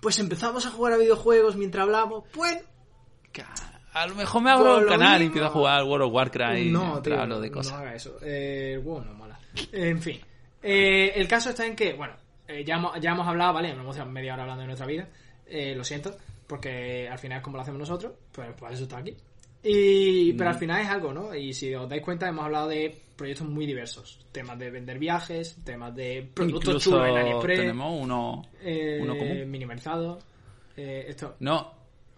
pues 0.00 0.18
empezamos 0.18 0.66
a 0.66 0.70
jugar 0.70 0.94
a 0.94 0.96
videojuegos 0.96 1.54
mientras 1.56 1.84
hablamos, 1.84 2.24
bueno, 2.34 2.60
A 3.92 4.06
lo 4.06 4.14
mejor 4.14 4.42
me 4.42 4.50
abro 4.50 4.80
lo 4.80 4.88
canal 4.88 5.20
y 5.22 5.26
empiezo 5.26 5.46
a 5.46 5.50
jugar 5.50 5.82
World 5.84 6.06
of 6.06 6.12
Warcraft 6.14 6.58
y 6.58 6.70
no, 6.70 7.00
tío, 7.02 7.20
hablo 7.20 7.40
de 7.40 7.48
no 7.48 7.54
cosas. 7.54 7.72
haga 7.74 7.94
eso. 7.94 8.18
Eh, 8.22 8.74
el 8.74 8.84
no 8.84 9.14
mola. 9.14 9.38
En 9.72 10.00
fin. 10.00 10.20
Eh, 10.62 11.12
el 11.16 11.26
caso 11.26 11.50
está 11.50 11.66
en 11.66 11.74
que, 11.74 11.92
bueno, 11.94 12.14
eh, 12.46 12.64
ya, 12.64 12.76
hemos, 12.76 13.00
ya 13.00 13.10
hemos 13.12 13.26
hablado, 13.26 13.52
¿vale? 13.54 13.70
Hemos 13.70 13.94
estado 13.96 14.10
media 14.10 14.34
hora 14.34 14.42
hablando 14.42 14.60
de 14.62 14.66
nuestra 14.68 14.86
vida. 14.86 15.08
Eh, 15.46 15.74
lo 15.74 15.82
siento, 15.82 16.16
porque 16.50 17.08
al 17.08 17.18
final, 17.18 17.40
como 17.40 17.56
lo 17.56 17.62
hacemos 17.62 17.78
nosotros, 17.78 18.12
pues 18.32 18.52
por 18.54 18.72
eso 18.72 18.82
está 18.82 18.98
aquí. 18.98 19.16
Y, 19.62 20.32
pero 20.32 20.50
al 20.50 20.56
Mm. 20.56 20.58
final 20.58 20.80
es 20.82 20.88
algo, 20.88 21.12
¿no? 21.12 21.32
Y 21.34 21.52
si 21.54 21.72
os 21.74 21.88
dais 21.88 22.02
cuenta, 22.02 22.28
hemos 22.28 22.44
hablado 22.44 22.68
de 22.68 22.98
proyectos 23.14 23.46
muy 23.48 23.66
diversos. 23.66 24.26
Temas 24.32 24.58
de 24.58 24.70
vender 24.70 24.98
viajes, 24.98 25.56
temas 25.64 25.94
de 25.94 26.28
productos 26.34 26.64
Incluso 26.76 26.90
chulos 26.90 27.08
en 27.08 27.16
AliExpress, 27.18 27.58
tenemos 27.60 28.02
uno, 28.02 28.42
eh, 28.62 28.98
uno 29.00 29.16
común. 29.16 29.50
minimalizado. 29.50 30.18
Eh, 30.76 31.04
esto, 31.08 31.36
No, 31.40 31.72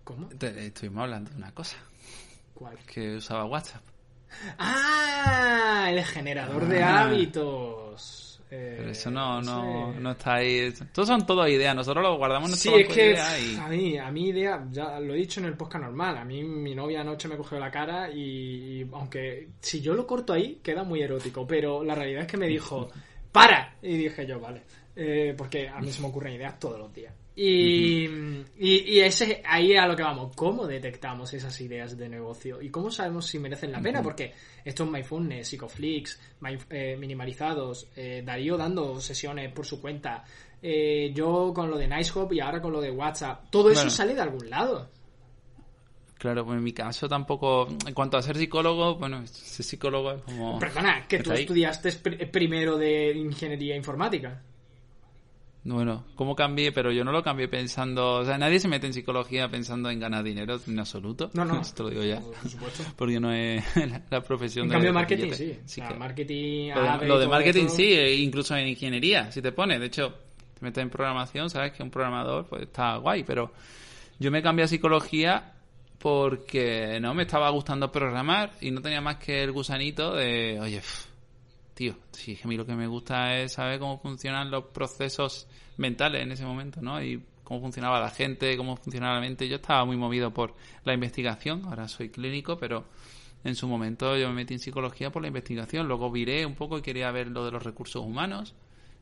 ¿cómo? 0.04 0.28
te- 0.28 0.66
estuvimos 0.66 1.02
hablando 1.02 1.30
de 1.30 1.36
una 1.36 1.52
cosa, 1.52 1.76
¿Cuál? 2.54 2.78
que 2.86 3.16
usaba 3.16 3.44
WhatsApp. 3.44 3.82
¡Ah! 4.58 5.88
El 5.90 6.02
generador 6.04 6.66
de 6.68 6.82
Ah. 6.82 7.02
hábitos. 7.02 8.31
Eh, 8.54 8.74
Pero 8.76 8.90
eso 8.90 9.10
no, 9.10 9.40
no, 9.40 9.94
sé. 9.94 10.00
no 10.00 10.10
está 10.10 10.34
ahí. 10.34 10.58
Estos 10.58 11.08
son 11.08 11.24
todo 11.24 11.48
ideas. 11.48 11.74
Nosotros 11.74 12.02
lo 12.04 12.18
guardamos 12.18 12.50
en 12.50 12.56
Sí, 12.56 12.68
nuestro 12.68 12.94
es 12.94 12.98
banco 12.98 13.00
de 13.00 13.00
que 13.00 13.10
ideas 13.14 13.42
y... 13.42 13.56
a 13.56 13.68
mí, 13.68 13.98
a 13.98 14.10
mí 14.10 14.28
idea, 14.28 14.66
ya 14.70 15.00
lo 15.00 15.14
he 15.14 15.16
dicho 15.16 15.40
en 15.40 15.46
el 15.46 15.56
podcast 15.56 15.84
normal, 15.84 16.18
a 16.18 16.24
mí 16.26 16.44
mi 16.44 16.74
novia 16.74 17.00
anoche 17.00 17.28
me 17.28 17.38
cogió 17.38 17.58
la 17.58 17.70
cara 17.70 18.10
y, 18.10 18.82
y 18.82 18.88
aunque 18.92 19.48
si 19.60 19.80
yo 19.80 19.94
lo 19.94 20.06
corto 20.06 20.34
ahí 20.34 20.60
queda 20.62 20.84
muy 20.84 21.00
erótico, 21.00 21.46
pero 21.46 21.82
la 21.82 21.94
realidad 21.94 22.22
es 22.22 22.28
que 22.28 22.36
me 22.36 22.46
dijo, 22.46 22.90
¡para! 23.32 23.76
Y 23.80 23.96
dije 23.96 24.26
yo, 24.26 24.38
vale, 24.38 24.62
eh, 24.96 25.34
porque 25.34 25.68
a 25.70 25.80
mí 25.80 25.90
se 25.90 26.02
me 26.02 26.08
ocurren 26.08 26.34
ideas 26.34 26.58
todos 26.58 26.78
los 26.78 26.92
días. 26.92 27.14
Y, 27.34 28.04
y, 28.04 28.44
y 28.58 29.00
ese, 29.00 29.42
ahí 29.46 29.72
es 29.72 29.80
a 29.80 29.86
lo 29.86 29.96
que 29.96 30.02
vamos, 30.02 30.36
¿cómo 30.36 30.66
detectamos 30.66 31.32
esas 31.32 31.58
ideas 31.62 31.96
de 31.96 32.08
negocio? 32.08 32.60
¿Y 32.60 32.68
cómo 32.68 32.90
sabemos 32.90 33.26
si 33.26 33.38
merecen 33.38 33.72
la 33.72 33.80
pena? 33.80 34.02
Porque 34.02 34.34
estos 34.64 34.86
Psicoflix, 35.42 36.20
My- 36.40 36.58
eh, 36.68 36.96
minimalizados, 36.98 37.88
eh, 37.96 38.22
Darío 38.24 38.58
dando 38.58 39.00
sesiones 39.00 39.50
por 39.52 39.64
su 39.64 39.80
cuenta, 39.80 40.24
eh, 40.60 41.10
yo 41.14 41.52
con 41.54 41.70
lo 41.70 41.78
de 41.78 41.88
Nicehop 41.88 42.30
y 42.34 42.40
ahora 42.40 42.60
con 42.60 42.70
lo 42.72 42.80
de 42.82 42.90
WhatsApp, 42.90 43.48
todo 43.50 43.70
eso 43.70 43.80
Bueno. 43.80 43.90
sale 43.90 44.14
de 44.14 44.20
algún 44.20 44.50
lado. 44.50 44.90
Claro, 46.18 46.44
pues 46.44 46.56
en 46.58 46.62
mi 46.62 46.72
caso 46.72 47.08
tampoco... 47.08 47.66
En 47.84 47.94
cuanto 47.94 48.16
a 48.16 48.22
ser 48.22 48.36
psicólogo, 48.36 48.94
bueno, 48.94 49.26
ser 49.26 49.64
psicólogo 49.66 50.12
es 50.12 50.22
como... 50.22 50.58
Perdona, 50.60 51.08
que 51.08 51.18
tú 51.18 51.32
ahí. 51.32 51.40
estudiaste 51.40 51.88
pr- 52.00 52.30
primero 52.30 52.76
de 52.78 53.10
ingeniería 53.16 53.74
informática. 53.74 54.40
Bueno, 55.64 56.04
¿cómo 56.16 56.34
cambié? 56.34 56.72
Pero 56.72 56.90
yo 56.90 57.04
no 57.04 57.12
lo 57.12 57.22
cambié 57.22 57.46
pensando... 57.46 58.14
O 58.16 58.24
sea, 58.24 58.36
nadie 58.36 58.58
se 58.58 58.66
mete 58.66 58.88
en 58.88 58.92
psicología 58.92 59.48
pensando 59.48 59.90
en 59.90 60.00
ganar 60.00 60.24
dinero 60.24 60.58
en 60.66 60.78
absoluto. 60.80 61.30
No, 61.34 61.44
no. 61.44 61.60
Esto 61.60 61.84
lo 61.84 61.90
digo 61.90 62.02
ya. 62.02 62.20
Por 62.20 62.48
supuesto. 62.50 62.82
Porque 62.96 63.20
no 63.20 63.32
es 63.32 63.64
la, 63.76 64.02
la 64.10 64.20
profesión 64.22 64.64
En 64.64 64.68
de... 64.70 64.72
cambio, 64.74 64.88
de 64.90 64.94
marketing 64.94 65.24
billete. 65.30 65.54
sí. 65.54 65.60
Sí 65.64 65.80
O 65.80 65.84
sea, 65.84 65.92
que- 65.92 65.98
marketing, 66.00 66.70
Lo 66.74 66.98
de, 66.98 67.06
lo 67.06 67.18
de 67.20 67.28
marketing 67.28 67.68
sí, 67.68 67.92
e 67.92 68.16
incluso 68.16 68.56
en 68.56 68.66
ingeniería, 68.66 69.30
si 69.30 69.40
te 69.40 69.52
pones. 69.52 69.78
De 69.78 69.86
hecho, 69.86 70.10
te 70.58 70.64
metes 70.64 70.82
en 70.82 70.90
programación, 70.90 71.48
sabes 71.48 71.72
que 71.72 71.82
un 71.84 71.90
programador 71.90 72.46
pues 72.46 72.62
está 72.62 72.96
guay, 72.96 73.22
pero 73.22 73.52
yo 74.18 74.30
me 74.32 74.42
cambié 74.42 74.64
a 74.64 74.68
psicología 74.68 75.52
porque 75.98 76.98
no 77.00 77.14
me 77.14 77.22
estaba 77.22 77.48
gustando 77.50 77.92
programar 77.92 78.52
y 78.60 78.72
no 78.72 78.82
tenía 78.82 79.00
más 79.00 79.16
que 79.18 79.44
el 79.44 79.52
gusanito 79.52 80.14
de, 80.16 80.58
oye, 80.60 80.78
pf, 80.78 81.06
tío, 81.74 81.94
si 82.12 82.38
a 82.42 82.46
mí 82.46 82.56
lo 82.56 82.66
que 82.66 82.74
me 82.74 82.86
gusta 82.86 83.38
es 83.38 83.52
saber 83.54 83.78
cómo 83.78 83.98
funcionan 83.98 84.50
los 84.50 84.64
procesos 84.66 85.46
mentales 85.78 86.22
en 86.22 86.32
ese 86.32 86.44
momento, 86.44 86.80
¿no? 86.82 87.02
Y 87.02 87.22
cómo 87.44 87.60
funcionaba 87.60 88.00
la 88.00 88.10
gente, 88.10 88.56
cómo 88.56 88.76
funcionaba 88.76 89.14
la 89.14 89.20
mente. 89.20 89.48
Yo 89.48 89.56
estaba 89.56 89.84
muy 89.84 89.96
movido 89.96 90.32
por 90.32 90.54
la 90.84 90.94
investigación, 90.94 91.62
ahora 91.66 91.88
soy 91.88 92.10
clínico, 92.10 92.56
pero 92.58 92.84
en 93.44 93.56
su 93.56 93.66
momento 93.66 94.16
yo 94.16 94.28
me 94.28 94.34
metí 94.34 94.54
en 94.54 94.60
psicología 94.60 95.10
por 95.10 95.22
la 95.22 95.28
investigación, 95.28 95.88
luego 95.88 96.10
viré 96.10 96.46
un 96.46 96.54
poco 96.54 96.78
y 96.78 96.82
quería 96.82 97.10
ver 97.10 97.28
lo 97.28 97.44
de 97.44 97.50
los 97.50 97.62
recursos 97.62 98.04
humanos, 98.04 98.54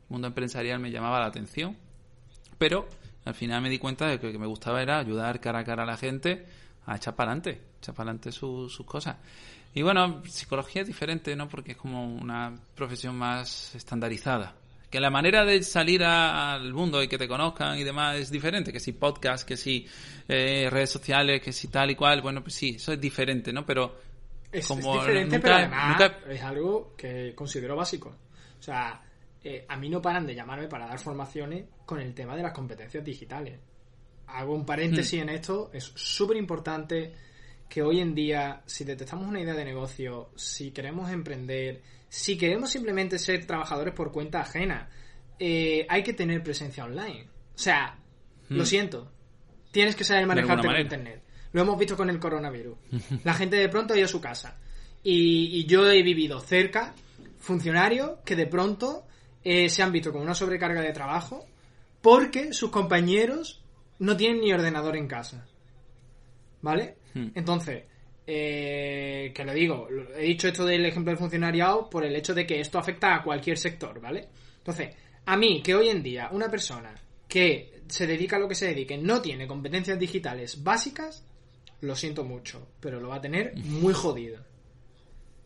el 0.09 0.13
mundo 0.13 0.27
empresarial 0.27 0.79
me 0.79 0.89
llamaba 0.91 1.19
la 1.19 1.27
atención, 1.27 1.77
pero 2.57 2.87
al 3.25 3.35
final 3.35 3.61
me 3.61 3.69
di 3.69 3.77
cuenta 3.77 4.07
de 4.07 4.19
que 4.19 4.27
lo 4.27 4.31
que 4.33 4.39
me 4.39 4.47
gustaba 4.47 4.81
era 4.81 4.97
ayudar 4.97 5.39
cara 5.39 5.59
a 5.59 5.63
cara 5.63 5.83
a 5.83 5.85
la 5.85 5.97
gente 5.97 6.45
a 6.87 6.95
echar 6.95 7.15
para 7.15 7.31
adelante, 7.31 7.61
echar 7.79 7.93
para 7.93 8.09
adelante 8.09 8.31
su- 8.31 8.67
sus 8.67 8.85
cosas. 8.85 9.17
Y 9.73 9.81
bueno, 9.83 10.21
psicología 10.27 10.81
es 10.81 10.87
diferente, 10.87 11.35
¿no? 11.35 11.47
Porque 11.47 11.71
es 11.71 11.77
como 11.77 12.05
una 12.05 12.53
profesión 12.75 13.15
más 13.15 13.73
estandarizada. 13.75 14.55
Que 14.89 14.99
la 14.99 15.09
manera 15.09 15.45
de 15.45 15.63
salir 15.63 16.03
a- 16.03 16.53
al 16.53 16.73
mundo 16.73 17.01
y 17.01 17.07
que 17.07 17.17
te 17.17 17.27
conozcan 17.27 17.77
y 17.77 17.83
demás 17.85 18.17
es 18.17 18.29
diferente. 18.31 18.73
Que 18.73 18.81
si 18.81 18.91
podcast, 18.91 19.47
que 19.47 19.55
si 19.55 19.87
eh, 20.27 20.67
redes 20.69 20.89
sociales, 20.89 21.41
que 21.41 21.53
si 21.53 21.69
tal 21.69 21.91
y 21.91 21.95
cual. 21.95 22.21
Bueno, 22.21 22.41
pues 22.43 22.55
sí, 22.55 22.73
eso 22.75 22.91
es 22.91 22.99
diferente, 22.99 23.53
¿no? 23.53 23.65
Pero 23.65 23.95
Es, 24.51 24.61
es 24.61 24.67
como 24.67 24.93
diferente, 24.99 25.37
nunca- 25.37 25.41
pero 25.41 25.55
además 25.55 25.89
nunca- 25.97 26.19
es 26.33 26.41
algo 26.43 26.93
que 26.97 27.33
considero 27.33 27.77
básico. 27.77 28.13
O 28.59 28.61
sea, 28.61 29.01
eh, 29.43 29.65
a 29.69 29.77
mí 29.77 29.87
no 29.89 30.01
paran 30.01 30.27
de 30.27 30.35
llamarme 30.35 30.67
para 30.67 30.85
dar 30.85 30.99
formaciones 30.99 31.63
con 31.85 32.01
el 32.01 32.13
tema 32.13 32.35
de 32.35 32.43
las 32.43 32.51
competencias 32.51 33.03
digitales. 33.05 33.57
Hago 34.27 34.53
un 34.53 34.65
paréntesis 34.65 35.19
Hmm. 35.19 35.23
en 35.23 35.29
esto. 35.29 35.69
Es 35.73 35.85
súper 35.95 36.35
importante 36.35 37.13
que 37.71 37.81
hoy 37.81 38.01
en 38.01 38.13
día, 38.13 38.61
si 38.65 38.83
detectamos 38.83 39.29
una 39.29 39.39
idea 39.39 39.53
de 39.53 39.63
negocio, 39.63 40.31
si 40.35 40.71
queremos 40.71 41.09
emprender, 41.09 41.81
si 42.09 42.37
queremos 42.37 42.69
simplemente 42.69 43.17
ser 43.17 43.45
trabajadores 43.45 43.93
por 43.93 44.11
cuenta 44.11 44.41
ajena, 44.41 44.89
eh, 45.39 45.85
hay 45.87 46.03
que 46.03 46.11
tener 46.11 46.43
presencia 46.43 46.83
online. 46.83 47.29
O 47.55 47.57
sea, 47.57 47.97
lo 48.49 48.63
Hmm. 48.63 48.65
siento. 48.65 49.11
Tienes 49.71 49.95
que 49.95 50.03
saber 50.03 50.27
manejarte 50.27 50.67
con 50.67 50.77
internet. 50.81 51.21
Lo 51.53 51.61
hemos 51.61 51.79
visto 51.79 51.95
con 51.95 52.09
el 52.09 52.19
coronavirus. 52.19 52.77
La 53.23 53.33
gente 53.35 53.55
de 53.55 53.69
pronto 53.69 53.93
ha 53.93 53.97
ido 53.97 54.05
a 54.05 54.09
su 54.09 54.19
casa. 54.19 54.57
Y, 55.01 55.59
y 55.61 55.65
yo 55.65 55.89
he 55.89 56.03
vivido 56.03 56.41
cerca 56.41 56.93
funcionarios 57.39 58.19
que 58.25 58.35
de 58.35 58.47
pronto 58.47 59.05
eh, 59.45 59.69
se 59.69 59.81
han 59.81 59.93
visto 59.93 60.11
con 60.11 60.21
una 60.21 60.35
sobrecarga 60.35 60.81
de 60.81 60.91
trabajo 60.91 61.45
porque 62.01 62.51
sus 62.51 62.69
compañeros 62.69 63.63
no 63.99 64.17
tienen 64.17 64.41
ni 64.41 64.51
ordenador 64.51 64.97
en 64.97 65.07
casa. 65.07 65.47
¿Vale? 66.61 66.97
Hmm. 67.13 67.27
Entonces, 67.35 67.83
eh, 68.25 69.31
que 69.35 69.43
lo 69.43 69.53
digo, 69.53 69.87
he 70.15 70.23
dicho 70.23 70.47
esto 70.47 70.65
del 70.65 70.85
ejemplo 70.85 71.11
del 71.11 71.17
funcionariado 71.19 71.89
por 71.89 72.05
el 72.05 72.15
hecho 72.15 72.33
de 72.33 72.45
que 72.45 72.59
esto 72.59 72.77
afecta 72.79 73.15
a 73.15 73.23
cualquier 73.23 73.57
sector, 73.57 73.99
¿vale? 73.99 74.27
Entonces, 74.57 74.95
a 75.25 75.35
mí, 75.37 75.61
que 75.63 75.75
hoy 75.75 75.89
en 75.89 76.01
día 76.03 76.29
una 76.31 76.49
persona 76.49 76.93
que 77.27 77.81
se 77.87 78.07
dedica 78.07 78.35
a 78.37 78.39
lo 78.39 78.47
que 78.47 78.55
se 78.55 78.67
dedique 78.67 78.97
no 78.97 79.21
tiene 79.21 79.47
competencias 79.47 79.99
digitales 79.99 80.63
básicas, 80.63 81.25
lo 81.81 81.95
siento 81.95 82.23
mucho, 82.23 82.69
pero 82.79 82.99
lo 82.99 83.09
va 83.09 83.15
a 83.15 83.21
tener 83.21 83.55
muy 83.57 83.93
jodido. 83.93 84.43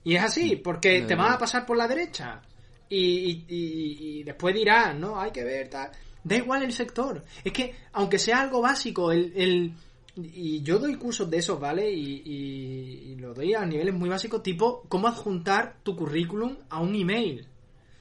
Y 0.03 0.15
es 0.15 0.21
así, 0.23 0.55
porque 0.57 1.01
te 1.07 1.15
van 1.15 1.31
a 1.33 1.37
pasar 1.37 1.65
por 1.65 1.77
la 1.77 1.87
derecha. 1.87 2.41
Y, 2.89 2.97
y- 2.99 3.45
y- 3.49 4.19
y 4.19 4.23
después 4.23 4.53
dirán, 4.53 4.99
no, 4.99 5.19
hay 5.19 5.31
que 5.31 5.43
ver, 5.43 5.69
tal. 5.69 5.89
Da 6.23 6.35
igual 6.35 6.61
el 6.61 6.71
sector. 6.71 7.23
Es 7.43 7.51
que, 7.51 7.73
aunque 7.93 8.19
sea 8.19 8.41
algo 8.41 8.61
básico, 8.61 9.11
el. 9.11 9.33
el- 9.35 9.73
y 10.17 10.61
yo 10.63 10.79
doy 10.79 10.95
cursos 10.95 11.29
de 11.29 11.37
esos, 11.37 11.59
¿vale? 11.59 11.91
Y, 11.91 12.21
y- 12.25 13.11
y 13.11 13.15
lo 13.15 13.33
doy 13.33 13.53
a 13.53 13.65
niveles 13.65 13.93
muy 13.93 14.07
básicos, 14.09 14.41
tipo 14.43 14.83
cómo 14.87 15.07
adjuntar 15.07 15.77
tu 15.83 15.95
currículum 15.95 16.55
a 16.69 16.79
un 16.79 16.95
email. 16.95 17.45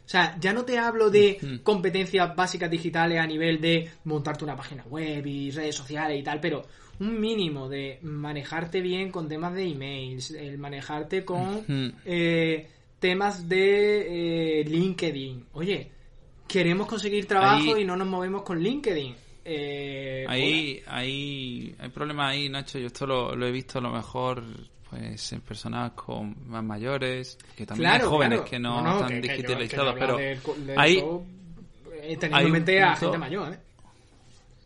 O 0.07 0.09
sea, 0.09 0.37
ya 0.39 0.53
no 0.53 0.65
te 0.65 0.79
hablo 0.79 1.09
de 1.11 1.39
competencias 1.63 2.37
básicas 2.37 2.71
digitales 2.71 3.19
a 3.19 3.27
nivel 3.27 3.61
de 3.61 3.91
montarte 4.05 4.45
una 4.45 4.55
página 4.55 4.85
web 4.85 5.27
y 5.27 5.51
redes 5.51 5.75
sociales 5.77 6.21
y 6.21 6.23
tal, 6.23 6.41
pero 6.41 6.63
un 7.01 7.19
mínimo 7.19 7.69
de 7.69 7.99
manejarte 8.03 8.81
bien 8.83 9.11
con 9.11 9.27
temas 9.29 9.55
de 9.55 9.65
emails, 9.65 10.31
el 10.33 10.59
manejarte 10.59 11.25
con 11.25 11.65
eh, 12.05 12.69
temas 13.01 13.49
de 13.49 14.61
eh, 14.61 14.65
LinkedIn. 14.65 15.47
Oye, 15.55 15.91
queremos 16.47 16.87
conseguir 16.87 17.27
trabajo 17.27 17.75
Ahí- 17.75 17.83
y 17.83 17.85
no 17.87 17.97
nos 17.97 18.07
movemos 18.07 18.43
con 18.43 18.61
LinkedIn. 18.63 19.15
Eh, 19.45 20.25
Ahí, 20.29 20.83
ahí, 20.87 21.75
hay 21.79 21.89
problemas 21.91 22.31
ahí, 22.33 22.49
Nacho. 22.49 22.79
Yo 22.79 22.87
esto 22.87 23.07
lo, 23.07 23.35
lo 23.37 23.47
he 23.47 23.53
visto 23.53 23.79
a 23.79 23.83
lo 23.83 23.91
mejor 23.91 24.43
pues 24.89 25.33
en 25.33 25.41
personas 25.41 25.93
con 25.93 26.35
más 26.49 26.63
mayores, 26.63 27.37
que 27.57 27.67
también 27.67 27.91
hay 27.91 28.01
jóvenes 28.01 28.39
claro. 28.41 28.51
que 28.51 28.59
no, 28.59 28.77
No, 28.77 28.83
no, 28.83 28.95
están 29.01 29.09
que- 29.09 29.21
que 29.21 29.27
yo- 29.29 29.33
digitalizados, 29.35 29.95
que 29.95 30.01
pero 30.01 30.13
hablo 30.15 30.25
de- 30.57 30.65
de 30.73 30.75
hay, 30.81 30.97
eso, 30.99 31.27
eh, 31.93 32.19
hay 32.33 32.45
un 32.47 32.57
a 32.83 32.97
gente 32.97 33.19
mayor, 33.19 33.53
¿eh? 33.53 33.59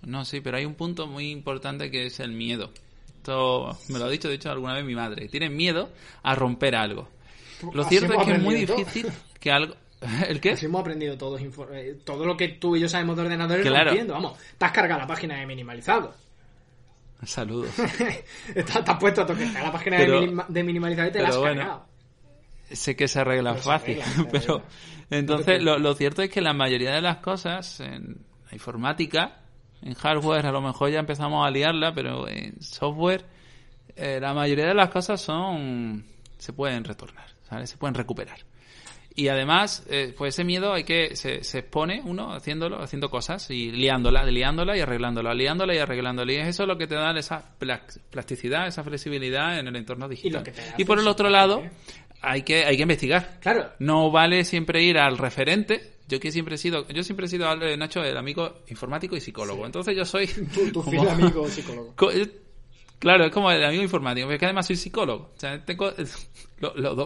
No, 0.02 0.24
sí, 0.24 0.40
pero 0.40 0.58
hay 0.58 0.64
un 0.64 0.74
punto 0.74 1.06
muy 1.06 1.30
importante 1.30 1.90
que 1.90 2.06
es 2.06 2.20
el 2.20 2.32
miedo. 2.32 2.70
Esto 3.16 3.76
me 3.88 3.98
lo 3.98 4.04
ha 4.04 4.10
dicho, 4.10 4.28
de 4.28 4.34
hecho, 4.34 4.50
alguna 4.50 4.74
vez 4.74 4.84
mi 4.84 4.94
madre. 4.94 5.28
Tienen 5.28 5.56
miedo 5.56 5.90
a 6.22 6.34
romper 6.34 6.76
algo. 6.76 7.08
Lo 7.72 7.82
cierto 7.84 8.12
es 8.14 8.24
que 8.26 8.32
es 8.32 8.42
muy 8.42 8.54
difícil 8.54 9.06
que 9.40 9.50
algo... 9.50 9.74
¿El 10.28 10.40
qué? 10.40 10.52
Así 10.52 10.66
hemos 10.66 10.80
aprendido 10.80 11.16
todos 11.18 11.40
eh, 11.72 11.98
todo 12.04 12.24
lo 12.24 12.36
que 12.36 12.48
tú 12.48 12.76
y 12.76 12.80
yo 12.80 12.88
sabemos 12.88 13.16
de 13.16 13.22
ordenadores 13.22 13.66
Claro. 13.66 13.86
rompiendo. 13.86 14.14
Vamos, 14.14 14.38
te 14.56 14.64
has 14.64 14.72
cargado 14.72 15.00
la 15.00 15.06
página 15.06 15.36
de 15.38 15.46
minimalizado. 15.46 16.14
Saludos. 17.24 17.70
Estás 18.54 18.84
te 18.84 18.90
has 18.92 18.98
puesto 18.98 19.22
a 19.22 19.26
tocar 19.26 19.46
la 19.52 19.72
página 19.72 19.96
Pero- 19.96 20.20
de, 20.20 20.26
minima- 20.26 20.46
de 20.48 20.62
minimalizado 20.62 21.08
y 21.08 21.12
te 21.12 21.20
la 21.22 21.28
has 21.30 21.36
bueno, 21.36 21.60
cargado. 21.62 21.86
sé 22.70 22.94
que 22.94 23.08
se 23.08 23.18
arregla 23.20 23.50
Pero 23.54 23.62
se 23.62 23.68
fácil, 23.68 24.00
arregla, 24.02 24.28
pero 24.30 24.54
arregla. 24.54 24.68
entonces 25.10 25.62
lo, 25.62 25.78
lo 25.78 25.94
cierto 25.94 26.22
es 26.22 26.30
que 26.30 26.40
la 26.40 26.52
mayoría 26.52 26.92
de 26.92 27.00
las 27.00 27.16
cosas 27.16 27.80
en 27.80 28.18
la 28.48 28.52
informática, 28.52 29.40
en 29.82 29.94
hardware 29.94 30.46
a 30.46 30.52
lo 30.52 30.60
mejor 30.60 30.90
ya 30.90 31.00
empezamos 31.00 31.44
a 31.44 31.50
liarla, 31.50 31.92
pero 31.92 32.28
en 32.28 32.62
software 32.62 33.24
eh, 33.96 34.18
la 34.20 34.32
mayoría 34.32 34.66
de 34.68 34.74
las 34.74 34.90
cosas 34.90 35.20
son 35.20 36.04
se 36.38 36.52
pueden 36.52 36.84
retornar. 36.84 37.26
Se 37.66 37.76
pueden 37.78 37.94
recuperar. 37.94 38.38
Y 39.20 39.26
además, 39.26 39.84
eh, 39.90 40.14
pues 40.16 40.36
ese 40.36 40.44
miedo 40.44 40.72
hay 40.72 40.84
que 40.84 41.16
se, 41.16 41.42
se 41.42 41.58
expone 41.58 42.00
uno 42.04 42.32
haciéndolo, 42.32 42.80
haciendo 42.80 43.10
cosas 43.10 43.50
y 43.50 43.72
liándola, 43.72 44.24
liándola 44.24 44.76
y 44.76 44.80
arreglándola, 44.80 45.34
liándola 45.34 45.74
y 45.74 45.78
arreglándola. 45.78 46.32
Y 46.32 46.36
es 46.36 46.46
eso 46.46 46.66
lo 46.66 46.78
que 46.78 46.86
te 46.86 46.94
da 46.94 47.10
esa 47.18 47.56
pla- 47.58 47.82
plasticidad, 48.10 48.68
esa 48.68 48.84
flexibilidad 48.84 49.58
en 49.58 49.66
el 49.66 49.74
entorno 49.74 50.08
digital. 50.08 50.44
Y, 50.76 50.84
por 50.84 51.00
el 51.00 51.08
otro 51.08 51.28
lado, 51.30 51.64
hay 52.22 52.42
que, 52.42 52.64
hay 52.64 52.76
que 52.76 52.82
investigar. 52.82 53.38
Claro. 53.40 53.70
No 53.80 54.12
vale 54.12 54.44
siempre 54.44 54.84
ir 54.84 54.98
al 54.98 55.18
referente. 55.18 55.94
Yo 56.06 56.20
que 56.20 56.30
siempre 56.30 56.54
he 56.54 56.58
sido, 56.58 56.86
yo 56.86 57.02
siempre 57.02 57.26
he 57.26 57.28
sido 57.28 57.52
Nacho, 57.76 58.04
el 58.04 58.16
amigo 58.16 58.60
informático 58.68 59.16
y 59.16 59.20
psicólogo. 59.20 59.66
Entonces 59.66 59.96
yo 59.96 60.04
soy 60.04 60.26
Tu, 60.54 60.70
tu 60.70 60.84
como- 60.84 61.02
amigo 61.10 61.48
psicólogo. 61.48 61.94
Eh, 62.12 62.30
Claro, 63.00 63.24
es 63.26 63.32
como 63.32 63.50
el 63.50 63.64
amigo 63.64 63.82
informático, 63.82 64.26
pero 64.28 64.34
es 64.36 64.40
que 64.40 64.46
además 64.46 64.66
soy 64.66 64.76
psicólogo. 64.76 65.32
O 65.36 65.38
sea, 65.40 65.64
tengo 65.64 65.92
lo- 66.60 66.74
los 66.76 66.96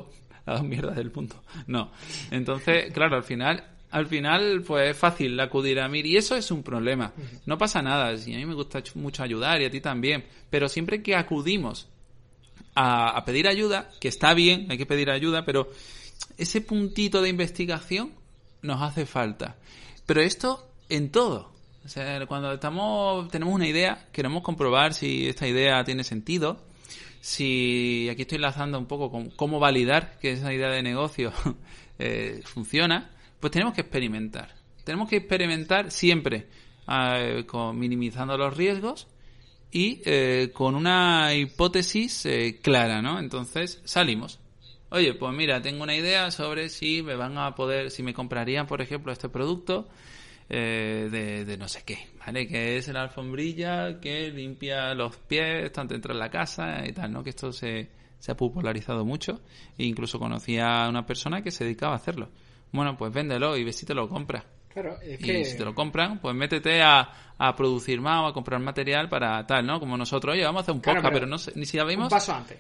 dos, 0.47 0.55
las 0.55 0.61
dos 0.61 0.69
mierdas 0.69 0.97
del 0.97 1.11
punto. 1.11 1.43
No. 1.67 1.91
Entonces, 2.31 2.93
claro, 2.93 3.17
al 3.17 3.23
final, 3.25 3.65
al 3.91 4.07
final, 4.07 4.63
pues 4.67 4.91
es 4.91 4.97
fácil 4.97 5.39
acudir 5.41 5.81
a 5.81 5.89
mí. 5.89 6.01
Y 6.05 6.17
eso 6.17 6.35
es 6.37 6.51
un 6.51 6.63
problema. 6.63 7.13
No 7.47 7.59
pasa 7.59 7.83
nada. 7.83 8.17
Si 8.17 8.33
a 8.35 8.39
mí 8.39 8.47
me 8.47 8.55
gusta 8.55 8.81
ch- 8.83 8.95
mucho 8.95 9.23
ayudar 9.23 9.61
y 9.61 9.67
a 9.67 9.71
ti 9.71 9.81
también. 9.81 10.25
Pero 10.51 10.69
siempre 10.69 11.03
que 11.03 11.15
acudimos 11.17 11.89
a, 12.75 13.17
a 13.17 13.25
pedir 13.25 13.49
ayuda, 13.49 13.91
que 14.01 14.09
está 14.09 14.35
bien, 14.35 14.67
hay 14.71 14.79
que 14.79 14.87
pedir 14.87 15.11
ayuda, 15.11 15.45
pero 15.45 15.71
ese 16.39 16.61
puntito 16.61 17.21
de 17.21 17.29
investigación 17.29 18.13
nos 18.63 18.81
hace 18.81 19.07
falta. 19.07 19.57
Pero 20.07 20.21
esto 20.23 20.69
en 20.89 21.11
todo. 21.11 21.53
O 21.85 21.89
sea, 21.89 22.25
cuando 22.27 22.53
estamos, 22.53 23.29
tenemos 23.29 23.55
una 23.55 23.67
idea, 23.67 24.07
queremos 24.13 24.43
comprobar 24.43 24.95
si 24.95 25.29
esta 25.29 25.49
idea 25.49 25.83
tiene 25.85 26.05
sentido, 26.05 26.61
si 27.23 28.09
aquí 28.11 28.23
estoy 28.23 28.37
enlazando 28.37 28.79
un 28.79 28.87
poco 28.87 29.11
con 29.11 29.31
cómo 29.31 29.61
validar 29.61 30.19
que 30.19 30.33
esa 30.33 30.53
idea 30.53 30.69
de 30.69 30.83
negocio 30.83 31.33
eh, 31.99 32.43
funciona, 32.45 33.13
pues 33.41 33.53
tenemos 33.53 33.75
que 33.75 33.83
experimentar. 33.83 34.55
Tenemos 34.85 35.09
que 35.09 35.17
experimentar 35.17 35.93
siempre 35.93 36.49
con, 37.47 37.79
minimizando 37.79 38.37
los 38.37 38.57
riesgos 38.57 39.07
y 39.73 40.03
eh, 40.05 40.51
con 40.53 40.75
una 40.75 41.33
hipótesis 41.35 42.27
eh, 42.27 42.59
clara, 42.61 43.01
¿no? 43.01 43.19
Entonces 43.19 43.81
salimos. 43.85 44.39
Oye, 44.91 45.15
pues 45.15 45.33
mira, 45.35 45.63
tengo 45.63 45.83
una 45.83 45.97
idea 45.97 46.31
sobre 46.31 46.69
si 46.69 47.03
me 47.03 47.15
van 47.15 47.39
a 47.39 47.55
poder, 47.55 47.91
si 47.91 48.03
me 48.03 48.13
comprarían, 48.13 48.67
por 48.67 48.83
ejemplo, 48.83 49.11
este 49.11 49.31
producto 49.31 49.89
eh, 50.51 51.09
de, 51.11 51.47
de 51.47 51.57
no 51.57 51.69
sé 51.69 51.83
qué, 51.87 52.09
¿vale? 52.25 52.47
Que 52.47 52.77
es 52.77 52.89
la 52.89 53.03
alfombrilla 53.03 54.01
que 54.01 54.31
limpia 54.31 54.95
los 54.95 55.17
pies 55.17 55.71
tanto 55.73 55.95
dentro 55.95 56.15
de 56.15 56.21
la 56.21 56.31
casa 56.31 56.87
y 56.87 56.93
tal, 56.93 57.13
¿no? 57.13 57.23
Que 57.23 57.31
esto 57.31 57.53
se, 57.53 57.89
se 58.19 58.33
ha 58.33 58.37
popularizado 58.37 59.05
mucho. 59.05 59.41
E 59.79 59.85
incluso 59.85 60.19
conocí 60.19 60.59
a 60.59 60.89
una 60.89 61.05
persona 61.07 61.43
que 61.43 61.51
se 61.51 61.65
dedicaba 61.65 61.93
a 61.95 61.97
hacerlo. 61.97 62.29
Bueno, 62.73 62.97
pues 62.97 63.13
véndelo 63.13 63.57
y 63.57 63.65
ve 63.65 63.73
si 63.73 63.85
te 63.87 63.95
lo 63.95 64.09
compras. 64.09 64.45
Claro, 64.69 64.99
es 65.03 65.21
Y 65.21 65.25
que... 65.25 65.45
si 65.45 65.57
te 65.59 65.65
lo 65.65 65.75
compran, 65.75 66.19
pues 66.21 66.35
métete 66.35 66.81
a, 66.83 67.35
a 67.37 67.55
producir 67.55 68.01
más 68.01 68.23
o 68.23 68.27
a 68.29 68.33
comprar 68.33 68.59
material 68.61 69.09
para 69.09 69.45
tal, 69.47 69.67
¿no? 69.67 69.79
Como 69.79 69.97
nosotros, 69.99 70.35
oye, 70.35 70.45
vamos 70.45 70.61
a 70.61 70.63
hacer 70.63 70.75
un 70.75 70.81
Claro, 70.81 71.03
podcast, 71.03 71.13
pero 71.13 71.27
pero 71.27 71.27
no 71.27 71.39
sé, 71.39 71.53
ni 71.57 71.67
si 71.67 71.79
Un 71.79 71.83
sabemos. 71.83 72.09
paso 72.09 72.33
antes. 72.35 72.59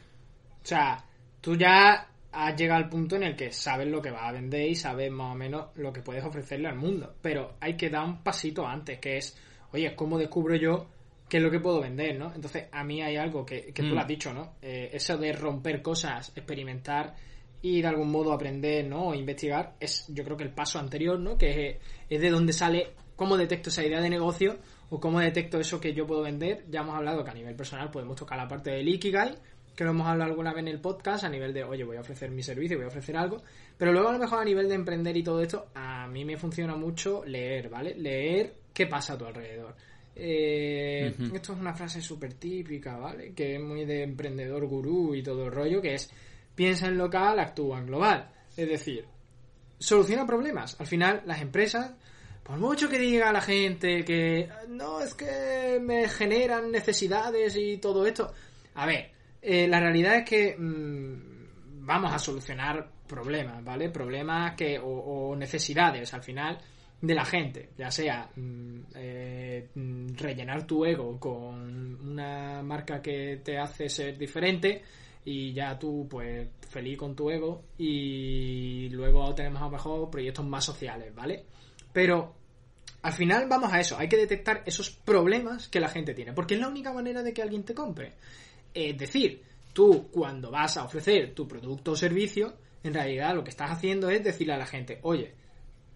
O 0.62 0.66
sea, 0.66 1.04
tú 1.40 1.56
ya 1.56 2.08
has 2.32 2.56
llegado 2.56 2.82
al 2.84 2.88
punto 2.90 3.16
en 3.16 3.22
el 3.24 3.36
que 3.36 3.50
sabes 3.52 3.88
lo 3.88 4.00
que 4.02 4.10
vas 4.10 4.24
a 4.24 4.32
vender 4.32 4.68
y 4.68 4.74
sabes 4.74 5.10
más 5.10 5.32
o 5.32 5.34
menos 5.34 5.66
lo 5.76 5.92
que 5.92 6.02
puedes 6.02 6.24
ofrecerle 6.24 6.68
al 6.68 6.76
mundo. 6.76 7.14
Pero 7.22 7.54
hay 7.60 7.76
que 7.76 7.88
dar 7.90 8.04
un 8.04 8.22
pasito 8.22 8.66
antes, 8.66 8.98
que 8.98 9.16
es, 9.16 9.38
oye, 9.72 9.94
¿cómo 9.96 10.18
descubro 10.18 10.54
yo 10.56 10.86
qué 11.28 11.38
es 11.38 11.42
lo 11.42 11.50
que 11.50 11.60
puedo 11.60 11.80
vender, 11.80 12.18
no? 12.18 12.32
Entonces, 12.34 12.64
a 12.72 12.84
mí 12.84 13.00
hay 13.02 13.16
algo 13.16 13.44
que, 13.46 13.72
que 13.72 13.82
tú 13.82 13.88
Mm. 13.90 13.94
lo 13.94 14.00
has 14.00 14.06
dicho, 14.08 14.32
¿no? 14.34 14.54
Eh, 14.60 14.90
eso 14.92 15.16
de 15.16 15.32
romper 15.32 15.80
cosas, 15.82 16.30
experimentar 16.36 17.14
y 17.62 17.80
de 17.80 17.88
algún 17.88 18.10
modo 18.10 18.32
aprender, 18.32 18.86
¿no? 18.86 19.08
O 19.08 19.14
investigar, 19.14 19.74
es 19.80 20.06
yo 20.08 20.24
creo 20.24 20.36
que 20.36 20.44
el 20.44 20.50
paso 20.52 20.78
anterior, 20.78 21.18
¿no? 21.18 21.38
Que 21.38 21.68
es, 21.70 21.76
es 22.10 22.20
de 22.20 22.30
donde 22.30 22.52
sale 22.52 22.90
cómo 23.16 23.36
detecto 23.36 23.70
esa 23.70 23.84
idea 23.84 24.00
de 24.00 24.10
negocio 24.10 24.58
o 24.90 25.00
cómo 25.00 25.20
detecto 25.20 25.58
eso 25.58 25.80
que 25.80 25.94
yo 25.94 26.06
puedo 26.06 26.22
vender. 26.22 26.64
Ya 26.70 26.80
hemos 26.80 26.96
hablado 26.96 27.24
que 27.24 27.30
a 27.30 27.34
nivel 27.34 27.54
personal 27.54 27.90
podemos 27.90 28.16
tocar 28.16 28.36
la 28.36 28.48
parte 28.48 28.70
del 28.72 28.88
Ikigai, 28.88 29.34
que 29.74 29.84
lo 29.84 29.90
hemos 29.90 30.06
hablado 30.06 30.30
alguna 30.30 30.52
vez 30.52 30.60
en 30.60 30.68
el 30.68 30.80
podcast, 30.80 31.24
a 31.24 31.28
nivel 31.28 31.52
de, 31.52 31.64
oye, 31.64 31.84
voy 31.84 31.96
a 31.96 32.00
ofrecer 32.00 32.30
mi 32.30 32.42
servicio, 32.42 32.76
voy 32.76 32.84
a 32.84 32.88
ofrecer 32.88 33.16
algo. 33.16 33.42
Pero 33.76 33.92
luego 33.92 34.08
a 34.08 34.12
lo 34.12 34.18
mejor 34.18 34.40
a 34.40 34.44
nivel 34.44 34.68
de 34.68 34.74
emprender 34.74 35.16
y 35.16 35.22
todo 35.22 35.40
esto, 35.40 35.68
a 35.74 36.06
mí 36.08 36.24
me 36.24 36.36
funciona 36.36 36.76
mucho 36.76 37.24
leer, 37.24 37.68
¿vale? 37.68 37.94
Leer 37.94 38.54
qué 38.72 38.86
pasa 38.86 39.14
a 39.14 39.18
tu 39.18 39.24
alrededor. 39.24 39.74
Eh. 40.14 41.14
Esto 41.32 41.52
es 41.54 41.58
una 41.58 41.74
frase 41.74 42.02
súper 42.02 42.34
típica, 42.34 42.96
¿vale? 42.98 43.32
Que 43.32 43.56
es 43.56 43.62
muy 43.62 43.84
de 43.84 44.02
emprendedor 44.02 44.66
gurú 44.66 45.14
y 45.14 45.22
todo 45.22 45.46
el 45.46 45.52
rollo, 45.52 45.80
que 45.80 45.94
es 45.94 46.10
piensa 46.54 46.86
en 46.86 46.98
local, 46.98 47.38
actúa 47.38 47.78
en 47.78 47.86
global. 47.86 48.30
Es 48.56 48.68
decir, 48.68 49.06
soluciona 49.78 50.26
problemas. 50.26 50.78
Al 50.78 50.86
final, 50.86 51.22
las 51.24 51.40
empresas, 51.40 51.92
por 52.42 52.58
mucho 52.58 52.88
que 52.88 52.98
diga 52.98 53.32
la 53.32 53.40
gente 53.40 54.04
que 54.04 54.48
no, 54.68 55.00
es 55.00 55.14
que 55.14 55.80
me 55.80 56.08
generan 56.08 56.70
necesidades 56.70 57.56
y 57.56 57.78
todo 57.78 58.06
esto. 58.06 58.32
A 58.74 58.86
ver, 58.86 59.10
eh, 59.42 59.68
la 59.68 59.80
realidad 59.80 60.16
es 60.16 60.24
que 60.24 60.56
mm, 60.56 61.84
vamos 61.84 62.12
a 62.12 62.18
solucionar 62.18 62.88
problemas, 63.06 63.62
¿vale? 63.62 63.90
Problemas 63.90 64.54
que 64.54 64.78
o, 64.78 64.86
o 64.86 65.36
necesidades 65.36 66.14
al 66.14 66.22
final 66.22 66.58
de 67.00 67.14
la 67.14 67.24
gente, 67.24 67.70
ya 67.76 67.90
sea 67.90 68.30
mm, 68.36 68.80
eh, 68.94 69.68
rellenar 70.16 70.66
tu 70.66 70.84
ego 70.84 71.18
con 71.18 72.10
una 72.10 72.62
marca 72.62 73.02
que 73.02 73.40
te 73.44 73.58
hace 73.58 73.88
ser 73.88 74.16
diferente, 74.16 74.82
y 75.24 75.52
ya 75.52 75.78
tú, 75.78 76.06
pues, 76.10 76.48
feliz 76.68 76.98
con 76.98 77.14
tu 77.14 77.30
ego 77.30 77.62
y 77.78 78.88
luego 78.90 79.34
tenemos 79.34 79.62
a 79.62 79.66
lo 79.66 79.70
mejor 79.70 80.10
proyectos 80.10 80.44
más 80.46 80.64
sociales, 80.64 81.14
¿vale? 81.14 81.44
Pero 81.92 82.34
al 83.02 83.12
final 83.12 83.46
vamos 83.48 83.72
a 83.72 83.80
eso, 83.80 83.96
hay 83.98 84.08
que 84.08 84.16
detectar 84.16 84.62
esos 84.66 84.90
problemas 84.90 85.68
que 85.68 85.80
la 85.80 85.88
gente 85.88 86.14
tiene, 86.14 86.32
porque 86.32 86.54
es 86.54 86.60
la 86.60 86.68
única 86.68 86.92
manera 86.92 87.22
de 87.22 87.32
que 87.32 87.42
alguien 87.42 87.64
te 87.64 87.74
compre. 87.74 88.14
Es 88.74 88.96
decir, 88.98 89.42
tú 89.72 90.08
cuando 90.10 90.50
vas 90.50 90.76
a 90.76 90.84
ofrecer 90.84 91.34
tu 91.34 91.46
producto 91.46 91.92
o 91.92 91.96
servicio, 91.96 92.54
en 92.82 92.94
realidad 92.94 93.34
lo 93.34 93.44
que 93.44 93.50
estás 93.50 93.70
haciendo 93.70 94.10
es 94.10 94.22
decirle 94.24 94.54
a 94.54 94.58
la 94.58 94.66
gente, 94.66 94.98
oye, 95.02 95.34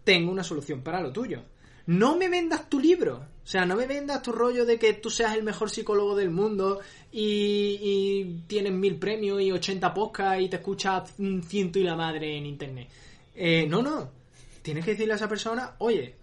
tengo 0.04 0.30
una 0.30 0.44
solución 0.44 0.82
para 0.82 1.00
lo 1.00 1.12
tuyo. 1.12 1.42
No 1.86 2.16
me 2.16 2.28
vendas 2.28 2.68
tu 2.68 2.80
libro. 2.80 3.26
O 3.44 3.48
sea, 3.48 3.64
no 3.64 3.76
me 3.76 3.86
vendas 3.86 4.22
tu 4.22 4.32
rollo 4.32 4.64
de 4.66 4.78
que 4.78 4.94
tú 4.94 5.08
seas 5.08 5.36
el 5.36 5.44
mejor 5.44 5.70
psicólogo 5.70 6.16
del 6.16 6.30
mundo 6.30 6.80
y, 7.12 8.40
tienes 8.48 8.72
mil 8.72 8.98
premios 8.98 9.40
y 9.40 9.52
80 9.52 9.94
podcasts 9.94 10.42
y 10.42 10.48
te 10.48 10.56
escuchas 10.56 11.14
ciento 11.46 11.78
y 11.78 11.84
la 11.84 11.94
madre 11.94 12.36
en 12.36 12.46
internet. 12.46 12.88
Eh, 13.34 13.66
no, 13.68 13.82
no. 13.82 14.10
Tienes 14.62 14.84
que 14.84 14.92
decirle 14.92 15.12
a 15.12 15.16
esa 15.16 15.28
persona, 15.28 15.74
oye, 15.78 16.16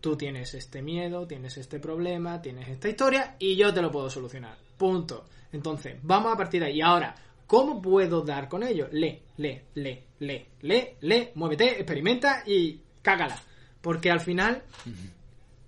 tú 0.00 0.16
tienes 0.16 0.54
este 0.54 0.80
miedo, 0.80 1.26
tienes 1.26 1.58
este 1.58 1.78
problema, 1.78 2.40
tienes 2.40 2.68
esta 2.68 2.88
historia 2.88 3.36
y 3.38 3.54
yo 3.54 3.72
te 3.72 3.82
lo 3.82 3.92
puedo 3.92 4.08
solucionar. 4.08 4.56
Punto. 4.78 5.26
Entonces, 5.52 5.96
vamos 6.02 6.32
a 6.32 6.36
partir 6.36 6.60
de 6.60 6.68
ahí. 6.68 6.76
Y 6.78 6.82
ahora, 6.82 7.14
¿cómo 7.46 7.80
puedo 7.80 8.22
dar 8.22 8.48
con 8.48 8.62
ello? 8.62 8.88
Lee, 8.92 9.20
lee, 9.36 9.60
lee, 9.74 10.00
lee, 10.20 10.46
lee, 10.62 10.88
lee, 11.00 11.28
muévete, 11.34 11.76
experimenta 11.76 12.42
y 12.46 12.80
cágala. 13.02 13.40
Porque 13.80 14.10
al 14.10 14.20
final, 14.20 14.62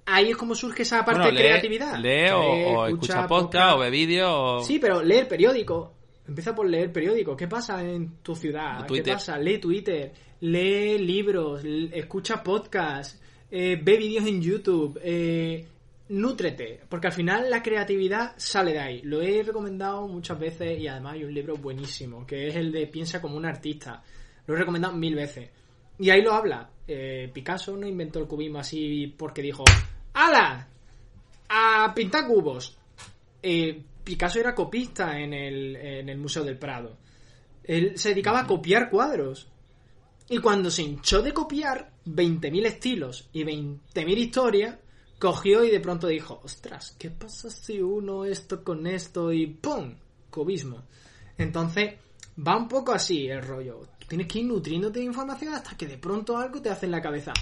ahí 0.06 0.30
es 0.30 0.36
como 0.36 0.54
surge 0.54 0.82
esa 0.82 1.04
parte 1.04 1.22
Bueno, 1.22 1.36
de 1.36 1.44
creatividad. 1.44 1.98
lee 1.98 2.30
o, 2.30 2.40
o 2.80 2.86
escucha 2.86 3.26
podcast 3.26 3.76
o 3.76 3.78
ve 3.80 3.90
vídeo 3.90 4.32
o... 4.32 4.60
Sí, 4.64 4.78
pero 4.78 5.02
lee 5.02 5.18
el 5.18 5.26
periódico. 5.26 5.92
Empieza 6.26 6.54
por 6.54 6.66
leer 6.68 6.90
periódico. 6.90 7.36
¿Qué 7.36 7.46
pasa 7.48 7.82
en 7.82 8.16
tu 8.22 8.34
ciudad? 8.34 8.86
¿Qué 8.86 9.02
pasa? 9.02 9.36
Lee 9.38 9.58
Twitter, 9.58 10.10
lee 10.40 10.96
libros, 10.98 11.62
escucha 11.92 12.42
podcasts, 12.42 13.20
eh, 13.50 13.78
ve 13.82 13.96
vídeos 13.98 14.26
en 14.26 14.40
YouTube, 14.40 14.98
eh, 15.02 15.66
nútrete, 16.08 16.80
porque 16.88 17.06
al 17.06 17.12
final 17.12 17.48
la 17.48 17.62
creatividad 17.62 18.34
sale 18.36 18.72
de 18.72 18.80
ahí. 18.80 19.02
Lo 19.02 19.22
he 19.22 19.42
recomendado 19.42 20.06
muchas 20.06 20.38
veces 20.38 20.78
y 20.78 20.86
además 20.86 21.14
hay 21.14 21.24
un 21.24 21.34
libro 21.34 21.56
buenísimo, 21.56 22.26
que 22.26 22.48
es 22.48 22.56
el 22.56 22.70
de 22.72 22.86
Piensa 22.86 23.20
como 23.20 23.36
un 23.36 23.46
artista. 23.46 24.02
Lo 24.46 24.54
he 24.54 24.58
recomendado 24.58 24.94
mil 24.94 25.14
veces. 25.14 25.50
Y 25.98 26.10
ahí 26.10 26.22
lo 26.22 26.32
habla. 26.32 26.68
Eh, 26.86 27.30
Picasso 27.32 27.76
no 27.76 27.86
inventó 27.86 28.18
el 28.18 28.26
cubismo 28.26 28.58
así 28.58 29.14
porque 29.16 29.42
dijo, 29.42 29.64
¡Hala! 30.12 30.68
A 31.48 31.92
pintar 31.94 32.26
cubos. 32.26 32.76
Eh, 33.42 33.82
Picasso 34.02 34.40
era 34.40 34.54
copista 34.54 35.18
en 35.18 35.32
el, 35.32 35.76
en 35.76 36.08
el 36.08 36.18
Museo 36.18 36.44
del 36.44 36.58
Prado. 36.58 36.98
Él 37.62 37.96
se 37.96 38.10
dedicaba 38.10 38.40
a 38.40 38.46
copiar 38.46 38.90
cuadros. 38.90 39.48
Y 40.28 40.38
cuando 40.38 40.70
se 40.70 40.82
hinchó 40.82 41.22
de 41.22 41.32
copiar 41.32 41.92
20.000 42.06 42.66
estilos 42.66 43.28
y 43.32 43.44
20.000 43.44 44.18
historias, 44.18 44.78
cogió 45.18 45.64
y 45.64 45.70
de 45.70 45.80
pronto 45.80 46.06
dijo, 46.06 46.40
ostras, 46.44 46.94
¿qué 46.98 47.10
pasa 47.10 47.50
si 47.50 47.80
uno 47.80 48.24
esto 48.24 48.62
con 48.62 48.86
esto 48.86 49.32
y 49.32 49.46
¡pum! 49.46 49.94
Cubismo. 50.30 50.82
Entonces, 51.38 51.94
va 52.46 52.56
un 52.56 52.68
poco 52.68 52.92
así 52.92 53.28
el 53.28 53.42
rollo. 53.42 53.88
Tienes 54.08 54.26
que 54.26 54.40
ir 54.40 54.46
nutriéndote 54.46 54.98
de 54.98 55.06
información 55.06 55.54
hasta 55.54 55.76
que 55.76 55.86
de 55.86 55.98
pronto 55.98 56.36
algo 56.36 56.60
te 56.60 56.70
hace 56.70 56.86
en 56.86 56.92
la 56.92 57.02
cabeza. 57.02 57.32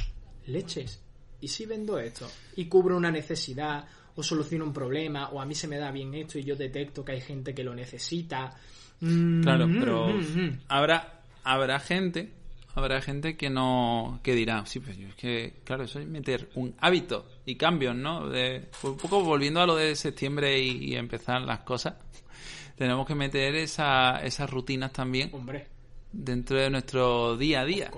Leches. 0.47 1.01
¿Y 1.41 1.49
si 1.49 1.67
vendo 1.67 1.99
esto? 1.99 2.29
Y 2.57 2.67
cubro 2.67 2.97
una 2.97 3.11
necesidad, 3.11 3.85
o 4.15 4.23
soluciono 4.23 4.65
un 4.65 4.73
problema, 4.73 5.31
o 5.31 5.41
a 5.41 5.47
mí 5.47 5.55
se 5.55 5.67
me 5.69 5.79
da 5.79 5.91
bien 5.91 6.15
esto 6.15 6.39
y 6.39 6.45
yo 6.45 6.55
detecto 6.55 7.05
que 7.05 7.13
hay 7.13 7.21
gente 7.21 7.55
que 7.55 7.65
lo 7.65 7.75
necesita. 7.75 8.55
Mm, 9.01 9.43
Claro, 9.43 9.67
mm, 9.67 9.81
pero 9.81 10.09
mm, 10.09 10.41
mm. 10.41 10.61
habrá 10.69 11.23
habrá 11.45 11.81
gente 11.81 12.33
habrá 12.75 13.01
gente 13.01 13.37
que 13.37 13.51
no 13.51 14.21
que 14.23 14.35
dirá 14.35 14.65
sí 14.67 14.81
pues 14.81 14.97
es 14.99 15.15
que 15.15 15.61
claro 15.65 15.85
eso 15.85 15.99
es 15.99 16.07
meter 16.07 16.51
un 16.55 16.75
hábito 16.81 17.27
y 17.45 17.57
cambios 17.57 17.95
no 17.95 18.29
de 18.29 18.71
un 18.83 18.97
poco 18.97 19.23
volviendo 19.23 19.61
a 19.61 19.67
lo 19.67 19.77
de 19.77 19.95
septiembre 19.95 20.59
y, 20.59 20.93
y 20.93 20.97
empezar 20.97 21.43
las 21.43 21.61
cosas 21.61 21.95
tenemos 22.77 23.07
que 23.07 23.15
meter 23.15 23.55
esa, 23.57 24.17
esas 24.25 24.49
rutinas 24.49 24.93
también 24.93 25.31
Hombre, 25.33 25.69
dentro 26.13 26.59
de 26.59 26.71
nuestro 26.71 27.37
día 27.37 27.63
a 27.63 27.65
día. 27.65 27.91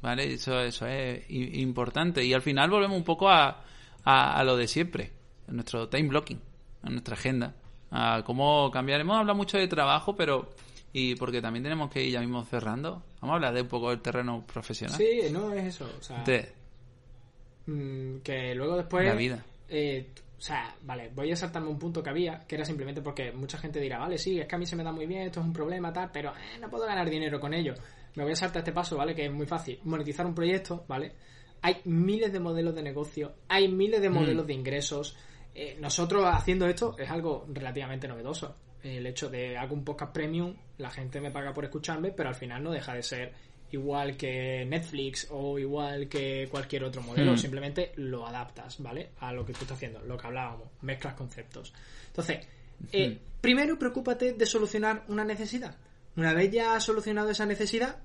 ¿vale? 0.00 0.32
Eso, 0.32 0.60
eso 0.60 0.86
es 0.86 1.24
importante. 1.28 2.24
Y 2.24 2.32
al 2.32 2.42
final 2.42 2.70
volvemos 2.70 2.96
un 2.96 3.04
poco 3.04 3.28
a, 3.28 3.62
a, 4.04 4.38
a 4.38 4.44
lo 4.44 4.56
de 4.56 4.68
siempre, 4.68 5.12
a 5.48 5.52
nuestro 5.52 5.88
time 5.88 6.08
blocking, 6.08 6.40
a 6.82 6.90
nuestra 6.90 7.14
agenda, 7.14 7.54
a 7.90 8.22
cómo 8.24 8.70
cambiar. 8.70 9.00
Hemos 9.00 9.18
hablado 9.18 9.36
mucho 9.36 9.58
de 9.58 9.68
trabajo, 9.68 10.16
pero... 10.16 10.50
Y 10.92 11.14
porque 11.14 11.40
también 11.40 11.62
tenemos 11.62 11.90
que 11.90 12.02
ir 12.04 12.12
ya 12.12 12.20
mismo 12.20 12.44
cerrando. 12.44 13.02
Vamos 13.20 13.34
a 13.34 13.36
hablar 13.36 13.54
de 13.54 13.62
un 13.62 13.68
poco 13.68 13.90
del 13.90 14.00
terreno 14.00 14.44
profesional. 14.46 14.96
Sí, 14.96 15.22
no 15.30 15.52
es 15.52 15.66
eso. 15.66 15.88
O 15.98 16.02
sea, 16.02 16.24
mm, 17.66 18.18
que 18.24 18.54
luego 18.54 18.76
después... 18.76 19.06
la 19.06 19.14
vida. 19.14 19.44
eh, 19.68 20.10
o 20.40 20.42
sea, 20.42 20.74
vale, 20.84 21.10
voy 21.14 21.30
a 21.30 21.36
saltarme 21.36 21.68
un 21.68 21.78
punto 21.78 22.02
que 22.02 22.08
había, 22.08 22.46
que 22.48 22.54
era 22.54 22.64
simplemente 22.64 23.02
porque 23.02 23.30
mucha 23.30 23.58
gente 23.58 23.78
dirá, 23.78 23.98
vale, 23.98 24.16
sí, 24.16 24.40
es 24.40 24.46
que 24.46 24.54
a 24.54 24.58
mí 24.58 24.64
se 24.64 24.74
me 24.74 24.82
da 24.82 24.90
muy 24.90 25.04
bien, 25.04 25.20
esto 25.20 25.40
es 25.40 25.44
un 25.44 25.52
problema, 25.52 25.92
tal, 25.92 26.10
pero 26.10 26.30
eh, 26.30 26.58
no 26.58 26.70
puedo 26.70 26.86
ganar 26.86 27.10
dinero 27.10 27.38
con 27.38 27.52
ello. 27.52 27.74
Me 28.14 28.22
voy 28.22 28.32
a 28.32 28.36
saltar 28.36 28.60
este 28.60 28.72
paso, 28.72 28.96
¿vale? 28.96 29.14
Que 29.14 29.26
es 29.26 29.32
muy 29.32 29.44
fácil. 29.44 29.78
Monetizar 29.84 30.24
un 30.24 30.34
proyecto, 30.34 30.86
¿vale? 30.88 31.12
Hay 31.60 31.82
miles 31.84 32.32
de 32.32 32.40
modelos 32.40 32.74
de 32.74 32.82
negocio, 32.82 33.34
hay 33.48 33.68
miles 33.68 34.00
de 34.00 34.08
modelos 34.08 34.46
de 34.46 34.54
ingresos. 34.54 35.14
Eh, 35.54 35.76
nosotros 35.78 36.24
haciendo 36.26 36.66
esto 36.66 36.96
es 36.98 37.10
algo 37.10 37.44
relativamente 37.52 38.08
novedoso. 38.08 38.54
El 38.82 39.06
hecho 39.06 39.28
de 39.28 39.56
hago 39.58 39.74
un 39.74 39.84
podcast 39.84 40.12
premium, 40.12 40.54
la 40.78 40.90
gente 40.90 41.20
me 41.20 41.30
paga 41.30 41.52
por 41.52 41.64
escucharme, 41.64 42.12
pero 42.12 42.28
al 42.28 42.34
final 42.34 42.62
no 42.62 42.70
deja 42.70 42.94
de 42.94 43.02
ser 43.02 43.32
igual 43.72 44.16
que 44.16 44.64
Netflix 44.66 45.28
o 45.30 45.58
igual 45.58 46.08
que 46.08 46.48
cualquier 46.50 46.84
otro 46.84 47.02
modelo, 47.02 47.32
Hmm. 47.32 47.38
simplemente 47.38 47.92
lo 47.96 48.26
adaptas, 48.26 48.82
¿vale? 48.82 49.10
A 49.20 49.32
lo 49.32 49.44
que 49.44 49.52
tú 49.52 49.60
estás 49.62 49.76
haciendo, 49.76 50.00
lo 50.00 50.16
que 50.16 50.26
hablábamos, 50.26 50.68
mezclas 50.82 51.14
conceptos. 51.14 51.72
Entonces, 52.08 52.46
eh, 52.92 53.18
primero 53.40 53.78
preocúpate 53.78 54.32
de 54.32 54.46
solucionar 54.46 55.04
una 55.08 55.24
necesidad. 55.24 55.76
Una 56.16 56.32
vez 56.32 56.50
ya 56.50 56.74
has 56.74 56.84
solucionado 56.84 57.30
esa 57.30 57.46
necesidad, 57.46 57.98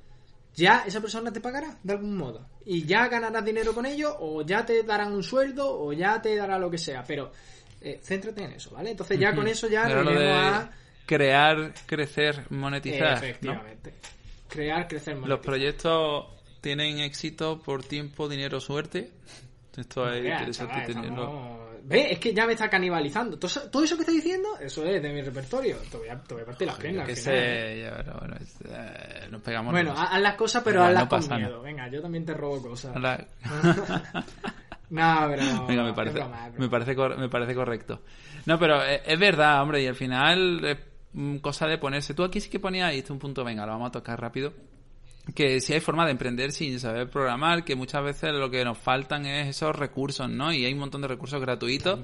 ya 0.55 0.83
esa 0.85 1.01
persona 1.01 1.33
te 1.33 1.41
pagará 1.41 1.77
de 1.83 1.93
algún 1.93 2.15
modo. 2.15 2.47
Y 2.65 2.85
ya 2.85 3.07
ganarás 3.07 3.43
dinero 3.43 3.73
con 3.73 3.85
ello, 3.85 4.15
o 4.19 4.41
ya 4.43 4.65
te 4.65 4.83
darán 4.83 5.13
un 5.13 5.23
sueldo, 5.23 5.79
o 5.79 5.91
ya 5.93 6.21
te 6.21 6.35
dará 6.35 6.59
lo 6.59 6.69
que 6.69 6.77
sea. 6.77 7.03
Pero 7.07 7.31
eh, 7.85 7.99
céntrate 8.03 8.43
en 8.43 8.51
eso, 8.53 8.71
¿vale? 8.71 8.91
Entonces 8.91 9.17
ya 9.19 9.33
con 9.35 9.47
eso 9.47 9.67
ya 9.67 9.87
lo 9.87 10.11
de 10.11 10.31
a... 10.31 10.69
crear, 11.05 11.73
crecer, 11.85 12.45
monetizar. 12.49 13.11
¿no? 13.11 13.17
Efectivamente. 13.17 13.93
Crear, 14.49 14.87
crecer, 14.87 15.13
Los 15.13 15.21
monetizar. 15.21 15.45
proyectos 15.45 16.25
tienen 16.61 16.99
éxito 16.99 17.61
por 17.61 17.83
tiempo, 17.83 18.27
dinero, 18.27 18.59
suerte. 18.59 19.11
Esto 19.77 20.09
es 20.09 20.23
interesante 20.25 20.73
chaval, 20.73 20.85
tenerlo. 20.87 21.23
estamos- 21.23 21.65
Ve, 21.87 22.13
es 22.13 22.17
que 22.17 22.33
ya 22.33 22.47
me 22.47 22.53
está 22.53 22.67
canibalizando. 22.67 23.37
Todo 23.37 23.83
eso, 23.83 23.95
que 23.95 24.01
estás 24.01 24.15
diciendo, 24.15 24.57
eso 24.59 24.83
es 24.85 25.03
de 25.03 25.09
mi 25.13 25.21
repertorio. 25.21 25.77
Te 25.91 25.97
voy 25.97 26.07
a, 26.09 26.19
te 26.19 26.33
voy 26.33 26.41
a 26.41 26.45
partir 26.47 26.65
las 26.65 26.77
piernas. 26.77 27.07
al 27.07 27.15
final, 27.15 27.35
¿eh? 27.37 27.39
sé, 27.43 27.81
ya, 27.83 28.13
bueno, 28.19 28.35
es- 28.41 28.57
eh, 28.67 29.27
nos 29.29 29.41
pegamos. 29.43 29.71
Bueno, 29.71 29.91
los- 29.91 29.99
haz 29.99 30.19
las 30.19 30.33
cosas, 30.35 30.63
pero 30.63 30.83
hazlas 30.83 31.03
no 31.03 31.09
con 31.09 31.37
miedo. 31.37 31.61
Venga, 31.61 31.87
yo 31.91 32.01
también 32.01 32.25
te 32.25 32.33
robo 32.33 32.59
cosas. 32.69 32.99
la- 32.99 33.23
No, 34.89 35.25
pero. 35.29 35.43
Venga, 35.67 35.83
me 35.83 35.93
parece, 35.93 36.19
broma, 36.19 36.49
me 36.57 36.69
parece, 36.69 36.95
cor- 36.95 37.17
me 37.17 37.29
parece 37.29 37.55
correcto. 37.55 38.01
No, 38.45 38.59
pero 38.59 38.83
es, 38.83 39.01
es 39.05 39.19
verdad, 39.19 39.61
hombre, 39.61 39.81
y 39.83 39.87
al 39.87 39.95
final 39.95 40.63
es 40.63 40.77
mm, 41.13 41.37
cosa 41.37 41.67
de 41.67 41.77
ponerse. 41.77 42.13
Tú 42.13 42.23
aquí 42.23 42.39
sí 42.39 42.49
que 42.49 42.59
ponías, 42.59 42.93
y 42.93 42.97
este 42.97 43.07
es 43.07 43.11
un 43.11 43.19
punto, 43.19 43.43
venga, 43.43 43.65
lo 43.65 43.71
vamos 43.73 43.89
a 43.89 43.91
tocar 43.91 44.19
rápido. 44.19 44.53
Que 45.33 45.59
si 45.59 45.73
hay 45.73 45.79
forma 45.79 46.05
de 46.05 46.11
emprender 46.11 46.51
sin 46.51 46.79
saber 46.79 47.09
programar, 47.09 47.63
que 47.65 47.75
muchas 47.75 48.03
veces 48.03 48.31
lo 48.33 48.49
que 48.51 48.63
nos 48.63 48.77
faltan 48.77 49.25
es 49.25 49.47
esos 49.47 49.75
recursos, 49.75 50.29
¿no? 50.29 50.53
Y 50.53 50.65
hay 50.65 50.73
un 50.73 50.79
montón 50.79 51.01
de 51.01 51.07
recursos 51.07 51.41
gratuitos. 51.41 51.99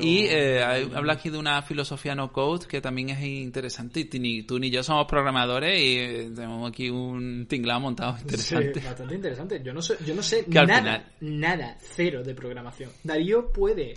Y 0.00 0.24
eh, 0.28 0.62
habla 0.94 1.12
aquí 1.12 1.28
de 1.28 1.36
una 1.38 1.60
filosofía 1.62 2.14
no 2.14 2.32
code 2.32 2.66
que 2.66 2.80
también 2.80 3.10
es 3.10 3.20
interesante. 3.22 4.00
Y 4.00 4.04
tú 4.06 4.18
ni, 4.18 4.42
tú 4.44 4.58
ni 4.58 4.70
yo 4.70 4.82
somos 4.82 5.06
programadores 5.06 5.78
y 5.78 5.98
eh, 5.98 6.30
tenemos 6.34 6.68
aquí 6.70 6.88
un 6.88 7.46
tinglado 7.46 7.80
montado 7.80 8.16
interesante. 8.20 8.80
Sí, 8.80 8.86
bastante 8.86 9.14
interesante. 9.14 9.62
Yo 9.62 9.74
no 9.74 9.82
sé, 9.82 9.96
yo 10.06 10.14
no 10.14 10.22
sé 10.22 10.44
nada, 10.48 10.78
final- 10.78 11.04
nada, 11.20 11.76
cero 11.80 12.22
de 12.24 12.34
programación. 12.34 12.90
Darío 13.02 13.52
puede, 13.52 13.94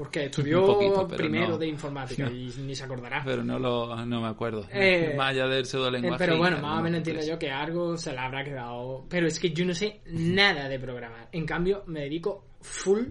porque 0.00 0.24
estudió 0.24 0.64
poquito, 0.64 1.06
primero 1.08 1.48
no. 1.50 1.58
de 1.58 1.66
informática 1.68 2.30
y 2.30 2.50
ni 2.62 2.74
se 2.74 2.84
acordará. 2.84 3.20
Pero 3.22 3.44
no 3.44 3.58
lo 3.58 3.94
no 4.06 4.20
me 4.22 4.28
acuerdo. 4.28 4.66
Eh, 4.72 5.12
Más 5.14 5.30
allá 5.32 5.46
del 5.46 5.66
pseudo 5.66 5.94
Eh, 5.94 6.10
pero 6.16 6.38
bueno, 6.38 6.58
más 6.58 6.78
o 6.80 6.82
menos 6.82 6.98
entiendo 6.98 7.22
yo 7.22 7.38
que 7.38 7.50
algo 7.50 7.98
se 7.98 8.10
le 8.12 8.18
habrá 8.18 8.42
quedado. 8.42 9.04
Pero 9.10 9.26
es 9.26 9.38
que 9.38 9.50
yo 9.52 9.66
no 9.66 9.74
sé 9.74 10.00
nada 10.06 10.68
de 10.70 10.78
programar. 10.78 11.28
En 11.32 11.44
cambio, 11.44 11.84
me 11.86 12.00
dedico 12.00 12.46
full 12.62 13.08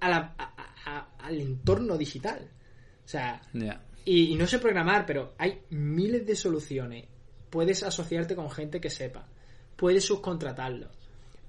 a 0.00 0.08
la- 0.08 0.34
a- 0.38 1.08
al 1.18 1.40
entorno 1.40 1.98
digital. 1.98 2.48
O 3.04 3.08
sea, 3.08 3.42
y 4.06 4.34
no 4.36 4.46
sé 4.46 4.58
programar, 4.58 5.04
pero 5.04 5.34
hay 5.36 5.60
miles 5.68 6.26
de 6.26 6.34
soluciones. 6.34 7.04
Puedes 7.50 7.82
asociarte 7.82 8.34
con 8.34 8.50
gente 8.50 8.80
que 8.80 8.88
sepa. 8.88 9.28
Puedes 9.76 10.04
subcontratarlo. 10.06 10.88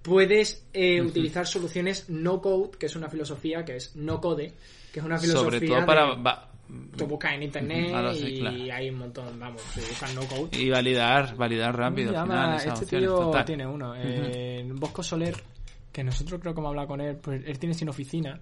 Puedes 0.01 0.65
eh, 0.73 1.01
utilizar 1.01 1.45
soluciones 1.45 2.09
no 2.09 2.41
code, 2.41 2.71
que 2.77 2.85
es 2.85 2.95
una 2.95 3.09
filosofía 3.09 3.65
que 3.65 3.75
es 3.75 3.95
no 3.95 4.21
code, 4.21 4.53
que 4.93 4.99
es 4.99 5.05
una 5.05 5.17
filosofía 5.17 5.49
Sobre 5.51 5.67
todo 5.67 5.85
para, 5.85 6.15
de- 6.15 6.21
va- 6.21 6.45
Tú 6.95 7.07
buscas 7.07 7.33
en 7.33 7.41
internet 7.43 7.87
Ujú, 7.87 7.95
ahora 7.95 8.13
sí, 8.13 8.25
y 8.27 8.39
claro. 8.41 8.57
hay 8.75 8.89
un 8.91 8.97
montón, 8.99 9.39
vamos, 9.39 9.61
si 9.73 9.79
buscas 9.81 10.13
no 10.13 10.21
code. 10.25 10.49
Y 10.57 10.69
validar, 10.69 11.35
validar 11.35 11.75
rápido. 11.75 12.11
¿Cómo 12.13 12.33
al 12.33 12.39
final, 12.39 12.55
esas 12.57 12.81
este 12.83 12.97
tío 12.99 13.15
total. 13.15 13.45
tiene 13.45 13.65
uno. 13.67 13.93
eh, 13.97 14.63
Bosco 14.75 15.01
Soler, 15.01 15.35
que 15.91 16.03
nosotros 16.03 16.39
creo 16.39 16.53
que 16.53 16.59
hemos 16.59 16.69
hablado 16.69 16.87
con 16.89 17.01
él, 17.01 17.15
pues 17.17 17.41
él 17.43 17.57
tiene 17.57 17.73
sin 17.73 17.89
oficina. 17.89 18.39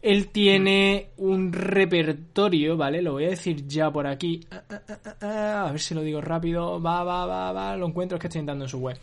Él 0.00 0.28
tiene 0.28 1.08
un 1.16 1.52
repertorio, 1.52 2.76
¿vale? 2.76 3.02
Lo 3.02 3.12
voy 3.12 3.24
a 3.24 3.30
decir 3.30 3.66
ya 3.66 3.90
por 3.90 4.06
aquí. 4.06 4.40
Ah, 4.50 4.62
ah, 4.70 4.98
ah, 5.22 5.64
A 5.68 5.70
ver 5.72 5.80
si 5.80 5.94
lo 5.94 6.02
digo 6.02 6.20
rápido. 6.20 6.80
Va, 6.80 7.02
va, 7.04 7.26
va, 7.26 7.52
va. 7.52 7.76
Lo 7.76 7.86
encuentro, 7.88 8.16
es 8.16 8.20
que 8.20 8.26
estoy 8.28 8.40
entrando 8.40 8.64
en 8.66 8.68
su 8.70 8.78
web. 8.78 8.98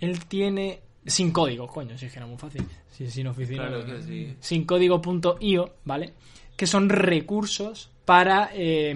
Él 0.00 0.24
tiene... 0.26 0.80
Sin 1.06 1.30
código, 1.30 1.66
coño, 1.66 1.96
si 1.96 2.06
es 2.06 2.12
que 2.12 2.18
era 2.18 2.26
muy 2.26 2.36
fácil. 2.36 2.64
Si 2.90 3.10
sin 3.10 3.26
oficina. 3.26 3.68
Claro 3.68 3.84
que 3.84 4.02
sí. 4.02 4.36
sin 4.40 4.64
código.io, 4.64 5.74
¿vale? 5.84 6.14
Que 6.56 6.66
son 6.66 6.88
recursos 6.88 7.90
para 8.04 8.50
eh, 8.52 8.94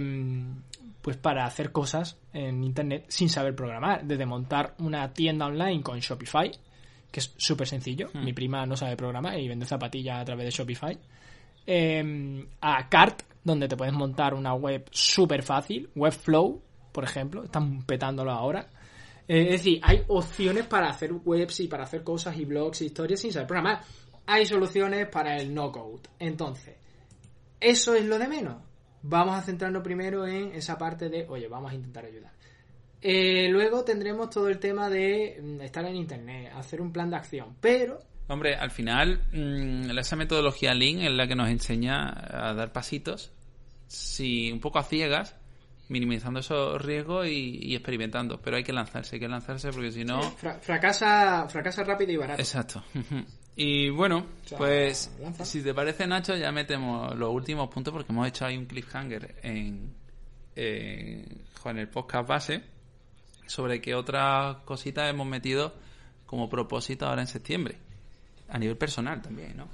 pues 1.03 1.17
para 1.17 1.47
hacer 1.47 1.73
cosas 1.73 2.19
en 2.33 2.63
internet 2.63 3.07
sin 3.09 3.29
saber 3.29 3.55
programar, 3.55 4.05
desde 4.05 4.27
montar 4.27 4.75
una 4.79 5.13
tienda 5.13 5.47
online 5.47 5.83
con 5.83 5.99
Shopify, 5.99 6.51
que 7.11 7.21
es 7.21 7.35
súper 7.37 7.67
sencillo. 7.67 8.11
Hmm. 8.13 8.25
Mi 8.25 8.33
prima 8.33 8.67
no 8.67 8.77
sabe 8.77 8.97
programar 8.97 9.39
y 9.39 9.49
vende 9.49 9.67
zapatillas 9.67 10.21
a 10.21 10.25
través 10.25 10.47
de 10.47 10.51
Shopify. 10.51 10.99
Eh, 11.67 12.47
a 12.61 12.89
Cart, 12.89 13.23
donde 13.43 13.69
te 13.69 13.77
puedes 13.77 13.95
montar 13.95 14.35
una 14.35 14.55
web 14.55 14.89
súper 14.91 15.43
fácil. 15.43 15.89
Webflow, 15.95 16.61
por 16.93 17.05
ejemplo, 17.05 17.45
están 17.45 17.83
petándolo 17.83 18.33
ahora. 18.33 18.69
Eh, 19.31 19.45
es 19.45 19.62
decir, 19.62 19.81
hay 19.85 20.03
opciones 20.09 20.66
para 20.66 20.89
hacer 20.89 21.12
webs 21.12 21.61
y 21.61 21.68
para 21.68 21.85
hacer 21.85 22.03
cosas 22.03 22.37
y 22.37 22.45
blogs 22.45 22.83
y 22.83 22.87
historias 22.87 23.20
sin 23.20 23.33
saber 23.33 23.47
programar. 23.47 23.81
Hay 24.26 24.45
soluciones 24.45 25.07
para 25.07 25.37
el 25.37 25.55
no-code. 25.55 26.09
Entonces, 26.18 26.74
eso 27.61 27.95
es 27.95 28.05
lo 28.07 28.18
de 28.18 28.26
menos. 28.26 28.57
Vamos 29.03 29.39
a 29.39 29.43
centrarnos 29.43 29.85
primero 29.85 30.26
en 30.26 30.53
esa 30.53 30.76
parte 30.76 31.09
de, 31.09 31.28
oye, 31.28 31.47
vamos 31.47 31.70
a 31.70 31.76
intentar 31.76 32.07
ayudar. 32.07 32.33
Eh, 33.01 33.49
luego 33.49 33.85
tendremos 33.85 34.31
todo 34.31 34.49
el 34.49 34.59
tema 34.59 34.91
de 34.91 35.39
mm, 35.41 35.61
estar 35.61 35.85
en 35.85 35.95
internet, 35.95 36.53
hacer 36.53 36.81
un 36.81 36.93
plan 36.93 37.09
de 37.09 37.16
acción. 37.16 37.55
Pero, 37.61 38.01
Hombre, 38.26 38.57
al 38.57 38.72
final, 38.72 39.28
mm, 39.33 39.97
esa 39.97 40.16
metodología 40.16 40.74
Lean 40.74 41.03
es 41.03 41.12
la 41.12 41.28
que 41.28 41.37
nos 41.37 41.49
enseña 41.49 42.09
a 42.09 42.53
dar 42.53 42.72
pasitos, 42.72 43.33
si 43.87 44.51
un 44.51 44.59
poco 44.59 44.81
a 44.81 44.83
ciegas, 44.83 45.37
minimizando 45.91 46.41
esos 46.41 46.80
riesgos 46.80 47.26
y, 47.26 47.59
y 47.62 47.74
experimentando. 47.74 48.41
Pero 48.41 48.57
hay 48.57 48.64
que 48.64 48.72
lanzarse, 48.72 49.16
hay 49.16 49.20
que 49.20 49.28
lanzarse 49.28 49.70
porque 49.70 49.93
si 49.93 50.05
no... 50.05 50.22
fra- 50.22 50.59
fracasa, 50.59 51.47
fracasa 51.49 51.84
rápido 51.84 52.12
y 52.12 52.16
barato. 52.16 52.41
Exacto. 52.41 52.82
Y 53.57 53.91
bueno, 53.91 54.24
sea, 54.47 54.57
pues 54.57 55.11
lanza. 55.20 55.45
si 55.45 55.61
te 55.62 55.74
parece 55.74 56.07
Nacho, 56.07 56.34
ya 56.34 56.51
metemos 56.51 57.14
los 57.18 57.28
últimos 57.30 57.68
puntos 57.68 57.93
porque 57.93 58.11
hemos 58.11 58.26
hecho 58.26 58.47
ahí 58.47 58.57
un 58.57 58.64
cliffhanger 58.64 59.34
en, 59.43 59.93
en, 60.57 61.43
en 61.64 61.76
el 61.78 61.88
podcast 61.88 62.26
base 62.26 62.62
sobre 63.47 63.82
qué 63.82 63.95
otras 63.95 64.59
cositas 64.64 65.11
hemos 65.11 65.26
metido 65.26 65.74
como 66.24 66.49
propósito 66.49 67.07
ahora 67.07 67.20
en 67.20 67.26
septiembre. 67.26 67.76
A 68.49 68.57
nivel 68.57 68.78
personal 68.78 69.20
también, 69.20 69.55
¿no? 69.57 69.68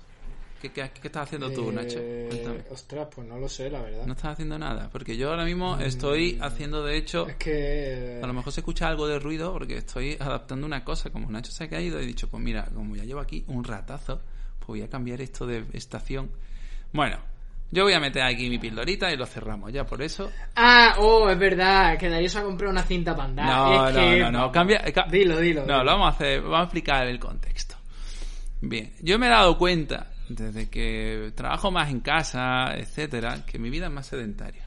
¿Qué, 0.73 0.83
qué, 0.83 0.91
qué 1.01 1.09
estás 1.09 1.25
haciendo 1.25 1.51
tú, 1.51 1.71
Nacho? 1.73 1.99
Eh, 2.01 2.27
Cuéntame. 2.31 2.65
ostras, 2.71 3.09
pues 3.15 3.27
no 3.27 3.39
lo 3.39 3.49
sé, 3.49 3.71
la 3.71 3.81
verdad. 3.83 4.07
No 4.07 4.13
estás 4.13 4.33
haciendo 4.33 4.59
nada, 4.59 4.89
porque 4.93 5.17
yo 5.17 5.31
ahora 5.31 5.45
mismo 5.45 5.79
estoy 5.79 6.39
haciendo, 6.41 6.85
de 6.85 6.97
hecho, 6.97 7.27
Es 7.29 7.37
que... 7.37 8.21
a 8.23 8.27
lo 8.27 8.33
mejor 8.33 8.53
se 8.53 8.61
escucha 8.61 8.89
algo 8.89 9.07
de 9.07 9.19
ruido 9.19 9.53
porque 9.53 9.79
estoy 9.79 10.17
adaptando 10.21 10.67
una 10.67 10.85
cosa. 10.85 11.11
Como 11.11 11.31
Nacho 11.31 11.51
se 11.53 11.65
ha 11.65 11.69
caído, 11.69 11.99
he 11.99 12.07
dicho, 12.07 12.29
pues 12.29 12.43
mira, 12.43 12.65
como 12.75 12.97
ya 12.97 13.05
llevo 13.05 13.21
aquí 13.21 13.45
un 13.49 13.65
ratazo, 13.65 14.21
pues 14.59 14.67
voy 14.69 14.83
a 14.83 14.89
cambiar 14.89 15.21
esto 15.21 15.47
de 15.47 15.65
estación. 15.73 16.31
Bueno, 16.93 17.19
yo 17.71 17.83
voy 17.83 17.95
a 17.95 18.01
meter 18.01 18.23
aquí 18.23 18.49
mi 18.49 18.59
pildorita 18.59 19.13
y 19.13 19.17
lo 19.17 19.27
cerramos 19.27 19.73
ya 19.73 19.85
por 19.85 20.01
eso. 20.03 20.31
Ah, 20.55 20.95
oh, 20.99 21.29
es 21.29 21.39
verdad, 21.39 21.99
que 21.99 22.09
Darío 22.09 22.29
se 22.29 22.39
ha 22.39 22.43
comprado 22.43 22.71
una 22.73 22.83
cinta 22.85 23.15
panda. 23.17 23.45
No, 23.45 23.89
es 23.89 23.95
no, 23.95 24.01
que- 24.01 24.21
no, 24.21 24.31
no, 24.33 24.53
cambia. 24.53 24.83
eh, 24.85 24.93
ca- 24.93 25.07
Dilo, 25.11 25.39
dilo. 25.41 25.63
No, 25.63 25.67
dilo. 25.67 25.85
lo 25.85 25.91
vamos 25.93 26.07
a 26.07 26.11
hacer, 26.17 26.41
vamos 26.43 26.61
a 26.61 26.63
explicar 26.63 27.07
el 27.09 27.19
contexto. 27.19 27.75
Bien, 28.61 28.93
yo 29.03 29.19
me 29.19 29.27
he 29.27 29.31
dado 29.31 29.59
cuenta 29.59 30.11
desde 30.29 30.69
que 30.69 31.33
trabajo 31.35 31.71
más 31.71 31.91
en 31.91 32.01
casa, 32.01 32.75
etcétera, 32.77 33.45
que 33.47 33.59
mi 33.59 33.71
vida 33.71 33.87
es 33.87 33.93
más 33.93 34.07
sedentaria. 34.07 34.67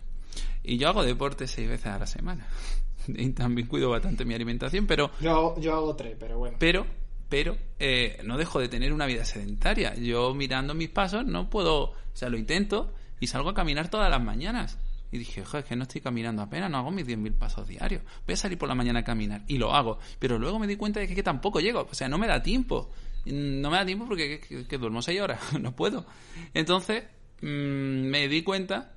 Y 0.64 0.78
yo 0.78 0.90
hago 0.90 1.04
deporte 1.04 1.48
seis 1.48 1.68
veces 1.70 1.88
a 1.88 2.00
la 2.00 2.08
semana. 2.08 2.48
Y 3.08 3.30
también 3.32 3.68
cuido 3.68 3.90
bastante 3.90 4.24
mi 4.24 4.36
alimentación, 4.36 4.86
pero 4.86 5.10
Yo, 5.20 5.56
yo 5.60 5.74
hago 5.74 5.96
tres, 5.96 6.16
pero 6.20 6.38
bueno. 6.38 6.58
pero 6.60 6.86
pero 7.30 7.58
eh, 7.78 8.20
no 8.24 8.38
dejo 8.38 8.60
de 8.60 8.68
tener 8.68 8.92
una 8.92 9.06
vida 9.06 9.24
sedentaria. 9.24 9.96
Yo 9.96 10.34
mirando 10.34 10.74
mis 10.74 10.90
pasos 10.90 11.26
no 11.26 11.50
puedo, 11.50 11.84
o 11.84 11.96
sea, 12.14 12.30
lo 12.30 12.38
intento 12.38 12.94
y 13.20 13.28
salgo 13.28 13.50
a 13.50 13.54
caminar 13.54 13.90
todas 13.90 14.10
las 14.10 14.22
mañanas. 14.22 14.78
Y 15.12 15.20
dije, 15.20 15.44
joder, 15.46 15.64
es 15.64 15.70
que 15.70 15.76
no 15.76 15.84
estoy 15.84 16.02
caminando 16.02 16.42
apenas, 16.42 16.70
no 16.70 16.78
hago 16.78 16.92
mis 16.92 17.06
10.000 17.06 17.34
pasos 17.34 17.68
diarios. 17.68 18.02
Voy 18.26 18.34
a 18.34 18.38
salir 18.38 18.58
por 18.58 18.68
la 18.70 18.76
mañana 18.76 19.00
a 19.00 19.04
caminar 19.04 19.42
y 19.48 19.58
lo 19.58 19.74
hago. 19.74 20.00
Pero 20.20 20.38
luego 20.38 20.60
me 20.60 20.68
di 20.68 20.76
cuenta 20.76 21.00
de 21.00 21.08
que, 21.08 21.16
que 21.16 21.24
tampoco 21.24 21.60
llego, 21.60 21.88
o 21.90 21.96
sea, 21.96 22.10
no 22.10 22.18
me 22.18 22.28
da 22.28 22.42
tiempo. 22.44 22.92
No 23.26 23.70
me 23.70 23.78
da 23.78 23.86
tiempo 23.86 24.06
porque 24.08 24.40
que, 24.40 24.66
que 24.66 24.78
duermo 24.78 25.02
6 25.02 25.20
horas, 25.22 25.40
no 25.60 25.76
puedo. 25.76 26.06
Entonces, 26.54 27.04
mm, 27.42 27.46
me 28.10 28.28
di 28.28 28.44
cuenta, 28.44 28.94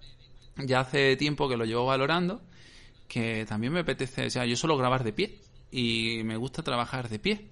ya 0.56 0.80
hace 0.80 1.16
tiempo 1.16 1.48
que 1.48 1.56
lo 1.56 1.64
llevo 1.64 1.86
valorando, 1.86 2.40
que 3.08 3.44
también 3.46 3.72
me 3.72 3.80
apetece, 3.80 4.26
o 4.26 4.30
sea, 4.30 4.46
yo 4.46 4.56
suelo 4.56 4.76
grabar 4.76 5.04
de 5.04 5.12
pie 5.12 5.38
y 5.70 6.22
me 6.24 6.36
gusta 6.36 6.62
trabajar 6.62 7.08
de 7.08 7.18
pie. 7.18 7.48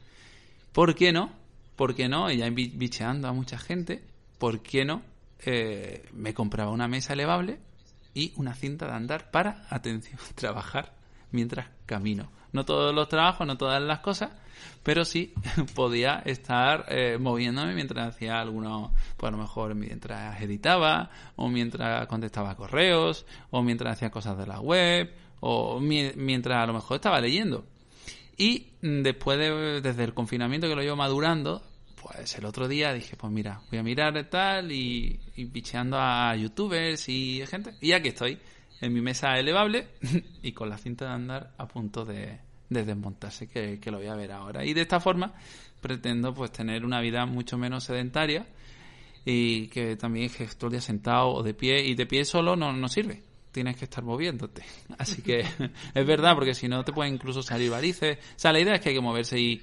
¿Por 0.73 0.95
qué 0.95 1.13
no? 1.13 1.33
¿Por 1.77 1.95
qué 1.95 2.09
no? 2.09 2.31
Y 2.31 2.39
ya 2.39 2.49
bi- 2.51 2.73
bicheando 2.75 3.29
a 3.29 3.33
mucha 3.33 3.59
gente, 3.59 4.03
¿por 4.39 4.63
qué 4.63 4.85
no? 4.85 5.03
Eh, 5.45 6.05
me 6.13 6.35
compraba 6.35 6.71
una 6.71 6.89
mesa 6.89 7.15
elevable 7.15 7.59
y 8.15 8.33
una 8.37 8.55
cinta 8.55 8.87
de 8.87 8.93
andar 8.93 9.31
para, 9.31 9.67
atención, 9.71 10.19
trabajar 10.35 10.95
mientras 11.33 11.69
camino. 11.87 12.31
No 12.53 12.65
todos 12.65 12.95
los 12.95 13.09
trabajos, 13.09 13.47
no 13.47 13.57
todas 13.57 13.81
las 13.83 14.01
cosas, 14.01 14.31
pero 14.83 15.05
sí 15.05 15.33
podía 15.75 16.23
estar 16.25 16.87
eh, 16.89 17.17
moviéndome 17.19 17.75
mientras 17.75 18.09
hacía 18.15 18.41
algunos, 18.41 18.91
pues 19.17 19.29
a 19.29 19.37
lo 19.37 19.43
mejor 19.43 19.75
mientras 19.75 20.41
editaba, 20.43 21.11
o 21.37 21.49
mientras 21.49 22.07
contestaba 22.07 22.57
correos, 22.57 23.27
o 23.51 23.63
mientras 23.63 23.93
hacía 23.95 24.11
cosas 24.11 24.37
de 24.39 24.47
la 24.47 24.61
web, 24.61 25.15
o 25.41 25.81
mi- 25.81 26.13
mientras 26.17 26.63
a 26.63 26.67
lo 26.67 26.73
mejor 26.75 26.97
estaba 26.97 27.21
leyendo. 27.21 27.65
Y 28.37 28.69
después 28.81 29.39
de, 29.39 29.81
desde 29.83 30.05
el 30.05 30.15
confinamiento 30.15 30.67
que 30.69 30.75
lo 30.75 30.83
llevo 30.83 30.97
madurando, 30.97 31.63
pues 32.03 32.35
el 32.39 32.47
otro 32.47 32.67
día 32.69 32.95
dije, 32.95 33.15
pues 33.17 33.31
mira, 33.31 33.61
voy 33.71 33.79
a 33.79 33.83
mirar 33.83 34.25
tal 34.31 34.73
y, 34.73 35.21
y 35.37 35.45
bicheando 35.45 35.99
a 36.01 36.35
youtubers 36.37 37.07
y 37.11 37.45
gente. 37.47 37.75
Y 37.83 37.93
aquí 37.93 38.09
estoy, 38.09 38.39
en 38.81 38.93
mi 38.93 39.01
mesa 39.01 39.39
elevable 39.39 39.89
y 40.43 40.53
con 40.53 40.69
la 40.69 40.79
cinta 40.79 41.07
de 41.07 41.13
andar 41.13 41.53
a 41.59 41.69
punto 41.69 42.05
de, 42.05 42.39
de 42.71 42.85
desmontarse, 42.85 43.49
que, 43.49 43.79
lo 43.91 43.99
voy 43.99 44.07
a 44.07 44.15
ver 44.15 44.33
ahora. 44.33 44.65
Y 44.65 44.73
de 44.73 44.83
esta 44.83 45.01
forma 45.01 45.35
pretendo 45.81 46.33
pues 46.33 46.53
tener 46.53 46.85
una 46.85 47.01
vida 47.01 47.27
mucho 47.27 47.59
menos 47.59 47.85
sedentaria 47.85 48.47
y 49.25 49.69
que 49.69 49.97
también 49.97 50.31
que 50.31 50.47
todo 50.47 50.67
el 50.69 50.73
día 50.73 50.81
sentado 50.81 51.29
o 51.31 51.43
de 51.43 51.55
pie 51.55 51.85
y 51.85 51.95
de 51.95 52.07
pie 52.07 52.25
solo 52.25 52.57
no, 52.57 52.73
no 52.73 52.89
sirve. 52.89 53.23
Tienes 53.51 53.77
que 53.77 53.85
estar 53.85 54.05
moviéndote. 54.05 54.63
Así 54.99 55.21
que 55.21 55.41
es 55.95 56.07
verdad 56.07 56.35
porque 56.35 56.55
si 56.55 56.69
no 56.69 56.85
te 56.85 56.93
pueden 56.93 57.15
incluso 57.15 57.43
salir 57.43 57.71
varices. 57.71 58.19
O 58.19 58.39
sea 58.39 58.53
la 58.53 58.61
idea 58.61 58.75
es 58.75 58.81
que 58.81 58.91
hay 58.91 58.95
que 58.95 59.01
moverse 59.01 59.39
y, 59.39 59.63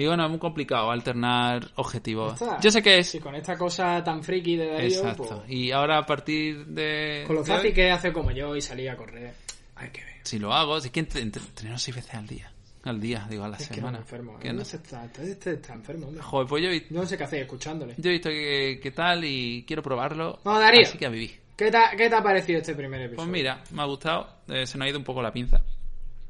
y 0.00 0.06
bueno 0.06 0.24
es 0.24 0.30
muy 0.30 0.38
complicado 0.38 0.90
alternar 0.90 1.70
objetivos 1.74 2.34
Está. 2.40 2.60
yo 2.60 2.70
sé 2.70 2.80
que 2.82 2.98
es 2.98 3.10
Sí, 3.10 3.18
con 3.18 3.34
esta 3.34 3.56
cosa 3.58 4.02
tan 4.04 4.22
friki 4.22 4.56
de 4.56 4.66
Darío, 4.68 4.86
exacto 4.88 5.24
pues, 5.26 5.50
y 5.50 5.72
ahora 5.72 5.98
a 5.98 6.06
partir 6.06 6.64
de 6.66 7.24
con 7.26 7.36
lo 7.36 7.42
de 7.42 7.50
hoy, 7.50 7.56
fácil 7.56 7.74
que 7.74 7.90
hace 7.90 8.12
como 8.12 8.30
yo 8.30 8.54
y 8.54 8.60
salir 8.60 8.90
a 8.90 8.96
correr. 8.96 9.34
Hay 9.76 9.90
que 9.90 10.04
ver. 10.04 10.14
si 10.22 10.38
lo 10.38 10.52
hago 10.52 10.76
es 10.78 10.88
que 10.90 11.00
entre- 11.00 11.22
entre- 11.22 11.42
entreno 11.42 11.78
seis 11.78 11.96
veces 11.96 12.14
al 12.14 12.26
día 12.26 12.52
al 12.84 13.00
día 13.00 13.26
digo 13.28 13.42
a 13.44 13.48
la 13.48 13.56
Es 13.56 13.64
que 13.68 13.74
no 13.74 13.88
semana 13.88 13.98
enfermo. 13.98 14.38
Que 14.38 14.48
¿eh? 14.48 14.52
no 14.52 14.60
No 14.60 14.64
se 14.64 14.76
está, 14.76 15.04
este, 15.04 15.30
este 15.30 15.52
está 15.54 15.74
enfermo, 15.74 16.06
hombre. 16.06 16.22
joder 16.22 16.46
pues 16.48 16.62
yo 16.62 16.70
he 16.70 16.86
no 16.90 17.04
sé 17.04 17.18
qué 17.18 17.24
hacer 17.24 17.42
escuchándole. 17.42 17.94
yo 17.98 18.08
he 18.10 18.12
visto 18.14 18.28
que, 18.30 18.78
que 18.82 18.90
tal 18.92 19.24
y 19.24 19.64
quiero 19.66 19.82
probarlo 19.82 20.38
Vamos, 20.44 20.60
Darío. 20.60 20.86
así 20.86 20.96
que 20.96 21.06
a 21.06 21.10
vivir 21.10 21.38
¿Qué 21.56 21.72
te, 21.72 21.76
ha- 21.76 21.90
¿Qué 21.96 22.08
te 22.08 22.14
ha 22.14 22.22
parecido 22.22 22.60
este 22.60 22.72
primer 22.76 23.00
episodio? 23.00 23.16
Pues 23.16 23.28
mira, 23.36 23.64
me 23.72 23.82
ha 23.82 23.84
gustado. 23.84 24.28
Eh, 24.46 24.64
se 24.64 24.78
nos 24.78 24.86
ha 24.86 24.90
ido 24.90 24.98
un 24.98 25.04
poco 25.04 25.20
la 25.20 25.32
pinza. 25.32 25.60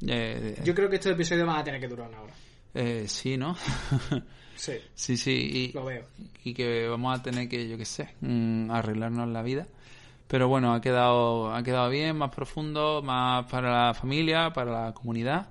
Eh, 0.07 0.59
Yo 0.63 0.73
creo 0.73 0.89
que 0.89 0.95
estos 0.95 1.11
episodios 1.11 1.45
van 1.45 1.57
a 1.57 1.63
tener 1.63 1.79
que 1.79 1.87
durar 1.87 2.09
una 2.09 2.21
hora. 2.23 2.33
Eh, 2.73 3.05
sí, 3.07 3.37
¿no? 3.37 3.55
Sí, 4.59 4.73
sí, 4.93 5.15
sí. 5.15 5.71
lo 5.73 5.85
veo. 5.85 6.03
Y, 6.43 6.49
y 6.49 6.53
que 6.53 6.85
vamos 6.89 7.17
a 7.17 7.23
tener 7.23 7.47
que, 7.47 7.69
yo 7.69 7.77
qué 7.77 7.85
sé, 7.85 8.09
mm, 8.19 8.69
arreglarnos 8.69 9.29
la 9.29 9.41
vida. 9.41 9.67
Pero 10.27 10.49
bueno, 10.49 10.73
ha 10.73 10.81
quedado, 10.81 11.53
ha 11.53 11.63
quedado 11.63 11.89
bien, 11.89 12.17
más 12.17 12.29
profundo, 12.29 13.01
más 13.01 13.49
para 13.49 13.87
la 13.87 13.93
familia, 13.93 14.51
para 14.51 14.87
la 14.87 14.93
comunidad. 14.93 15.47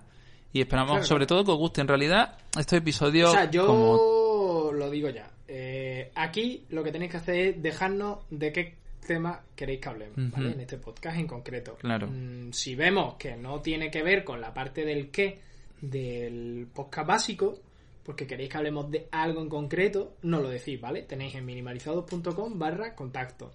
Y 0.52 0.60
esperamos, 0.60 0.92
Claro, 0.92 1.06
sobre 1.06 1.26
todo, 1.26 1.44
que 1.44 1.50
os 1.50 1.58
guste. 1.58 1.80
En 1.80 1.88
realidad, 1.88 2.36
estos 2.56 2.78
episodios, 2.78 3.30
O 3.30 3.32
sea, 3.32 3.50
yo 3.50 3.66
como 3.66 4.70
lo 4.72 4.90
digo 4.90 5.08
ya. 5.08 5.30
Eh, 5.48 6.12
aquí 6.14 6.66
lo 6.68 6.84
que 6.84 6.92
tenéis 6.92 7.10
que 7.10 7.16
hacer 7.16 7.36
es 7.36 7.62
dejarnos 7.62 8.18
de 8.30 8.52
qué 8.52 8.74
tema 9.06 9.40
queréis 9.56 9.80
que 9.80 9.88
hablemos. 9.88 10.30
¿vale? 10.30 10.52
En 10.52 10.60
este 10.60 10.76
podcast 10.78 11.18
en 11.18 11.26
concreto. 11.26 11.76
Claro. 11.76 12.06
Mm, 12.06 12.52
si 12.52 12.74
vemos 12.74 13.14
que 13.14 13.36
no 13.36 13.60
tiene 13.60 13.90
que 13.90 14.02
ver 14.02 14.22
con 14.22 14.40
la 14.40 14.54
parte 14.54 14.84
del 14.84 15.10
qué 15.10 15.40
del 15.80 16.66
podcast 16.72 17.08
básico, 17.08 17.58
porque 18.02 18.26
queréis 18.26 18.50
que 18.50 18.56
hablemos 18.56 18.90
de 18.90 19.08
algo 19.10 19.42
en 19.42 19.48
concreto, 19.48 20.16
no 20.22 20.40
lo 20.40 20.48
decís, 20.48 20.80
¿vale? 20.80 21.02
Tenéis 21.02 21.34
en 21.34 21.44
minimalizados.com 21.44 22.58
barra 22.58 22.94
contacto. 22.94 23.52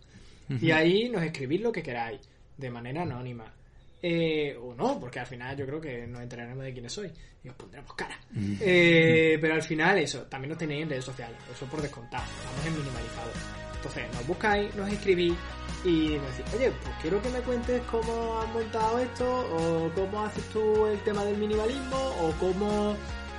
Y 0.61 0.71
ahí 0.71 1.09
nos 1.09 1.23
escribís 1.23 1.61
lo 1.61 1.71
que 1.71 1.81
queráis. 1.81 2.19
de 2.57 2.69
manera 2.69 3.01
anónima. 3.01 3.51
Eh, 4.05 4.55
o 4.61 4.75
no, 4.75 4.99
porque 4.99 5.19
al 5.19 5.25
final 5.25 5.55
yo 5.55 5.65
creo 5.65 5.79
que 5.79 6.05
nos 6.05 6.21
enteraremos 6.21 6.63
de 6.63 6.73
quiénes 6.73 6.91
soy 6.91 7.09
y 7.43 7.49
os 7.49 7.55
pondremos 7.55 7.93
cara. 7.93 8.19
Eh, 8.59 9.37
pero 9.39 9.55
al 9.55 9.63
final 9.63 9.97
eso, 9.97 10.23
también 10.23 10.49
nos 10.49 10.57
tenéis 10.57 10.83
en 10.83 10.89
redes 10.89 11.05
sociales, 11.05 11.37
eso 11.51 11.65
por 11.65 11.81
descontado, 11.81 12.23
estamos 12.23 12.65
en 12.65 12.83
minimalizado. 12.83 13.31
Entonces 13.75 14.03
nos 14.13 14.27
buscáis, 14.27 14.75
nos 14.75 14.91
escribís 14.91 15.33
y 15.83 16.17
nos 16.17 16.37
decís, 16.37 16.53
oye, 16.55 16.71
pues 16.71 16.95
quiero 17.01 17.21
que 17.21 17.29
me 17.29 17.39
cuentes 17.41 17.81
cómo 17.91 18.39
has 18.39 18.49
montado 18.53 18.99
esto, 18.99 19.25
o 19.25 19.91
cómo 19.93 20.23
haces 20.23 20.43
tú 20.49 20.85
el 20.85 20.99
tema 21.01 21.23
del 21.25 21.37
minimalismo, 21.37 21.97
o 22.21 22.31
cómo 22.39 22.95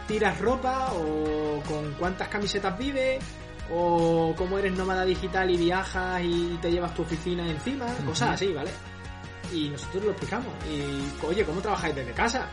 tiras 0.06 0.38
ropa, 0.40 0.92
o 0.92 1.62
con 1.66 1.92
cuántas 1.94 2.28
camisetas 2.28 2.76
vives, 2.78 3.22
o 3.72 4.34
cómo 4.36 4.58
eres 4.58 4.72
nómada 4.72 5.04
digital 5.04 5.50
y 5.50 5.56
viajas 5.56 6.22
y 6.22 6.58
te 6.60 6.70
llevas 6.70 6.94
tu 6.94 7.02
oficina 7.02 7.48
encima, 7.48 7.86
cosas 8.04 8.30
así, 8.30 8.52
¿vale? 8.52 8.70
Y 9.52 9.68
nosotros 9.68 10.04
lo 10.04 10.10
explicamos. 10.10 10.52
Y, 10.70 11.24
oye, 11.26 11.44
¿cómo 11.44 11.60
trabajáis 11.60 11.94
desde 11.94 12.12
casa? 12.12 12.48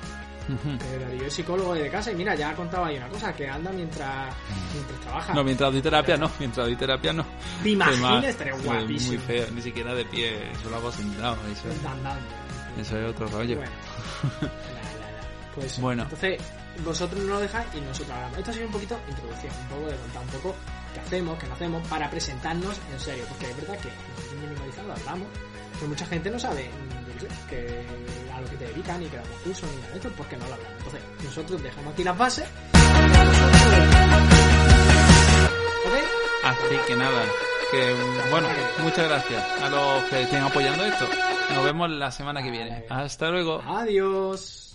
Que 0.47 0.97
Darío 0.99 1.25
es 1.27 1.33
psicólogo 1.33 1.73
desde 1.73 1.89
casa 1.89 2.11
y 2.11 2.15
mira, 2.15 2.35
ya 2.35 2.49
ha 2.49 2.55
contado 2.55 2.85
ahí 2.85 2.97
una 2.97 3.07
cosa, 3.09 3.33
que 3.33 3.47
anda 3.47 3.71
mientras, 3.71 4.33
mientras 4.73 4.99
trabaja. 5.01 5.33
No, 5.33 5.43
mientras 5.43 5.71
doy 5.71 5.81
terapia 5.81 6.17
no, 6.17 6.31
mientras 6.39 6.65
doy 6.67 6.75
terapia 6.75 7.13
no. 7.13 7.25
¿Te 7.63 7.69
imaginas? 7.69 8.25
Estaría 8.25 8.53
muy- 8.55 8.63
guapísimo. 8.63 9.13
Muy 9.13 9.17
feo, 9.19 9.47
ni 9.53 9.61
siquiera 9.61 9.93
de 9.93 10.05
pie, 10.05 10.51
eso 10.51 10.69
lo 10.69 10.77
hago 10.77 10.91
sentado. 10.91 11.37
Eso, 11.51 11.69
eso 12.79 12.97
es 12.97 13.09
otro 13.09 13.27
rollo. 13.27 13.55
Bueno, 13.57 13.71
la, 14.41 14.47
la, 14.47 15.11
la. 15.11 15.55
Pues 15.55 15.79
Bueno. 15.79 16.03
entonces 16.03 16.41
vosotros 16.85 17.21
no 17.23 17.33
lo 17.33 17.39
dejáis 17.41 17.67
y 17.75 17.81
nosotros 17.81 18.11
hablamos. 18.15 18.37
Esto 18.39 18.51
ha 18.51 18.53
sido 18.53 18.65
un 18.67 18.71
poquito 18.71 18.99
introducción, 19.09 19.53
un 19.61 19.67
poco 19.67 19.91
de 19.91 19.97
contar 19.97 20.21
un 20.23 20.27
poco 20.29 20.55
qué 20.93 20.99
hacemos, 21.01 21.39
qué 21.39 21.47
no 21.47 21.53
hacemos, 21.53 21.87
para 21.87 22.09
presentarnos 22.09 22.79
en 22.91 22.99
serio, 22.99 23.25
porque 23.29 23.49
es 23.49 23.57
verdad 23.57 23.77
que 23.79 23.89
minimalizado 24.41 24.91
hablamos, 24.93 25.27
pero 25.75 25.87
mucha 25.87 26.05
gente 26.05 26.29
no 26.31 26.39
sabe, 26.39 26.69
mm, 26.69 27.21
yo 27.21 27.27
que 27.49 27.85
a 28.41 28.43
lo 28.43 28.49
que 28.49 28.57
te 28.57 28.65
dedican, 28.65 28.99
ni 28.99 29.07
que 29.07 29.17
damos 29.17 29.37
cursos, 29.43 29.69
ni 29.69 29.77
nada 29.77 29.89
de 29.91 29.97
esto, 29.97 30.09
porque 30.17 30.37
no 30.37 30.47
lo 30.47 30.53
hablamos. 30.53 30.77
Entonces, 30.77 31.01
nosotros 31.23 31.63
dejamos 31.63 31.93
aquí 31.93 32.03
las 32.03 32.17
bases. 32.17 32.45
¿Ok? 35.85 35.95
Así 36.43 36.75
que 36.87 36.95
nada, 36.95 37.23
que 37.71 37.95
bueno, 38.29 38.47
muchas 38.81 39.07
gracias 39.07 39.61
a 39.61 39.69
los 39.69 40.03
que 40.05 40.21
estén 40.23 40.41
apoyando 40.41 40.85
esto. 40.85 41.07
Nos 41.53 41.63
vemos 41.63 41.89
la 41.89 42.11
semana 42.11 42.41
que 42.41 42.51
viene. 42.51 42.85
Hasta 42.89 43.29
luego. 43.29 43.61
Adiós. 43.67 44.70